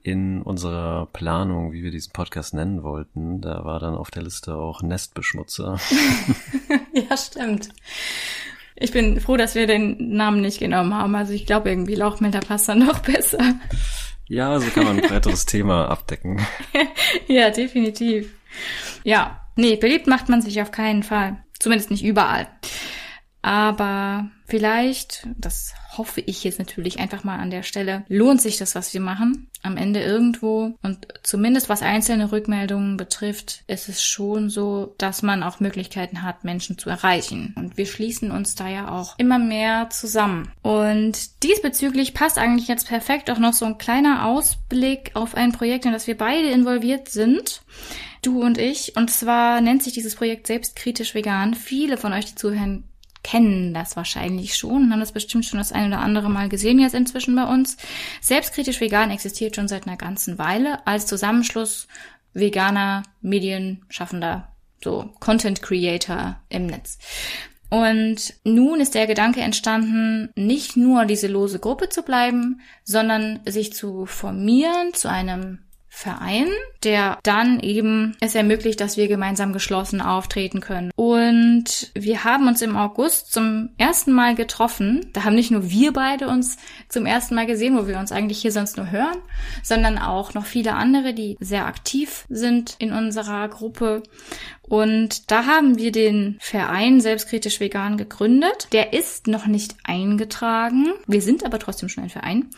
in 0.03 0.41
unserer 0.41 1.07
Planung, 1.07 1.71
wie 1.71 1.83
wir 1.83 1.91
diesen 1.91 2.11
Podcast 2.11 2.53
nennen 2.53 2.83
wollten, 2.83 3.39
da 3.39 3.63
war 3.63 3.79
dann 3.79 3.95
auf 3.95 4.11
der 4.11 4.23
Liste 4.23 4.55
auch 4.55 4.81
Nestbeschmutzer. 4.81 5.79
ja, 6.93 7.15
stimmt. 7.15 7.69
Ich 8.75 8.91
bin 8.91 9.19
froh, 9.21 9.37
dass 9.37 9.55
wir 9.55 9.65
den 9.65 10.15
Namen 10.15 10.41
nicht 10.41 10.59
genommen 10.59 10.93
haben. 10.93 11.15
Also 11.15 11.31
ich 11.31 11.45
glaube 11.45 11.69
irgendwie 11.69 11.95
Lauchmelder 11.95 12.41
passt 12.41 12.67
dann 12.67 12.79
noch 12.79 12.99
besser. 13.03 13.55
Ja, 14.27 14.59
so 14.59 14.69
kann 14.71 14.85
man 14.85 14.99
ein 14.99 15.07
breiteres 15.07 15.45
Thema 15.45 15.87
abdecken. 15.89 16.45
ja, 17.27 17.49
definitiv. 17.49 18.33
Ja, 19.03 19.42
Nee, 19.55 19.75
beliebt 19.75 20.07
macht 20.07 20.29
man 20.29 20.41
sich 20.41 20.61
auf 20.61 20.71
keinen 20.71 21.03
Fall. 21.03 21.43
Zumindest 21.59 21.91
nicht 21.91 22.03
überall. 22.03 22.47
Aber 23.41 24.29
vielleicht, 24.47 25.27
das 25.37 25.73
hoffe 25.97 26.21
ich 26.21 26.43
jetzt 26.43 26.59
natürlich 26.59 26.99
einfach 26.99 27.23
mal 27.23 27.39
an 27.39 27.51
der 27.51 27.63
Stelle, 27.63 28.03
lohnt 28.07 28.41
sich 28.41 28.57
das, 28.57 28.75
was 28.75 28.93
wir 28.93 29.01
machen. 29.01 29.47
Am 29.61 29.77
Ende 29.77 30.01
irgendwo. 30.01 30.75
Und 30.81 31.07
zumindest 31.23 31.69
was 31.69 31.81
einzelne 31.81 32.31
Rückmeldungen 32.31 32.97
betrifft, 32.97 33.63
ist 33.67 33.87
es 33.87 34.03
schon 34.03 34.49
so, 34.49 34.93
dass 34.97 35.21
man 35.21 35.41
auch 35.41 35.59
Möglichkeiten 35.61 36.21
hat, 36.21 36.43
Menschen 36.43 36.77
zu 36.77 36.89
erreichen. 36.89 37.53
Und 37.57 37.77
wir 37.77 37.85
schließen 37.85 38.31
uns 38.31 38.55
da 38.55 38.67
ja 38.67 38.89
auch 38.91 39.17
immer 39.17 39.39
mehr 39.39 39.89
zusammen. 39.89 40.51
Und 40.61 41.43
diesbezüglich 41.43 42.13
passt 42.13 42.37
eigentlich 42.37 42.67
jetzt 42.67 42.87
perfekt 42.87 43.31
auch 43.31 43.39
noch 43.39 43.53
so 43.53 43.65
ein 43.65 43.77
kleiner 43.77 44.25
Ausblick 44.25 45.11
auf 45.13 45.35
ein 45.35 45.53
Projekt, 45.53 45.85
in 45.85 45.93
das 45.93 46.07
wir 46.07 46.17
beide 46.17 46.49
involviert 46.49 47.09
sind 47.09 47.61
du 48.25 48.41
und 48.41 48.57
ich. 48.57 48.95
Und 48.95 49.11
zwar 49.11 49.61
nennt 49.61 49.83
sich 49.83 49.93
dieses 49.93 50.15
Projekt 50.15 50.47
Selbstkritisch 50.47 51.13
Vegan. 51.13 51.53
Viele 51.53 51.97
von 51.97 52.13
euch, 52.13 52.25
die 52.25 52.35
zuhören, 52.35 52.85
kennen 53.23 53.73
das 53.73 53.95
wahrscheinlich 53.95 54.55
schon, 54.55 54.91
haben 54.91 54.99
das 54.99 55.13
bestimmt 55.13 55.45
schon 55.45 55.57
das 55.57 55.71
ein 55.71 55.87
oder 55.87 55.99
andere 55.99 56.29
Mal 56.29 56.49
gesehen 56.49 56.79
jetzt 56.79 56.93
inzwischen 56.93 57.35
bei 57.35 57.45
uns. 57.45 57.77
Selbstkritisch 58.21 58.81
Vegan 58.81 59.11
existiert 59.11 59.55
schon 59.55 59.67
seit 59.67 59.87
einer 59.87 59.97
ganzen 59.97 60.37
Weile 60.37 60.85
als 60.85 61.07
Zusammenschluss 61.07 61.87
veganer 62.33 63.03
Medienschaffender, 63.21 64.49
so 64.83 65.13
Content 65.19 65.61
Creator 65.61 66.39
im 66.49 66.65
Netz. 66.67 66.97
Und 67.69 68.35
nun 68.43 68.81
ist 68.81 68.93
der 68.93 69.07
Gedanke 69.07 69.41
entstanden, 69.41 70.29
nicht 70.35 70.77
nur 70.77 71.05
diese 71.05 71.27
lose 71.27 71.57
Gruppe 71.57 71.89
zu 71.89 72.03
bleiben, 72.03 72.61
sondern 72.83 73.39
sich 73.45 73.73
zu 73.73 74.05
formieren 74.05 74.93
zu 74.93 75.09
einem 75.09 75.59
Verein, 75.95 76.47
der 76.83 77.19
dann 77.21 77.59
eben 77.59 78.17
es 78.19 78.33
ermöglicht, 78.33 78.81
dass 78.81 78.97
wir 78.97 79.07
gemeinsam 79.07 79.53
geschlossen 79.53 80.01
auftreten 80.01 80.59
können. 80.59 80.91
Und 80.95 81.91
wir 81.93 82.23
haben 82.23 82.47
uns 82.47 82.63
im 82.63 82.75
August 82.75 83.31
zum 83.31 83.69
ersten 83.77 84.11
Mal 84.11 84.33
getroffen. 84.33 85.05
Da 85.13 85.23
haben 85.23 85.35
nicht 85.35 85.51
nur 85.51 85.69
wir 85.69 85.93
beide 85.93 86.27
uns 86.27 86.57
zum 86.89 87.05
ersten 87.05 87.35
Mal 87.35 87.45
gesehen, 87.45 87.77
wo 87.77 87.87
wir 87.87 87.99
uns 87.99 88.11
eigentlich 88.11 88.41
hier 88.41 88.51
sonst 88.51 88.75
nur 88.75 88.89
hören, 88.89 89.17
sondern 89.61 89.99
auch 89.99 90.33
noch 90.33 90.45
viele 90.45 90.73
andere, 90.73 91.13
die 91.13 91.37
sehr 91.39 91.67
aktiv 91.67 92.25
sind 92.27 92.75
in 92.79 92.91
unserer 92.91 93.47
Gruppe. 93.47 94.01
Und 94.63 95.29
da 95.29 95.45
haben 95.45 95.77
wir 95.77 95.91
den 95.91 96.37
Verein 96.41 97.01
Selbstkritisch 97.01 97.59
Vegan 97.59 97.97
gegründet. 97.97 98.67
Der 98.71 98.93
ist 98.93 99.27
noch 99.27 99.45
nicht 99.45 99.75
eingetragen. 99.83 100.91
Wir 101.05 101.21
sind 101.21 101.45
aber 101.45 101.59
trotzdem 101.59 101.87
schon 101.87 102.05
ein 102.05 102.09
Verein. 102.09 102.49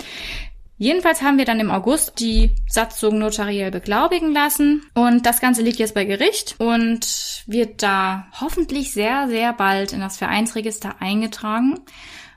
Jedenfalls 0.77 1.21
haben 1.21 1.37
wir 1.37 1.45
dann 1.45 1.61
im 1.61 1.71
August 1.71 2.19
die 2.19 2.51
Satzung 2.67 3.17
notariell 3.17 3.71
beglaubigen 3.71 4.33
lassen 4.33 4.85
und 4.93 5.25
das 5.25 5.39
Ganze 5.39 5.61
liegt 5.61 5.79
jetzt 5.79 5.93
bei 5.93 6.03
Gericht 6.03 6.55
und 6.57 7.43
wird 7.47 7.81
da 7.81 8.27
hoffentlich 8.41 8.91
sehr, 8.91 9.27
sehr 9.29 9.53
bald 9.53 9.93
in 9.93 10.01
das 10.01 10.17
Vereinsregister 10.17 10.95
eingetragen. 10.99 11.79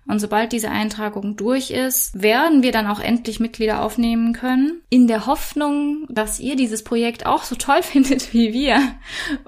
Und 0.06 0.20
sobald 0.20 0.52
diese 0.52 0.70
Eintragung 0.70 1.36
durch 1.36 1.70
ist, 1.70 2.22
werden 2.22 2.62
wir 2.62 2.72
dann 2.72 2.86
auch 2.86 2.98
endlich 2.98 3.40
Mitglieder 3.40 3.82
aufnehmen 3.82 4.32
können, 4.32 4.80
in 4.88 5.06
der 5.06 5.26
Hoffnung, 5.26 6.06
dass 6.08 6.40
ihr 6.40 6.56
dieses 6.56 6.82
Projekt 6.82 7.26
auch 7.26 7.42
so 7.42 7.56
toll 7.56 7.82
findet 7.82 8.32
wie 8.32 8.54
wir 8.54 8.80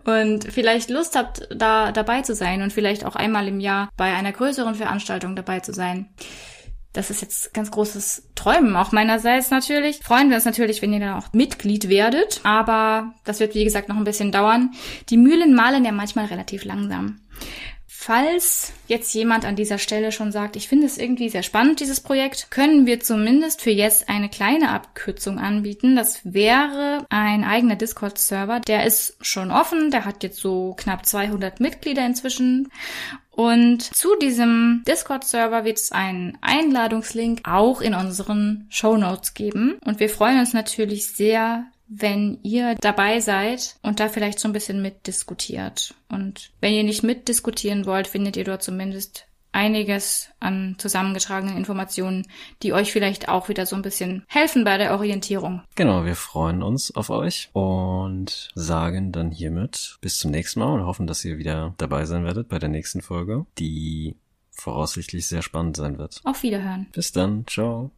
und 0.05 0.53
vielleicht 0.53 0.91
Lust 0.91 1.17
habt, 1.17 1.49
da 1.55 1.93
dabei 1.93 2.23
zu 2.23 2.35
sein 2.35 2.61
und 2.61 2.75
vielleicht 2.75 3.07
auch 3.07 3.17
einmal 3.17 3.49
im 3.49 3.61
Jahr 3.61 3.89
bei 3.97 4.13
einer 4.13 4.33
größeren 4.33 4.75
Veranstaltung 4.75 5.35
dabei 5.35 5.61
zu 5.61 5.73
sein. 5.73 6.11
Das 6.93 7.11
ist 7.11 7.23
jetzt 7.23 7.55
ganz 7.55 7.71
großes 7.71 8.31
Träumen 8.35 8.75
auch 8.75 8.91
meinerseits 8.91 9.51
natürlich. 9.51 10.01
Freuen 10.03 10.29
wir 10.29 10.37
uns 10.37 10.45
natürlich, 10.45 10.83
wenn 10.83 10.93
ihr 10.93 10.99
dann 10.99 11.15
auch 11.19 11.33
Mitglied 11.33 11.89
werdet. 11.89 12.41
Aber 12.43 13.15
das 13.25 13.39
wird, 13.39 13.55
wie 13.55 13.65
gesagt, 13.65 13.89
noch 13.89 13.97
ein 13.97 14.05
bisschen 14.05 14.33
dauern. 14.33 14.73
Die 15.09 15.17
Mühlen 15.17 15.55
malen 15.55 15.85
ja 15.85 15.93
manchmal 15.93 16.27
relativ 16.27 16.65
langsam. 16.65 17.21
Falls 18.03 18.73
jetzt 18.89 19.13
jemand 19.13 19.45
an 19.45 19.57
dieser 19.57 19.77
Stelle 19.77 20.11
schon 20.11 20.33
sagt, 20.33 20.57
ich 20.57 20.69
finde 20.69 20.87
es 20.87 20.97
irgendwie 20.97 21.29
sehr 21.29 21.43
spannend, 21.43 21.81
dieses 21.81 22.01
Projekt, 22.01 22.51
können 22.51 22.87
wir 22.87 23.01
zumindest 23.01 23.61
für 23.61 23.71
jetzt 23.71 24.09
eine 24.09 24.31
kleine 24.31 24.71
Abkürzung 24.71 25.39
anbieten. 25.39 25.97
Das 25.97 26.21
wäre 26.25 27.05
ein 27.11 27.45
eigener 27.45 27.77
Discord-Server. 27.77 28.61
Der 28.61 28.87
ist 28.87 29.19
schon 29.21 29.51
offen. 29.51 29.91
Der 29.91 30.07
hat 30.07 30.23
jetzt 30.23 30.39
so 30.39 30.75
knapp 30.79 31.05
200 31.05 31.61
Mitglieder 31.61 32.07
inzwischen. 32.07 32.71
Und 33.31 33.83
zu 33.83 34.17
diesem 34.17 34.83
Discord-Server 34.89 35.67
wird 35.67 35.77
es 35.77 35.93
einen 35.93 36.39
Einladungslink 36.41 37.43
auch 37.45 37.83
in 37.83 37.93
unseren 37.93 38.67
Show 38.71 38.97
Notes 38.97 39.35
geben. 39.35 39.79
Und 39.85 40.01
wir 40.01 40.09
freuen 40.09 40.41
uns 40.41 40.55
natürlich 40.55 41.13
sehr, 41.13 41.67
wenn 41.91 42.39
ihr 42.43 42.77
dabei 42.77 43.19
seid 43.21 43.77
und 43.83 43.99
da 43.99 44.09
vielleicht 44.09 44.39
so 44.39 44.49
ein 44.49 44.53
bisschen 44.53 44.81
mitdiskutiert. 44.81 45.95
Und 46.09 46.53
wenn 46.61 46.73
ihr 46.73 46.85
nicht 46.85 47.03
mitdiskutieren 47.03 47.85
wollt, 47.85 48.07
findet 48.07 48.37
ihr 48.37 48.45
dort 48.45 48.63
zumindest 48.63 49.27
einiges 49.53 50.29
an 50.39 50.77
zusammengetragenen 50.79 51.57
Informationen, 51.57 52.29
die 52.63 52.73
euch 52.73 52.93
vielleicht 52.93 53.29
auch 53.29 53.49
wieder 53.49 53.67
so 53.67 53.75
ein 53.75 53.83
bisschen 53.83 54.25
helfen 54.29 54.63
bei 54.63 54.79
der 54.79 54.93
Orientierung. 54.93 55.63
Genau, 55.75 56.05
wir 56.05 56.15
freuen 56.15 56.63
uns 56.63 56.95
auf 56.95 57.11
euch 57.11 57.51
und 57.53 58.51
sagen 58.55 59.11
dann 59.11 59.33
hiermit 59.33 59.99
bis 60.01 60.19
zum 60.19 60.31
nächsten 60.31 60.61
Mal 60.61 60.75
und 60.75 60.87
hoffen, 60.87 61.09
dass 61.09 61.25
ihr 61.25 61.39
wieder 61.39 61.75
dabei 61.79 62.05
sein 62.05 62.25
werdet 62.25 62.49
bei 62.49 62.61
der 62.61 62.69
nächsten 62.69 63.03
Folge, 63.03 63.47
die 63.59 64.15
voraussichtlich 64.53 65.27
sehr 65.27 65.43
spannend 65.43 65.77
sein 65.77 65.99
wird. 65.99 66.21
Auf 66.23 66.45
Wiederhören. 66.45 66.87
Bis 66.93 67.11
dann. 67.11 67.45
Ciao. 67.49 67.91